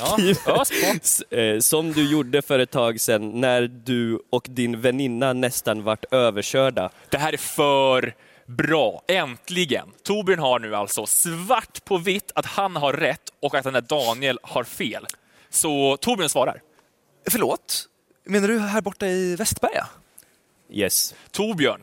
Ja, 0.46 0.66
skriver. 0.66 0.96
S- 1.02 1.22
eh, 1.22 1.60
Som 1.60 1.92
du 1.94 2.12
gjorde 2.12 2.42
för 2.42 2.60
ett 2.60 2.72
tag 2.72 3.02
sedan 3.02 3.42
när 3.42 3.62
du 3.62 4.20
och 4.30 4.48
din 4.50 4.82
väninna 4.82 5.34
nästan 5.34 5.84
vart 5.84 6.06
överkörda. 6.14 6.90
Det 7.10 7.18
här 7.18 7.34
är 7.34 7.38
för 7.38 8.16
bra. 8.46 9.04
Äntligen! 9.08 9.88
Torbjörn 10.04 10.40
har 10.40 10.60
nu 10.60 10.76
alltså 10.76 11.06
svart 11.06 11.86
på 11.86 11.98
vitt 11.98 12.32
att 12.36 12.46
han 12.46 12.76
har 12.76 12.94
rätt 12.94 13.34
och 13.42 13.56
att 13.56 13.64
den 13.64 13.74
där 13.74 13.82
Daniel 13.82 14.40
har 14.44 14.64
fel. 14.64 15.06
Så 15.50 15.98
Torbjörn 15.98 16.30
svarar. 16.30 16.62
Förlåt? 17.30 17.88
Menar 18.26 18.48
du 18.48 18.60
här 18.60 18.82
borta 18.82 19.08
i 19.08 19.36
Västberga? 19.36 19.88
Yes. 20.72 21.16
Torbjörn, 21.32 21.82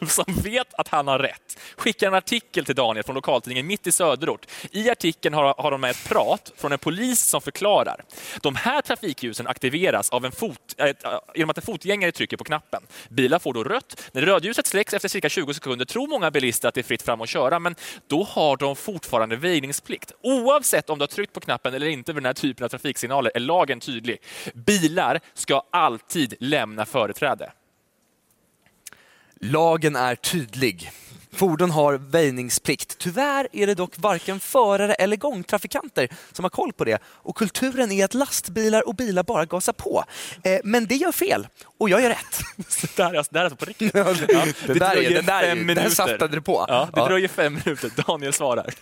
som 0.08 0.24
vet 0.42 0.74
att 0.74 0.88
han 0.88 1.08
har 1.08 1.18
rätt, 1.18 1.58
skickar 1.76 2.06
en 2.06 2.14
artikel 2.14 2.64
till 2.64 2.74
Daniel 2.74 3.04
från 3.04 3.14
lokaltidningen 3.14 3.66
Mitt 3.66 3.86
i 3.86 3.92
söderort. 3.92 4.46
I 4.70 4.90
artikeln 4.90 5.34
har, 5.34 5.54
har 5.58 5.70
de 5.70 5.80
med 5.80 5.90
ett 5.90 6.08
prat 6.08 6.52
från 6.56 6.72
en 6.72 6.78
polis 6.78 7.20
som 7.20 7.40
förklarar. 7.40 8.04
De 8.42 8.56
här 8.56 8.82
trafikljusen 8.82 9.46
aktiveras 9.46 10.10
av 10.10 10.24
en 10.24 10.32
fot, 10.32 10.74
äh, 10.76 10.96
genom 11.34 11.50
att 11.50 11.56
en 11.56 11.62
fotgängare 11.62 12.12
trycker 12.12 12.36
på 12.36 12.44
knappen. 12.44 12.82
Bilar 13.08 13.38
får 13.38 13.54
då 13.54 13.64
rött. 13.64 14.10
När 14.12 14.22
rödljuset 14.22 14.66
släcks 14.66 14.94
efter 14.94 15.08
cirka 15.08 15.28
20 15.28 15.54
sekunder 15.54 15.84
tror 15.84 16.06
många 16.06 16.30
bilister 16.30 16.68
att 16.68 16.74
det 16.74 16.80
är 16.80 16.82
fritt 16.82 17.02
fram 17.02 17.20
att 17.20 17.28
köra, 17.28 17.58
men 17.58 17.74
då 18.06 18.24
har 18.24 18.56
de 18.56 18.76
fortfarande 18.76 19.36
väjningsplikt. 19.36 20.12
Oavsett 20.22 20.90
om 20.90 20.98
du 20.98 21.02
har 21.02 21.06
tryckt 21.06 21.32
på 21.32 21.40
knappen 21.40 21.74
eller 21.74 21.86
inte 21.86 22.12
vid 22.12 22.22
den 22.22 22.26
här 22.26 22.32
typen 22.32 22.64
av 22.64 22.68
trafiksignaler 22.68 23.32
är 23.34 23.40
lagen 23.40 23.80
tydlig. 23.80 24.22
Bilar 24.54 25.20
ska 25.34 25.62
alltid 25.70 26.34
lämna 26.40 26.86
företräde. 26.86 27.52
Lagen 29.40 29.96
är 29.96 30.14
tydlig. 30.14 30.90
Fordon 31.32 31.70
har 31.70 31.94
väjningsplikt. 31.94 32.98
Tyvärr 32.98 33.48
är 33.52 33.66
det 33.66 33.74
dock 33.74 33.92
varken 33.96 34.40
förare 34.40 34.94
eller 34.94 35.16
gångtrafikanter 35.16 36.08
som 36.32 36.44
har 36.44 36.50
koll 36.50 36.72
på 36.72 36.84
det. 36.84 36.98
Och 37.04 37.36
kulturen 37.36 37.92
är 37.92 38.04
att 38.04 38.14
lastbilar 38.14 38.88
och 38.88 38.94
bilar 38.94 39.22
bara 39.22 39.44
gasar 39.44 39.72
på. 39.72 40.04
Eh, 40.42 40.58
men 40.64 40.86
det 40.86 40.94
gör 40.94 41.12
fel. 41.12 41.46
Och 41.78 41.90
jag 41.90 42.02
gör 42.02 42.08
rätt. 42.08 42.40
Det 42.96 43.02
här 43.02 43.14
är 43.14 43.18
alltså, 43.18 43.32
det 43.32 43.38
här 43.38 43.46
är 43.46 43.50
alltså 43.50 43.56
på 43.56 43.64
riktigt. 43.64 43.94
Ja, 43.94 44.14
Ja, 44.28 44.44
det 44.66 44.74
där 44.74 44.90
är- 44.90 44.94
dröjer 44.94 45.10
det 45.10 45.22
där 45.22 45.42
är- 45.42 45.48
fem 45.48 45.58
där 45.58 45.64
minuter. 45.64 45.90
saftade 45.90 46.36
det 46.36 46.42
på. 46.42 46.64
Ja, 46.68 46.88
det 46.94 47.00
Ja. 47.00 47.06
dröjer 47.08 47.28
fem 47.28 47.58
minuter. 47.64 47.90
Daniel 48.06 48.32
svarar. 48.32 48.74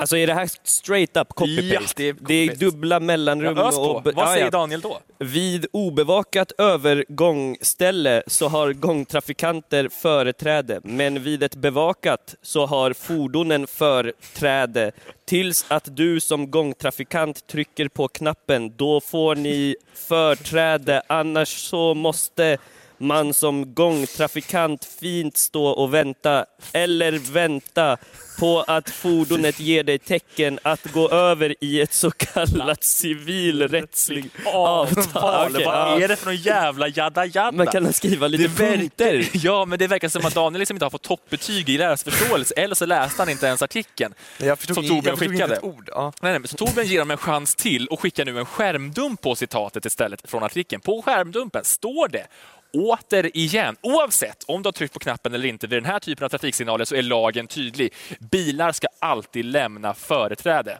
Alltså 0.00 0.16
är 0.16 0.26
det 0.26 0.34
här 0.34 0.50
straight 0.64 1.16
up 1.16 1.28
copy-paste? 1.28 2.02
Ja, 2.02 2.14
det 2.20 2.34
är 2.34 2.46
det 2.46 2.52
är 2.52 2.56
dubbla 2.56 3.00
mellanrum. 3.00 3.56
Ja, 3.56 3.68
ös 3.68 3.74
på. 3.74 3.82
och... 3.82 4.14
Vad 4.14 4.28
säger. 4.28 4.50
Daniel 4.50 4.80
då? 4.80 5.00
Vid 5.18 5.66
obevakat 5.72 6.52
övergångsställe 6.58 8.22
så 8.26 8.48
har 8.48 8.72
gångtrafikanter 8.72 9.88
företräde, 9.88 10.80
men 10.84 11.22
vid 11.22 11.42
ett 11.42 11.54
bevakat 11.54 12.34
så 12.42 12.66
har 12.66 12.92
fordonen 12.92 13.66
företräde. 13.66 14.92
Tills 15.26 15.64
att 15.68 15.96
du 15.96 16.20
som 16.20 16.50
gångtrafikant 16.50 17.46
trycker 17.46 17.88
på 17.88 18.08
knappen, 18.08 18.76
då 18.76 19.00
får 19.00 19.34
ni 19.34 19.76
företräde, 19.94 21.02
annars 21.06 21.48
så 21.48 21.94
måste 21.94 22.58
man 23.00 23.34
som 23.34 23.74
gångtrafikant 23.74 24.84
fint 25.00 25.36
stå 25.36 25.64
och 25.66 25.94
vänta 25.94 26.44
eller 26.72 27.12
vänta 27.32 27.96
på 28.38 28.64
att 28.66 28.90
fordonet 28.90 29.60
ger 29.60 29.84
dig 29.84 29.98
tecken 29.98 30.58
att 30.62 30.92
gå 30.92 31.10
över 31.10 31.54
i 31.60 31.80
ett 31.80 31.92
så 31.92 32.10
kallat 32.10 32.84
civilrättsligt 32.84 34.36
avtal. 34.46 35.50
Okej, 35.54 35.64
Vad 35.64 36.02
är 36.02 36.08
det 36.08 36.16
för 36.16 36.26
någon 36.26 36.36
jävla 36.36 36.88
jadda 36.88 37.26
jadda? 37.26 37.52
Man 37.56 37.66
kan 37.66 37.92
skriva 37.92 38.28
lite 38.28 38.42
Det 38.42 38.48
verkar- 38.48 38.76
punkter. 38.76 39.28
Ja, 39.46 39.64
men 39.64 39.78
det 39.78 39.86
verkar 39.86 40.08
som 40.08 40.26
att 40.26 40.34
Daniel 40.34 40.58
liksom 40.58 40.74
inte 40.76 40.84
har 40.84 40.90
fått 40.90 41.02
toppbetyg 41.02 41.68
i 41.68 41.78
läsförståelse, 41.78 42.54
eller 42.56 42.74
så 42.74 42.86
läste 42.86 43.22
han 43.22 43.28
inte 43.28 43.46
ens 43.46 43.62
artikeln 43.62 44.14
Jag 44.38 44.58
förstod, 44.58 44.74
som 44.76 44.84
jag 44.84 44.90
Torbjörn 44.94 45.16
skickade. 45.16 45.42
inte 45.44 45.54
ett 45.56 45.62
ord. 45.64 45.88
Ja. 45.92 46.12
Nej, 46.22 46.30
nej, 46.32 46.38
men 46.40 46.48
så 46.48 46.56
Torbjörn 46.56 46.86
ger 46.86 46.98
dem 46.98 47.10
en 47.10 47.16
chans 47.16 47.54
till 47.54 47.86
och 47.86 48.00
skickar 48.00 48.24
nu 48.24 48.38
en 48.38 48.46
skärmdump 48.46 49.20
på 49.20 49.34
citatet 49.34 49.86
istället 49.86 50.30
från 50.30 50.42
artikeln. 50.42 50.80
På 50.82 51.02
skärmdumpen 51.02 51.64
står 51.64 52.08
det 52.08 52.26
Återigen, 52.72 53.76
oavsett 53.80 54.44
om 54.46 54.62
du 54.62 54.66
har 54.66 54.72
tryckt 54.72 54.94
på 54.94 54.98
knappen 54.98 55.34
eller 55.34 55.48
inte 55.48 55.66
vid 55.66 55.82
den 55.82 55.90
här 55.90 55.98
typen 55.98 56.24
av 56.24 56.28
trafiksignaler 56.28 56.84
så 56.84 56.94
är 56.94 57.02
lagen 57.02 57.46
tydlig. 57.46 57.94
Bilar 58.18 58.72
ska 58.72 58.86
alltid 58.98 59.44
lämna 59.44 59.94
företräde. 59.94 60.78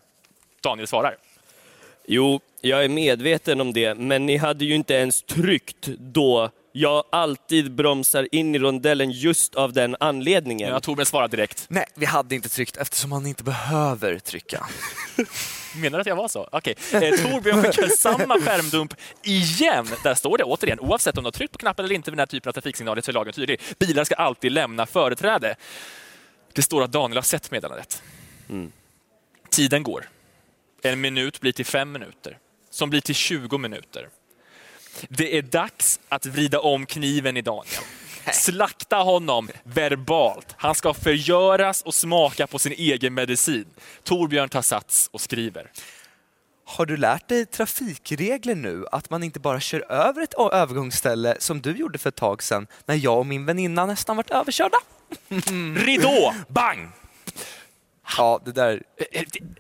Daniel 0.60 0.86
svarar. 0.86 1.16
Jo, 2.06 2.40
jag 2.60 2.84
är 2.84 2.88
medveten 2.88 3.60
om 3.60 3.72
det, 3.72 3.94
men 3.94 4.26
ni 4.26 4.36
hade 4.36 4.64
ju 4.64 4.74
inte 4.74 4.94
ens 4.94 5.22
tryckt 5.22 5.86
då 5.98 6.50
jag 6.72 7.04
alltid 7.12 7.74
bromsar 7.74 8.28
in 8.32 8.54
i 8.54 8.58
rondellen 8.58 9.10
just 9.10 9.54
av 9.54 9.72
den 9.72 9.96
anledningen. 10.00 10.68
Ja, 10.68 10.80
Torbjörn 10.80 11.06
svarar 11.06 11.28
direkt. 11.28 11.66
Nej, 11.68 11.84
vi 11.94 12.06
hade 12.06 12.34
inte 12.34 12.48
tryckt 12.48 12.76
eftersom 12.76 13.10
man 13.10 13.26
inte 13.26 13.44
behöver 13.44 14.18
trycka. 14.18 14.66
Menar 15.76 15.98
du 15.98 16.00
att 16.00 16.06
jag 16.06 16.16
var 16.16 16.28
så? 16.28 16.48
Okej. 16.52 16.74
Eh, 16.92 17.00
Torbjörn 17.00 17.62
skickar 17.62 17.88
samma 17.98 18.40
skärmdump 18.40 18.94
igen. 19.22 19.86
Där 20.04 20.14
står 20.14 20.38
det 20.38 20.44
återigen, 20.44 20.80
oavsett 20.80 21.18
om 21.18 21.24
du 21.24 21.26
har 21.26 21.32
tryckt 21.32 21.52
på 21.52 21.58
knappen 21.58 21.84
eller 21.84 21.94
inte 21.94 22.10
vid 22.10 22.16
den 22.16 22.20
här 22.22 22.26
typen 22.26 22.48
av 22.50 22.52
trafiksignaler 22.52 23.02
så 23.02 23.10
är 23.10 23.12
lagen 23.12 23.32
tydlig. 23.32 23.60
Bilar 23.78 24.04
ska 24.04 24.14
alltid 24.14 24.52
lämna 24.52 24.86
företräde. 24.86 25.56
Det 26.52 26.62
står 26.62 26.82
att 26.82 26.92
Daniel 26.92 27.16
har 27.16 27.22
sett 27.22 27.50
meddelandet. 27.50 28.02
Tiden 29.50 29.82
går. 29.82 30.08
En 30.82 31.00
minut 31.00 31.40
blir 31.40 31.52
till 31.52 31.66
fem 31.66 31.92
minuter, 31.92 32.38
som 32.70 32.90
blir 32.90 33.00
till 33.00 33.14
20 33.14 33.58
minuter. 33.58 34.08
Det 35.08 35.38
är 35.38 35.42
dags 35.42 36.00
att 36.08 36.26
vrida 36.26 36.60
om 36.60 36.86
kniven 36.86 37.36
i 37.36 37.42
Daniel. 37.42 37.82
Slakta 38.32 38.96
honom 38.96 39.48
verbalt. 39.62 40.54
Han 40.56 40.74
ska 40.74 40.94
förgöras 40.94 41.82
och 41.82 41.94
smaka 41.94 42.46
på 42.46 42.58
sin 42.58 42.72
egen 42.72 43.14
medicin. 43.14 43.66
Torbjörn 44.04 44.48
tar 44.48 44.62
sats 44.62 45.08
och 45.12 45.20
skriver. 45.20 45.70
Har 46.64 46.86
du 46.86 46.96
lärt 46.96 47.28
dig 47.28 47.46
trafikregler 47.46 48.54
nu? 48.54 48.84
Att 48.92 49.10
man 49.10 49.22
inte 49.22 49.40
bara 49.40 49.60
kör 49.60 49.92
över 49.92 50.22
ett 50.22 50.34
övergångsställe 50.52 51.36
som 51.38 51.60
du 51.60 51.76
gjorde 51.76 51.98
för 51.98 52.08
ett 52.08 52.16
tag 52.16 52.42
sedan 52.42 52.66
när 52.86 52.94
jag 52.94 53.18
och 53.18 53.26
min 53.26 53.46
väninna 53.46 53.86
nästan 53.86 54.16
vart 54.16 54.30
överkörda? 54.30 54.76
Ridå! 55.76 56.34
Bang! 56.48 56.88
Ja, 58.16 58.40
det 58.44 58.52
där... 58.52 58.82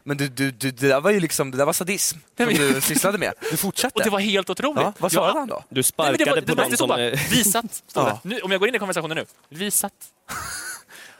Men 0.04 0.16
du, 0.16 0.28
du, 0.28 0.50
du, 0.50 0.70
det 0.70 0.88
där 0.88 1.00
var 1.00 1.10
ju 1.10 1.20
liksom, 1.20 1.50
det 1.50 1.56
där 1.58 1.64
var 1.64 1.72
sadism 1.72 2.18
som 2.36 2.46
du 2.46 2.80
sysslade 2.80 3.18
med. 3.18 3.32
Du 3.50 3.56
fortsatte. 3.56 3.94
Och 3.94 4.04
det 4.04 4.10
var 4.10 4.20
helt 4.20 4.50
otroligt. 4.50 4.82
Ja, 4.82 4.92
vad 4.98 5.12
svarade 5.12 5.38
han 5.38 5.48
då? 5.48 5.64
Du 5.68 5.82
Nej, 5.98 6.10
men 6.10 6.16
det 6.18 6.24
var, 6.24 6.40
sparkade 6.40 6.40
det 6.40 6.54
på 6.56 6.64
stod 6.64 6.78
som... 6.78 6.88
bara, 6.88 7.10
visat, 7.10 7.82
Ja. 7.94 8.20
Nu, 8.22 8.40
om 8.40 8.50
jag 8.50 8.60
går 8.60 8.68
in 8.68 8.74
i 8.74 8.78
konversationen 8.78 9.16
nu. 9.16 9.24
Visat. 9.48 9.92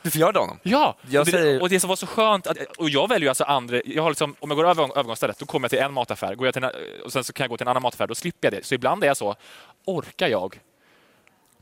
Du 0.03 0.11
förgörde 0.11 0.39
honom? 0.39 0.59
Ja, 0.63 0.97
Jag 1.11 1.21
och, 1.21 1.27
det, 1.27 1.33
säger- 1.33 1.63
och 1.63 1.69
det 1.69 1.81
som 1.81 1.89
var 1.89 1.97
så 1.97 2.07
skönt, 2.07 2.47
att, 2.47 2.57
och 2.79 2.91
jag 2.91 3.09
väljer 3.09 3.23
ju 3.25 3.29
alltså 3.29 3.45
andra, 3.45 3.81
jag 3.85 4.03
har 4.03 4.11
liksom, 4.11 4.35
om 4.41 4.51
jag 4.51 4.57
går 4.57 4.69
över 4.69 4.83
övergångsstället, 4.85 5.39
då 5.39 5.47
kommer 5.47 5.65
jag 5.65 5.71
till 5.71 5.79
en 5.79 5.93
mataffär, 5.93 6.35
går 6.35 6.47
jag 6.47 6.55
till 6.55 6.65
en, 6.65 6.71
och 7.05 7.13
sen 7.13 7.25
så 7.25 7.33
kan 7.33 7.45
jag 7.45 7.51
gå 7.51 7.57
till 7.57 7.65
en 7.65 7.69
annan 7.69 7.83
mataffär, 7.83 8.07
då 8.07 8.15
slipper 8.15 8.47
jag 8.53 8.53
det. 8.63 8.67
Så 8.67 8.75
ibland 8.75 9.05
är 9.05 9.09
jag 9.09 9.17
så, 9.17 9.37
orkar 9.87 10.29
jag 10.29 10.59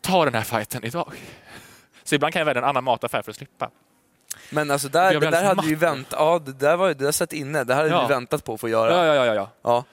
ta 0.00 0.24
den 0.24 0.34
här 0.34 0.42
fighten 0.42 0.84
idag? 0.84 1.12
Så 2.04 2.14
ibland 2.14 2.32
kan 2.32 2.40
jag 2.40 2.46
välja 2.46 2.62
en 2.62 2.68
annan 2.68 2.84
mataffär 2.84 3.22
för 3.22 3.30
att 3.30 3.36
slippa. 3.36 3.70
Men 4.50 4.70
alltså 4.70 4.88
där, 4.88 5.20
det 5.20 5.30
där 5.30 5.44
hade 5.44 5.66
vi 5.66 5.74
väntat, 5.74 6.18
ja 6.20 6.38
det 6.44 6.52
där 6.52 6.76
var 6.76 6.88
ju, 6.88 6.94
det 6.94 7.04
där 7.04 7.12
satt 7.12 7.32
inne, 7.32 7.64
det 7.64 7.74
här 7.74 7.82
hade 7.82 7.94
Ja. 7.94 8.06
vi 8.06 8.14
väntat 8.14 8.44
på 8.44 8.54
att 8.54 8.60
få 8.60 8.68
göra. 8.68 9.06
Ja, 9.06 9.14
ja, 9.14 9.26
ja, 9.26 9.34
ja, 9.34 9.50
ja. 9.62 9.84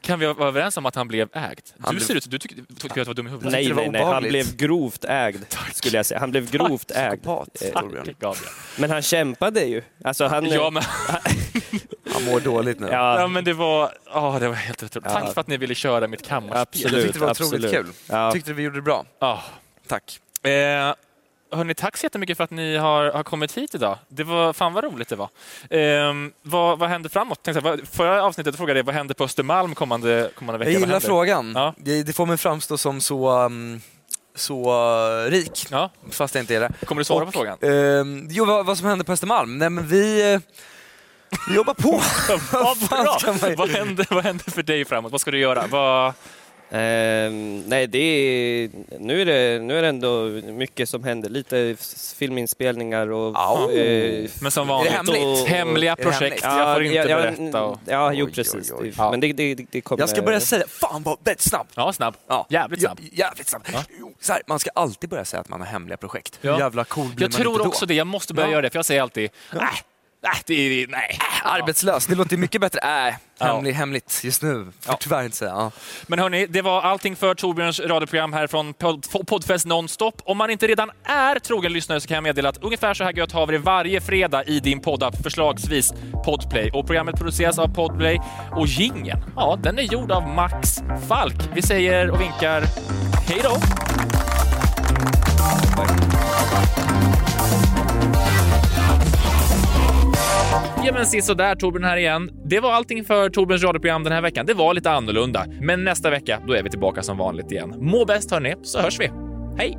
Kan 0.00 0.18
vi 0.18 0.26
vara 0.26 0.48
överens 0.48 0.76
om 0.76 0.86
att 0.86 0.94
han 0.94 1.08
blev 1.08 1.28
ägd? 1.32 1.60
Han 1.80 1.94
du 1.94 2.00
ser 2.00 2.14
ut, 2.14 2.30
du 2.30 2.38
tycker, 2.38 2.56
tycker 2.56 2.88
att 2.88 2.96
jag 2.96 3.04
var 3.04 3.14
dum 3.14 3.26
i 3.26 3.30
huvudet. 3.30 3.52
Nej, 3.52 3.72
nej, 3.72 3.88
nej, 3.90 4.04
han 4.04 4.22
blev 4.22 4.56
grovt 4.56 5.04
ägd, 5.04 5.44
skulle 5.74 5.96
jag 5.96 6.06
säga. 6.06 6.20
Han 6.20 6.30
blev 6.30 6.50
grovt 6.50 6.90
ägd. 6.90 7.26
Eh. 7.26 7.72
Tack, 7.72 7.84
Gabriel. 8.18 8.46
Men 8.78 8.90
han 8.90 9.02
kämpade 9.02 9.64
ju. 9.64 9.82
Alltså 10.04 10.26
han... 10.26 10.46
Ja, 10.46 10.70
men, 10.70 10.82
Han 12.12 12.24
mår 12.24 12.40
dåligt 12.40 12.80
nu. 12.80 12.86
ja, 12.86 13.20
Ja, 13.20 13.26
men 13.26 13.44
det 13.44 13.52
var, 13.52 13.92
ja, 14.06 14.36
det 14.40 14.48
var 14.48 14.54
helt 14.54 14.82
otroligt. 14.82 15.06
Ja. 15.12 15.20
Tack 15.20 15.34
för 15.34 15.40
att 15.40 15.46
ni 15.46 15.56
ville 15.56 15.74
köra 15.74 16.06
mitt 16.08 16.26
kammarspel. 16.26 16.60
Absolut. 16.60 16.92
Jag 16.92 17.02
tyckte 17.02 17.18
det 17.18 17.24
var 17.24 17.30
otroligt 17.30 17.64
absolut. 17.64 17.86
kul. 17.86 17.92
Ja. 18.06 18.32
Tyckte 18.32 18.52
vi 18.52 18.62
gjorde 18.62 18.76
det 18.76 18.82
bra. 18.82 19.04
Ja. 19.18 19.42
Tack. 19.88 20.20
Eh, 20.42 20.50
hörni, 21.52 21.74
tack 21.74 21.96
så 21.96 22.06
jättemycket 22.06 22.36
för 22.36 22.44
att 22.44 22.50
ni 22.50 22.76
har, 22.76 23.10
har 23.10 23.22
kommit 23.22 23.52
hit 23.56 23.74
idag. 23.74 23.98
Det 24.08 24.24
var, 24.24 24.52
fan 24.52 24.72
vad 24.72 24.84
roligt 24.84 25.08
det 25.08 25.16
var. 25.16 25.28
Eh, 25.70 26.14
vad, 26.42 26.78
vad 26.78 26.88
händer 26.88 27.08
framåt? 27.10 27.42
Tänkte, 27.42 27.60
vad, 27.60 27.88
förra 27.88 28.22
avsnittet 28.24 28.56
frågade 28.56 28.78
jag 28.78 28.84
vad 28.84 28.94
händer 28.94 29.14
på 29.14 29.24
Östermalm 29.24 29.74
kommande, 29.74 30.30
kommande 30.34 30.58
vecka? 30.58 30.70
Jag 30.70 30.80
gillar 30.80 31.00
frågan. 31.00 31.52
Ja. 31.54 31.74
Det, 31.76 32.02
det 32.02 32.12
får 32.12 32.26
mig 32.26 32.36
framstå 32.36 32.78
som 32.78 33.00
så, 33.00 33.30
um, 33.44 33.80
så 34.34 34.72
uh, 35.26 35.30
rik, 35.30 35.66
Ja. 35.70 35.90
fast 36.10 36.34
jag 36.34 36.42
inte 36.42 36.56
är 36.56 36.60
det. 36.60 36.70
Kommer 36.86 37.00
du 37.00 37.04
svara 37.04 37.20
Och, 37.24 37.26
på 37.26 37.32
frågan? 37.32 37.58
ehm, 37.62 38.26
jo, 38.30 38.44
vad, 38.44 38.66
vad 38.66 38.78
som 38.78 38.86
händer 38.86 39.04
på 39.04 39.12
Östermalm? 39.12 39.58
Nej, 39.58 39.70
men 39.70 39.86
vi, 39.86 40.32
eh, 40.32 40.40
vi 41.48 41.54
jobbar 41.54 41.74
på. 41.74 41.90
Vad 42.52 42.78
bra! 42.88 43.18
man- 43.42 43.54
Vad 43.56 43.70
händer, 43.70 44.06
vad 44.10 44.24
händer 44.24 44.50
för 44.50 44.62
dig 44.62 44.84
framåt? 44.84 45.12
Vad 45.12 45.20
ska 45.20 45.30
du 45.30 45.38
göra? 45.38 45.66
Vad, 45.66 46.12
Ehm, 46.70 47.60
nej, 47.66 47.86
det 47.86 47.98
är, 47.98 48.70
nu, 48.98 49.20
är 49.22 49.26
det, 49.26 49.62
nu 49.62 49.78
är 49.78 49.82
det 49.82 49.88
ändå 49.88 50.22
mycket 50.52 50.88
som 50.88 51.04
händer. 51.04 51.28
Lite 51.30 51.76
filminspelningar 52.18 53.10
och... 53.10 53.36
Au. 53.36 53.70
eh, 53.70 54.30
men 54.42 54.50
som 54.50 54.68
vanligt, 54.68 54.92
det 54.92 54.96
hemligt? 54.96 55.48
hemliga 55.48 55.96
projekt. 55.96 56.20
hemligt? 56.20 56.42
Jag 56.42 56.74
får 56.74 56.82
inte 56.84 56.96
ja, 56.96 57.16
berätta. 57.16 57.62
Och... 57.62 57.78
Ja, 57.84 58.12
jo 58.12 58.26
Oj, 58.26 58.32
precis. 58.32 58.72
oj, 58.72 58.92
oj. 58.98 59.10
Men 59.10 59.20
det, 59.20 59.32
det, 59.32 59.54
det 59.70 59.80
kommer... 59.80 60.02
Jag 60.02 60.08
ska 60.08 60.22
börja 60.22 60.40
säga, 60.40 60.64
fan 60.68 61.02
vad 61.02 61.18
väldigt 61.24 61.40
snabb. 61.42 61.66
Ja, 61.74 61.92
snabb. 61.92 62.16
Ja. 62.28 62.46
Jävligt 62.50 62.80
snabb. 62.80 62.98
Ja, 63.02 63.08
jävligt 63.12 63.48
snabb. 63.48 63.62
Jo, 64.00 64.14
Så 64.20 64.32
här, 64.32 64.42
man 64.46 64.58
ska 64.58 64.70
alltid 64.74 65.10
börja 65.10 65.24
säga 65.24 65.40
att 65.40 65.48
man 65.48 65.60
har 65.60 65.66
hemliga 65.66 65.96
projekt. 65.96 66.38
Ja. 66.40 66.58
Jävla 66.58 66.84
cool 66.84 67.06
blir 67.08 67.24
Jag 67.24 67.32
man 67.32 67.40
tror 67.40 67.52
inte 67.52 67.64
då? 67.64 67.68
också 67.68 67.86
det. 67.86 67.94
Jag 67.94 68.06
måste 68.06 68.34
börja 68.34 68.48
Ja. 68.48 68.52
göra 68.52 68.62
det, 68.62 68.70
för 68.70 68.78
jag 68.78 68.86
säger 68.86 69.02
alltid 69.02 69.30
äh, 69.52 69.58
äh, 70.24 70.30
det 70.46 70.54
är, 70.82 70.86
nej. 70.88 71.18
Arbetslös, 71.44 72.06
det 72.06 72.14
låter 72.14 72.36
mycket 72.36 72.60
bättre. 72.60 72.78
Äh, 73.08 73.14
Ja. 73.40 73.46
hemlig, 73.54 73.72
hemligt 73.72 74.20
just 74.24 74.42
nu. 74.42 74.72
Får 74.80 74.94
tyvärr 74.94 75.24
inte 75.24 75.36
säga. 75.36 75.50
Ja. 75.50 75.70
Men 76.06 76.18
hörni, 76.18 76.46
det 76.46 76.62
var 76.62 76.82
allting 76.82 77.16
för 77.16 77.34
Torbjörns 77.34 77.80
radioprogram 77.80 78.32
här 78.32 78.46
från 78.46 78.74
Pod- 78.74 79.26
Podfest 79.26 79.66
Nonstop. 79.66 80.22
Om 80.24 80.38
man 80.38 80.50
inte 80.50 80.66
redan 80.66 80.90
är 81.04 81.38
trogen 81.38 81.72
lyssnare 81.72 82.00
så 82.00 82.08
kan 82.08 82.14
jag 82.14 82.22
meddela 82.22 82.48
att 82.48 82.62
ungefär 82.62 82.94
så 82.94 83.04
här 83.04 83.12
gött 83.12 83.32
har 83.32 83.46
vi 83.46 83.52
det 83.52 83.58
varje 83.58 84.00
fredag 84.00 84.44
i 84.44 84.60
din 84.60 84.80
poddapp, 84.80 85.22
förslagsvis 85.22 85.92
Podplay. 86.24 86.70
Och 86.70 86.86
programmet 86.86 87.16
produceras 87.16 87.58
av 87.58 87.74
Podplay 87.74 88.20
och 88.56 88.66
gingen, 88.66 89.18
ja, 89.36 89.58
den 89.62 89.78
är 89.78 89.82
gjord 89.82 90.10
av 90.12 90.28
Max 90.28 90.78
Falk. 91.08 91.36
Vi 91.54 91.62
säger 91.62 92.10
och 92.10 92.20
vinkar 92.20 92.64
hej 93.28 93.40
då! 93.42 93.56
Ja 100.84 100.92
men 100.92 101.06
se 101.06 101.34
där 101.34 101.54
Torbjörn 101.54 101.84
här 101.84 101.96
igen. 101.96 102.30
Det 102.44 102.60
var 102.60 102.72
allting 102.72 103.04
för 103.04 103.30
Torbjörns 103.30 103.62
radioprogram 103.64 104.04
den 104.04 104.12
här 104.12 104.22
veckan. 104.22 104.46
Det 104.46 104.54
var 104.54 104.74
lite 104.74 104.90
annorlunda. 104.90 105.46
Men 105.60 105.84
nästa 105.84 106.10
vecka, 106.10 106.40
då 106.46 106.52
är 106.52 106.62
vi 106.62 106.70
tillbaka 106.70 107.02
som 107.02 107.16
vanligt 107.18 107.52
igen. 107.52 107.74
Må 107.78 108.04
bäst 108.04 108.30
hörni, 108.30 108.54
så 108.62 108.78
hörs 108.80 109.00
vi. 109.00 109.10
Hej! 109.58 109.78